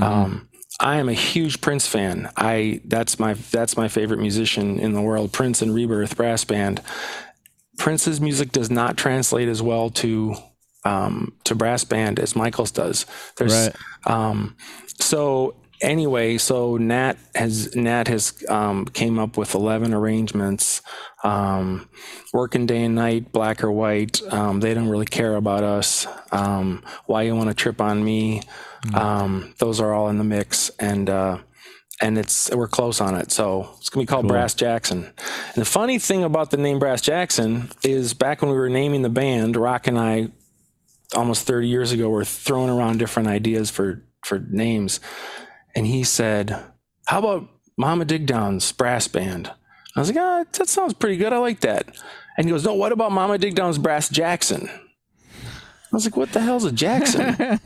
Um, 0.00 0.48
I 0.80 0.96
am 0.96 1.08
a 1.08 1.12
huge 1.14 1.60
Prince 1.60 1.86
fan. 1.86 2.28
I 2.36 2.80
that's 2.86 3.18
my 3.20 3.34
that's 3.34 3.76
my 3.76 3.86
favorite 3.88 4.18
musician 4.18 4.80
in 4.80 4.92
the 4.92 5.02
world. 5.02 5.32
Prince 5.32 5.62
and 5.62 5.72
Rebirth 5.74 6.16
Brass 6.16 6.44
Band. 6.44 6.80
Prince's 7.78 8.20
music 8.20 8.52
does 8.52 8.70
not 8.70 8.96
translate 8.96 9.48
as 9.48 9.62
well 9.62 9.90
to 9.90 10.34
um, 10.84 11.32
to 11.44 11.54
brass 11.54 11.84
band 11.84 12.18
as 12.18 12.34
Michael's 12.36 12.70
does. 12.70 13.06
There's 13.36 13.52
Right. 13.68 13.76
um, 14.06 14.56
so 14.98 15.54
anyway, 15.84 16.38
so 16.38 16.76
Nat 16.76 17.14
has 17.34 17.76
Nat 17.76 18.08
has 18.08 18.42
um, 18.48 18.86
came 18.86 19.18
up 19.18 19.36
with 19.36 19.54
eleven 19.54 19.94
arrangements, 19.94 20.82
um, 21.22 21.88
working 22.32 22.66
day 22.66 22.84
and 22.84 22.94
night, 22.94 23.30
black 23.30 23.62
or 23.62 23.70
white. 23.70 24.20
Um, 24.32 24.60
they 24.60 24.74
don't 24.74 24.88
really 24.88 25.06
care 25.06 25.36
about 25.36 25.62
us. 25.62 26.06
Um, 26.32 26.82
why 27.06 27.22
you 27.22 27.36
want 27.36 27.50
to 27.50 27.54
trip 27.54 27.80
on 27.80 28.02
me? 28.04 28.42
Um, 28.92 29.54
those 29.58 29.80
are 29.80 29.94
all 29.94 30.08
in 30.08 30.18
the 30.18 30.24
mix, 30.24 30.70
and 30.78 31.08
uh, 31.08 31.38
and 32.00 32.18
it's 32.18 32.50
we're 32.50 32.68
close 32.68 33.00
on 33.00 33.14
it. 33.14 33.30
So 33.30 33.70
it's 33.78 33.88
gonna 33.88 34.02
be 34.02 34.06
called 34.06 34.28
Brass 34.28 34.54
Jackson. 34.54 35.04
And 35.04 35.56
the 35.56 35.64
funny 35.64 35.98
thing 35.98 36.24
about 36.24 36.50
the 36.50 36.56
name 36.56 36.78
Brass 36.78 37.00
Jackson 37.00 37.70
is 37.82 38.14
back 38.14 38.42
when 38.42 38.50
we 38.50 38.56
were 38.56 38.68
naming 38.68 39.02
the 39.02 39.08
band, 39.08 39.56
Rock 39.56 39.86
and 39.86 39.98
I 39.98 40.28
almost 41.14 41.46
30 41.46 41.68
years 41.68 41.92
ago 41.92 42.08
were 42.08 42.24
throwing 42.24 42.70
around 42.70 42.98
different 42.98 43.28
ideas 43.28 43.70
for 43.70 44.04
for 44.24 44.38
names, 44.38 45.00
and 45.74 45.86
he 45.86 46.04
said, 46.04 46.56
"How 47.06 47.18
about 47.18 47.48
Mama 47.76 48.04
Digdown's 48.04 48.70
brass 48.72 49.08
band?" 49.08 49.50
I 49.96 50.00
was 50.00 50.08
like, 50.08 50.18
"Ah, 50.18 50.44
that 50.52 50.68
sounds 50.68 50.94
pretty 50.94 51.16
good. 51.16 51.32
I 51.32 51.38
like 51.38 51.60
that." 51.60 51.86
And 52.36 52.46
he 52.46 52.52
goes, 52.52 52.64
"No, 52.64 52.74
what 52.74 52.92
about 52.92 53.12
Mama 53.12 53.38
Digdown's 53.38 53.78
brass 53.78 54.08
Jackson?" 54.08 54.68
I 54.70 55.96
was 55.96 56.04
like, 56.04 56.16
"What 56.16 56.32
the 56.32 56.40
hell's 56.40 56.64
a 56.64 56.72
Jackson?" 56.72 57.60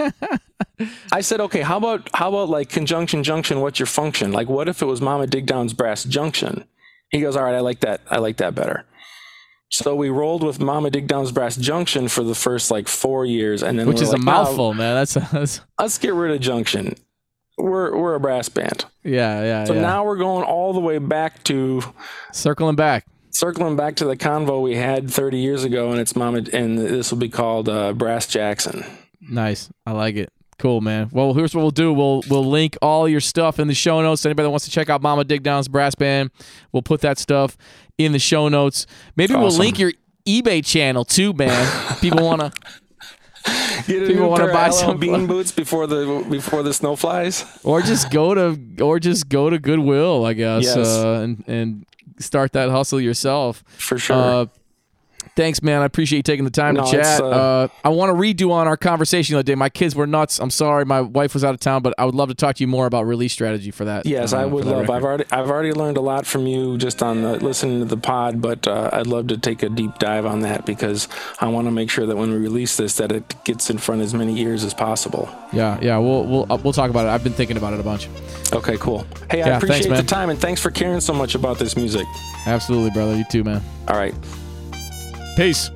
I 1.13 1.21
said, 1.23 1.41
"Okay, 1.41 1.63
how 1.63 1.77
about 1.77 2.09
how 2.15 2.29
about 2.29 2.49
like 2.49 2.69
conjunction 2.69 3.23
junction? 3.25 3.61
What's 3.61 3.79
your 3.79 3.87
function? 3.87 4.33
Like, 4.33 4.49
what 4.49 4.69
if 4.69 4.83
it 4.83 4.87
was 4.87 5.01
Mama 5.01 5.27
Digdown's 5.27 5.73
brass 5.73 6.05
junction?" 6.05 6.65
He 7.11 7.21
goes, 7.21 7.37
"All 7.37 7.45
right, 7.45 7.55
I 7.55 7.61
like 7.61 7.81
that. 7.81 8.01
I 8.11 8.19
like 8.19 8.37
that 8.39 8.55
better." 8.55 8.85
So 9.71 9.95
we 9.95 10.09
rolled 10.09 10.43
with 10.43 10.61
Mama 10.61 10.91
Digdown's 10.91 11.31
Brass 11.31 11.55
Junction 11.57 12.09
for 12.09 12.23
the 12.23 12.35
first 12.35 12.71
like 12.71 12.89
four 12.89 13.27
years, 13.27 13.63
and 13.63 13.79
then 13.79 13.87
Which 13.87 14.01
is 14.01 14.11
like, 14.13 14.23
a 14.23 14.25
"No, 14.25 14.33
mouthful, 14.33 14.73
man. 14.75 14.95
That's, 14.95 15.15
that's 15.31 15.61
let's 15.79 15.99
get 15.99 16.15
rid 16.15 16.35
of 16.35 16.41
Junction. 16.41 16.95
We're 17.59 17.97
we're 17.97 18.15
a 18.15 18.21
brass 18.21 18.49
band. 18.49 18.85
yeah, 19.03 19.43
yeah, 19.43 19.65
So 19.65 19.75
yeah. 19.75 19.81
now 19.81 20.05
we're 20.05 20.17
going 20.17 20.45
all 20.45 20.73
the 20.73 20.81
way 20.81 20.99
back 20.99 21.43
to 21.45 21.83
Circling 22.33 22.77
back. 22.77 23.07
circling 23.31 23.77
back 23.77 23.97
to 23.97 24.05
the 24.05 24.17
convo 24.17 24.63
we 24.63 24.77
had 24.77 25.11
30 25.11 25.39
years 25.39 25.65
ago, 25.65 25.91
and 25.91 26.01
it's 26.01 26.15
Mama, 26.17 26.43
and 26.53 26.79
this 26.79 27.11
will 27.11 27.19
be 27.19 27.29
called 27.29 27.69
uh, 27.69 27.93
Brass 27.93 28.27
Jackson. 28.27 28.85
Nice. 29.21 29.69
I 29.87 29.93
like 29.93 30.17
it. 30.17 30.33
Cool, 30.59 30.81
man. 30.81 31.09
Well, 31.13 31.35
here's 31.35 31.55
what 31.55 31.63
we'll 31.63 31.71
do. 31.71 31.93
We'll 31.93 32.23
we'll 32.29 32.45
link 32.45 32.77
all 32.83 33.09
your 33.09 33.21
stuff 33.21 33.61
in 33.61 33.69
the 33.69 33.75
show 33.75 34.03
notes. 34.03 34.27
Anybody 34.27 34.47
that 34.47 34.51
wants 34.51 34.65
to 34.65 34.71
check 34.73 34.91
out 34.91 35.03
Mama 35.03 35.25
Digdown's 35.25 35.69
brass 35.69 35.95
band, 35.95 36.31
we'll 36.73 36.83
put 36.83 37.01
that 37.03 37.17
stuff 37.19 37.57
in 37.97 38.11
the 38.13 38.19
show 38.19 38.49
notes. 38.49 38.85
Maybe 39.15 39.35
we'll 39.35 39.51
link 39.57 39.79
your 39.79 39.93
eBay 40.27 40.65
channel 40.65 41.05
too, 41.05 41.33
man. 41.33 41.97
People 42.01 42.25
want 42.25 42.41
to. 42.41 42.53
People 43.87 44.29
wanna 44.29 44.53
buy 44.53 44.69
LL 44.69 44.73
some 44.73 44.99
bean 44.99 45.27
boots 45.27 45.51
before 45.53 45.87
the 45.87 46.25
before 46.29 46.63
the 46.63 46.73
snow 46.75 46.97
flies. 46.97 47.45
or 47.65 47.81
just 47.83 48.11
go 48.11 48.35
to 48.35 48.59
or 48.83 48.99
just 49.01 49.29
go 49.29 49.51
to 49.51 49.59
Goodwill, 49.59 50.25
I 50.27 50.33
guess, 50.35 50.65
Yes. 50.65 50.77
uh, 50.77 51.21
and 51.23 51.45
and 51.47 51.87
start 52.19 52.53
that 52.53 52.69
hustle 52.71 53.01
yourself. 53.01 53.63
For 53.79 53.99
sure. 53.99 54.17
Uh, 54.17 54.47
thanks, 55.39 55.63
man. 55.63 55.83
I 55.83 55.85
appreciate 55.85 56.19
you 56.19 56.23
taking 56.25 56.45
the 56.45 56.51
time 56.51 56.75
No, 56.75 56.85
to 56.85 56.91
chat. 56.91 57.21
uh, 57.21 57.29
uh, 57.29 57.69
I 57.85 57.91
want 57.91 58.11
to 58.11 58.15
redo 58.15 58.51
on 58.51 58.67
our 58.67 58.77
conversation 58.77 59.35
the 59.35 59.39
other 59.39 59.45
day. 59.45 59.55
My 59.55 59.69
kids 59.69 59.95
were 59.95 60.07
nuts. 60.07 60.41
I'm 60.41 60.51
sorry, 60.51 60.85
my 60.85 61.01
wife 61.01 61.33
was 61.33 61.45
out 61.45 61.55
of 61.55 61.61
town, 61.61 61.83
but 61.83 61.95
I 61.97 62.05
would 62.05 62.15
love 62.17 62.29
to 62.29 62.35
talk 62.35 62.57
to 62.57 62.65
you 62.65 62.67
more 62.67 62.87
about 62.87 63.07
release 63.07 63.33
strategy 63.33 63.71
for 63.71 63.85
that. 63.85 64.05
Yes, 64.05 64.33
uh, 64.33 64.39
I 64.39 64.45
would 64.47 64.65
love. 64.65 64.81
record. 64.83 64.91
I've 64.91 65.05
already 65.05 65.25
I've 65.31 65.51
already 65.51 65.73
learned 65.73 65.97
a 65.97 66.01
lot 66.01 66.27
from 66.27 66.47
you 66.49 66.77
just 66.77 67.03
on 67.03 67.23
the, 67.23 67.37
listening 67.37 67.79
to 67.79 67.85
the 67.85 67.97
pod, 67.97 68.43
but 68.43 68.67
uh, 68.67 68.91
I'd 68.93 69.07
love 69.07 69.29
to 69.29 69.39
take 69.39 69.63
a 69.63 69.69
deep 69.69 69.99
dive 70.01 70.27
on 70.27 70.41
that 70.41 70.67
because 70.67 71.07
I 71.41 71.47
want 71.49 71.69
to 71.69 71.71
make 71.71 71.89
sure 71.89 72.05
that 72.05 72.17
when 72.17 72.31
we 72.33 72.37
release 72.37 72.77
this, 72.77 72.97
that 72.97 73.13
it 73.13 73.33
gets 73.45 73.71
in 73.71 73.79
front 73.79 74.01
of 74.01 74.07
as 74.07 74.15
many 74.15 74.41
ears 74.41 74.65
as 74.65 74.75
possible. 74.75 75.29
Yeah, 75.53 75.79
yeah. 75.81 75.99
We'll 75.99 76.25
we'll 76.25 76.53
uh, 76.53 76.57
we'll 76.57 76.73
talk 76.73 76.91
about 76.91 77.07
it. 77.07 77.11
I've 77.11 77.23
been 77.23 77.33
thinking 77.33 77.57
about 77.57 77.75
it 77.75 77.81
a 77.81 77.85
bunch. 77.85 78.09
Okay, 78.53 78.77
cool. 78.79 79.07
Hey, 79.31 79.43
I 79.43 79.51
thanks, 79.51 79.65
appreciate 79.65 79.91
man. 79.91 80.05
the 80.05 80.09
time 80.09 80.31
and 80.31 80.41
thanks 80.41 80.61
for 80.61 80.73
caring 80.73 81.01
so 81.01 81.13
much 81.13 81.37
about 81.37 81.61
this 81.61 81.77
music. 81.77 82.07
Absolutely, 82.47 82.91
brother. 82.91 83.17
You 83.17 83.25
too, 83.31 83.45
man. 83.45 83.63
All 83.87 83.97
right. 83.97 84.15
Peace. 85.39 85.71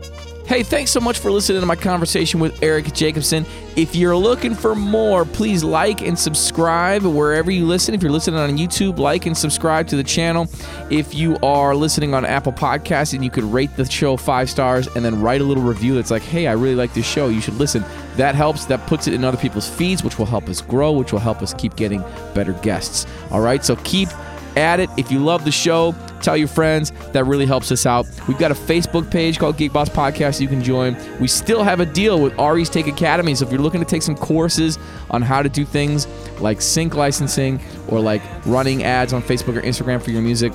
Hey, 0.44 0.64
thanks 0.64 0.90
so 0.90 0.98
much 0.98 1.20
for 1.20 1.30
listening 1.30 1.60
to 1.60 1.66
my 1.66 1.76
conversation 1.76 2.40
with 2.40 2.60
Erik 2.64 2.92
Jacobson. 2.92 3.46
If 3.76 3.94
you're 3.94 4.16
looking 4.16 4.56
for 4.56 4.74
more, 4.74 5.24
please 5.24 5.62
like 5.62 6.00
and 6.00 6.18
subscribe 6.18 7.04
wherever 7.04 7.48
you 7.48 7.64
listen. 7.64 7.94
If 7.94 8.02
you're 8.02 8.10
listening 8.10 8.40
on 8.40 8.58
YouTube, 8.58 8.98
like 8.98 9.24
and 9.26 9.38
subscribe 9.38 9.86
to 9.86 9.96
the 9.96 10.02
channel. 10.02 10.48
If 10.90 11.14
you 11.14 11.36
are 11.44 11.76
listening 11.76 12.12
on 12.12 12.24
Apple 12.24 12.52
Podcasts 12.52 13.14
and 13.14 13.22
you 13.22 13.30
could 13.30 13.44
rate 13.44 13.70
the 13.76 13.84
show 13.84 14.16
five 14.16 14.50
stars 14.50 14.88
and 14.96 15.04
then 15.04 15.22
write 15.22 15.40
a 15.40 15.44
little 15.44 15.62
review 15.62 15.94
that's 15.94 16.10
like, 16.10 16.22
hey, 16.22 16.48
I 16.48 16.54
really 16.54 16.74
like 16.74 16.92
this 16.92 17.06
show, 17.06 17.28
you 17.28 17.40
should 17.40 17.54
listen. 17.54 17.84
That 18.16 18.34
helps. 18.34 18.64
That 18.64 18.84
puts 18.88 19.06
it 19.06 19.14
in 19.14 19.22
other 19.22 19.38
people's 19.38 19.70
feeds, 19.70 20.02
which 20.02 20.18
will 20.18 20.26
help 20.26 20.48
us 20.48 20.60
grow, 20.60 20.90
which 20.90 21.12
will 21.12 21.20
help 21.20 21.40
us 21.40 21.54
keep 21.54 21.76
getting 21.76 22.02
better 22.34 22.54
guests. 22.54 23.06
All 23.30 23.40
right, 23.40 23.64
so 23.64 23.76
keep 23.76 24.08
at 24.56 24.80
it. 24.80 24.90
If 24.96 25.12
you 25.12 25.20
love 25.20 25.44
the 25.44 25.52
show, 25.52 25.94
tell 26.22 26.36
your 26.36 26.48
friends. 26.48 26.92
That 27.12 27.24
really 27.24 27.46
helps 27.46 27.70
us 27.72 27.86
out. 27.86 28.06
We've 28.28 28.38
got 28.38 28.50
a 28.50 28.54
Facebook 28.54 29.10
page 29.10 29.38
called 29.38 29.56
Gig 29.56 29.72
Boss 29.72 29.88
Podcast 29.88 30.40
you 30.40 30.48
can 30.48 30.62
join. 30.62 30.96
We 31.20 31.28
still 31.28 31.62
have 31.62 31.80
a 31.80 31.86
deal 31.86 32.20
with 32.20 32.38
Ari's 32.38 32.70
Take 32.70 32.86
Academy. 32.86 33.34
So 33.34 33.46
if 33.46 33.52
you're 33.52 33.60
looking 33.60 33.80
to 33.80 33.86
take 33.86 34.02
some 34.02 34.16
courses 34.16 34.78
on 35.10 35.22
how 35.22 35.42
to 35.42 35.48
do 35.48 35.64
things 35.64 36.06
like 36.40 36.60
sync 36.60 36.94
licensing 36.94 37.60
or 37.88 38.00
like 38.00 38.22
running 38.46 38.84
ads 38.84 39.12
on 39.12 39.22
Facebook 39.22 39.56
or 39.56 39.62
Instagram 39.62 40.02
for 40.02 40.10
your 40.10 40.22
music, 40.22 40.52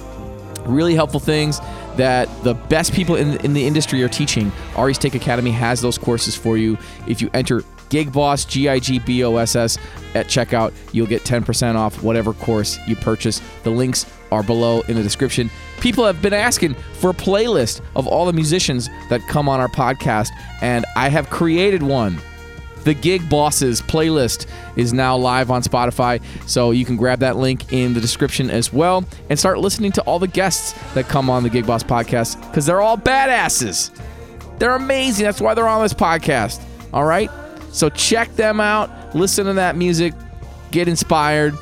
really 0.65 0.95
helpful 0.95 1.19
things 1.19 1.59
that 1.95 2.27
the 2.43 2.53
best 2.53 2.93
people 2.93 3.15
in, 3.15 3.37
in 3.45 3.53
the 3.53 3.65
industry 3.65 4.03
are 4.03 4.09
teaching. 4.09 4.51
Ari's 4.75 4.97
Take 4.97 5.15
Academy 5.15 5.51
has 5.51 5.81
those 5.81 5.97
courses 5.97 6.35
for 6.35 6.57
you. 6.57 6.77
If 7.07 7.21
you 7.21 7.29
enter 7.33 7.63
Gig 7.89 8.11
Boss, 8.11 8.45
G 8.45 8.69
I 8.69 8.79
G 8.79 8.99
B 8.99 9.23
O 9.23 9.37
S 9.37 9.55
S, 9.55 9.77
at 10.13 10.27
checkout, 10.27 10.73
you'll 10.91 11.07
get 11.07 11.23
10% 11.23 11.75
off 11.75 12.03
whatever 12.03 12.33
course 12.33 12.77
you 12.87 12.95
purchase. 12.95 13.41
The 13.63 13.69
links 13.69 14.05
are 14.31 14.43
below 14.43 14.81
in 14.81 14.95
the 14.95 15.03
description. 15.03 15.49
People 15.79 16.05
have 16.05 16.21
been 16.21 16.33
asking 16.33 16.73
for 16.93 17.11
a 17.11 17.13
playlist 17.13 17.81
of 17.95 18.07
all 18.07 18.25
the 18.25 18.33
musicians 18.33 18.89
that 19.09 19.21
come 19.27 19.47
on 19.47 19.59
our 19.59 19.67
podcast, 19.67 20.29
and 20.61 20.85
I 20.95 21.09
have 21.09 21.29
created 21.29 21.83
one. 21.83 22.19
The 22.83 22.93
Gig 22.93 23.29
Bosses 23.29 23.81
playlist 23.81 24.47
is 24.77 24.93
now 24.93 25.17
live 25.17 25.51
on 25.51 25.61
Spotify, 25.61 26.21
so 26.47 26.71
you 26.71 26.85
can 26.85 26.95
grab 26.95 27.19
that 27.19 27.35
link 27.35 27.73
in 27.73 27.93
the 27.93 27.99
description 27.99 28.49
as 28.49 28.71
well 28.71 29.03
and 29.29 29.37
start 29.37 29.59
listening 29.59 29.91
to 29.93 30.01
all 30.03 30.19
the 30.19 30.27
guests 30.27 30.73
that 30.93 31.07
come 31.09 31.29
on 31.29 31.43
the 31.43 31.49
Gig 31.49 31.67
Boss 31.67 31.83
podcast 31.83 32.39
because 32.47 32.65
they're 32.65 32.81
all 32.81 32.97
badasses. 32.97 33.91
They're 34.57 34.75
amazing. 34.75 35.25
That's 35.25 35.41
why 35.41 35.53
they're 35.53 35.67
on 35.67 35.83
this 35.83 35.93
podcast. 35.93 36.63
All 36.93 37.03
right? 37.05 37.29
So 37.71 37.89
check 37.89 38.33
them 38.35 38.59
out, 38.59 39.13
listen 39.13 39.45
to 39.45 39.53
that 39.53 39.75
music, 39.75 40.13
get 40.71 40.87
inspired, 40.87 41.55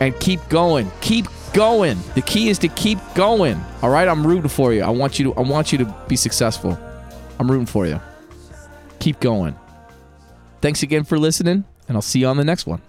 and 0.00 0.18
keep 0.20 0.40
going. 0.48 0.90
Keep 1.02 1.26
going. 1.52 1.98
The 2.14 2.22
key 2.22 2.48
is 2.48 2.58
to 2.58 2.68
keep 2.68 2.98
going. 3.14 3.60
All 3.82 3.90
right? 3.90 4.08
I'm 4.08 4.26
rooting 4.26 4.48
for 4.48 4.72
you. 4.72 4.82
I 4.82 4.90
want 4.90 5.18
you 5.18 5.32
to 5.32 5.34
I 5.34 5.42
want 5.42 5.72
you 5.72 5.78
to 5.78 5.96
be 6.08 6.16
successful. 6.16 6.78
I'm 7.38 7.50
rooting 7.50 7.66
for 7.66 7.86
you. 7.86 8.00
Keep 9.00 9.20
going. 9.20 9.56
Thanks 10.60 10.82
again 10.82 11.04
for 11.04 11.18
listening, 11.18 11.64
and 11.88 11.96
I'll 11.96 12.02
see 12.02 12.20
you 12.20 12.28
on 12.28 12.36
the 12.36 12.44
next 12.44 12.66
one. 12.66 12.80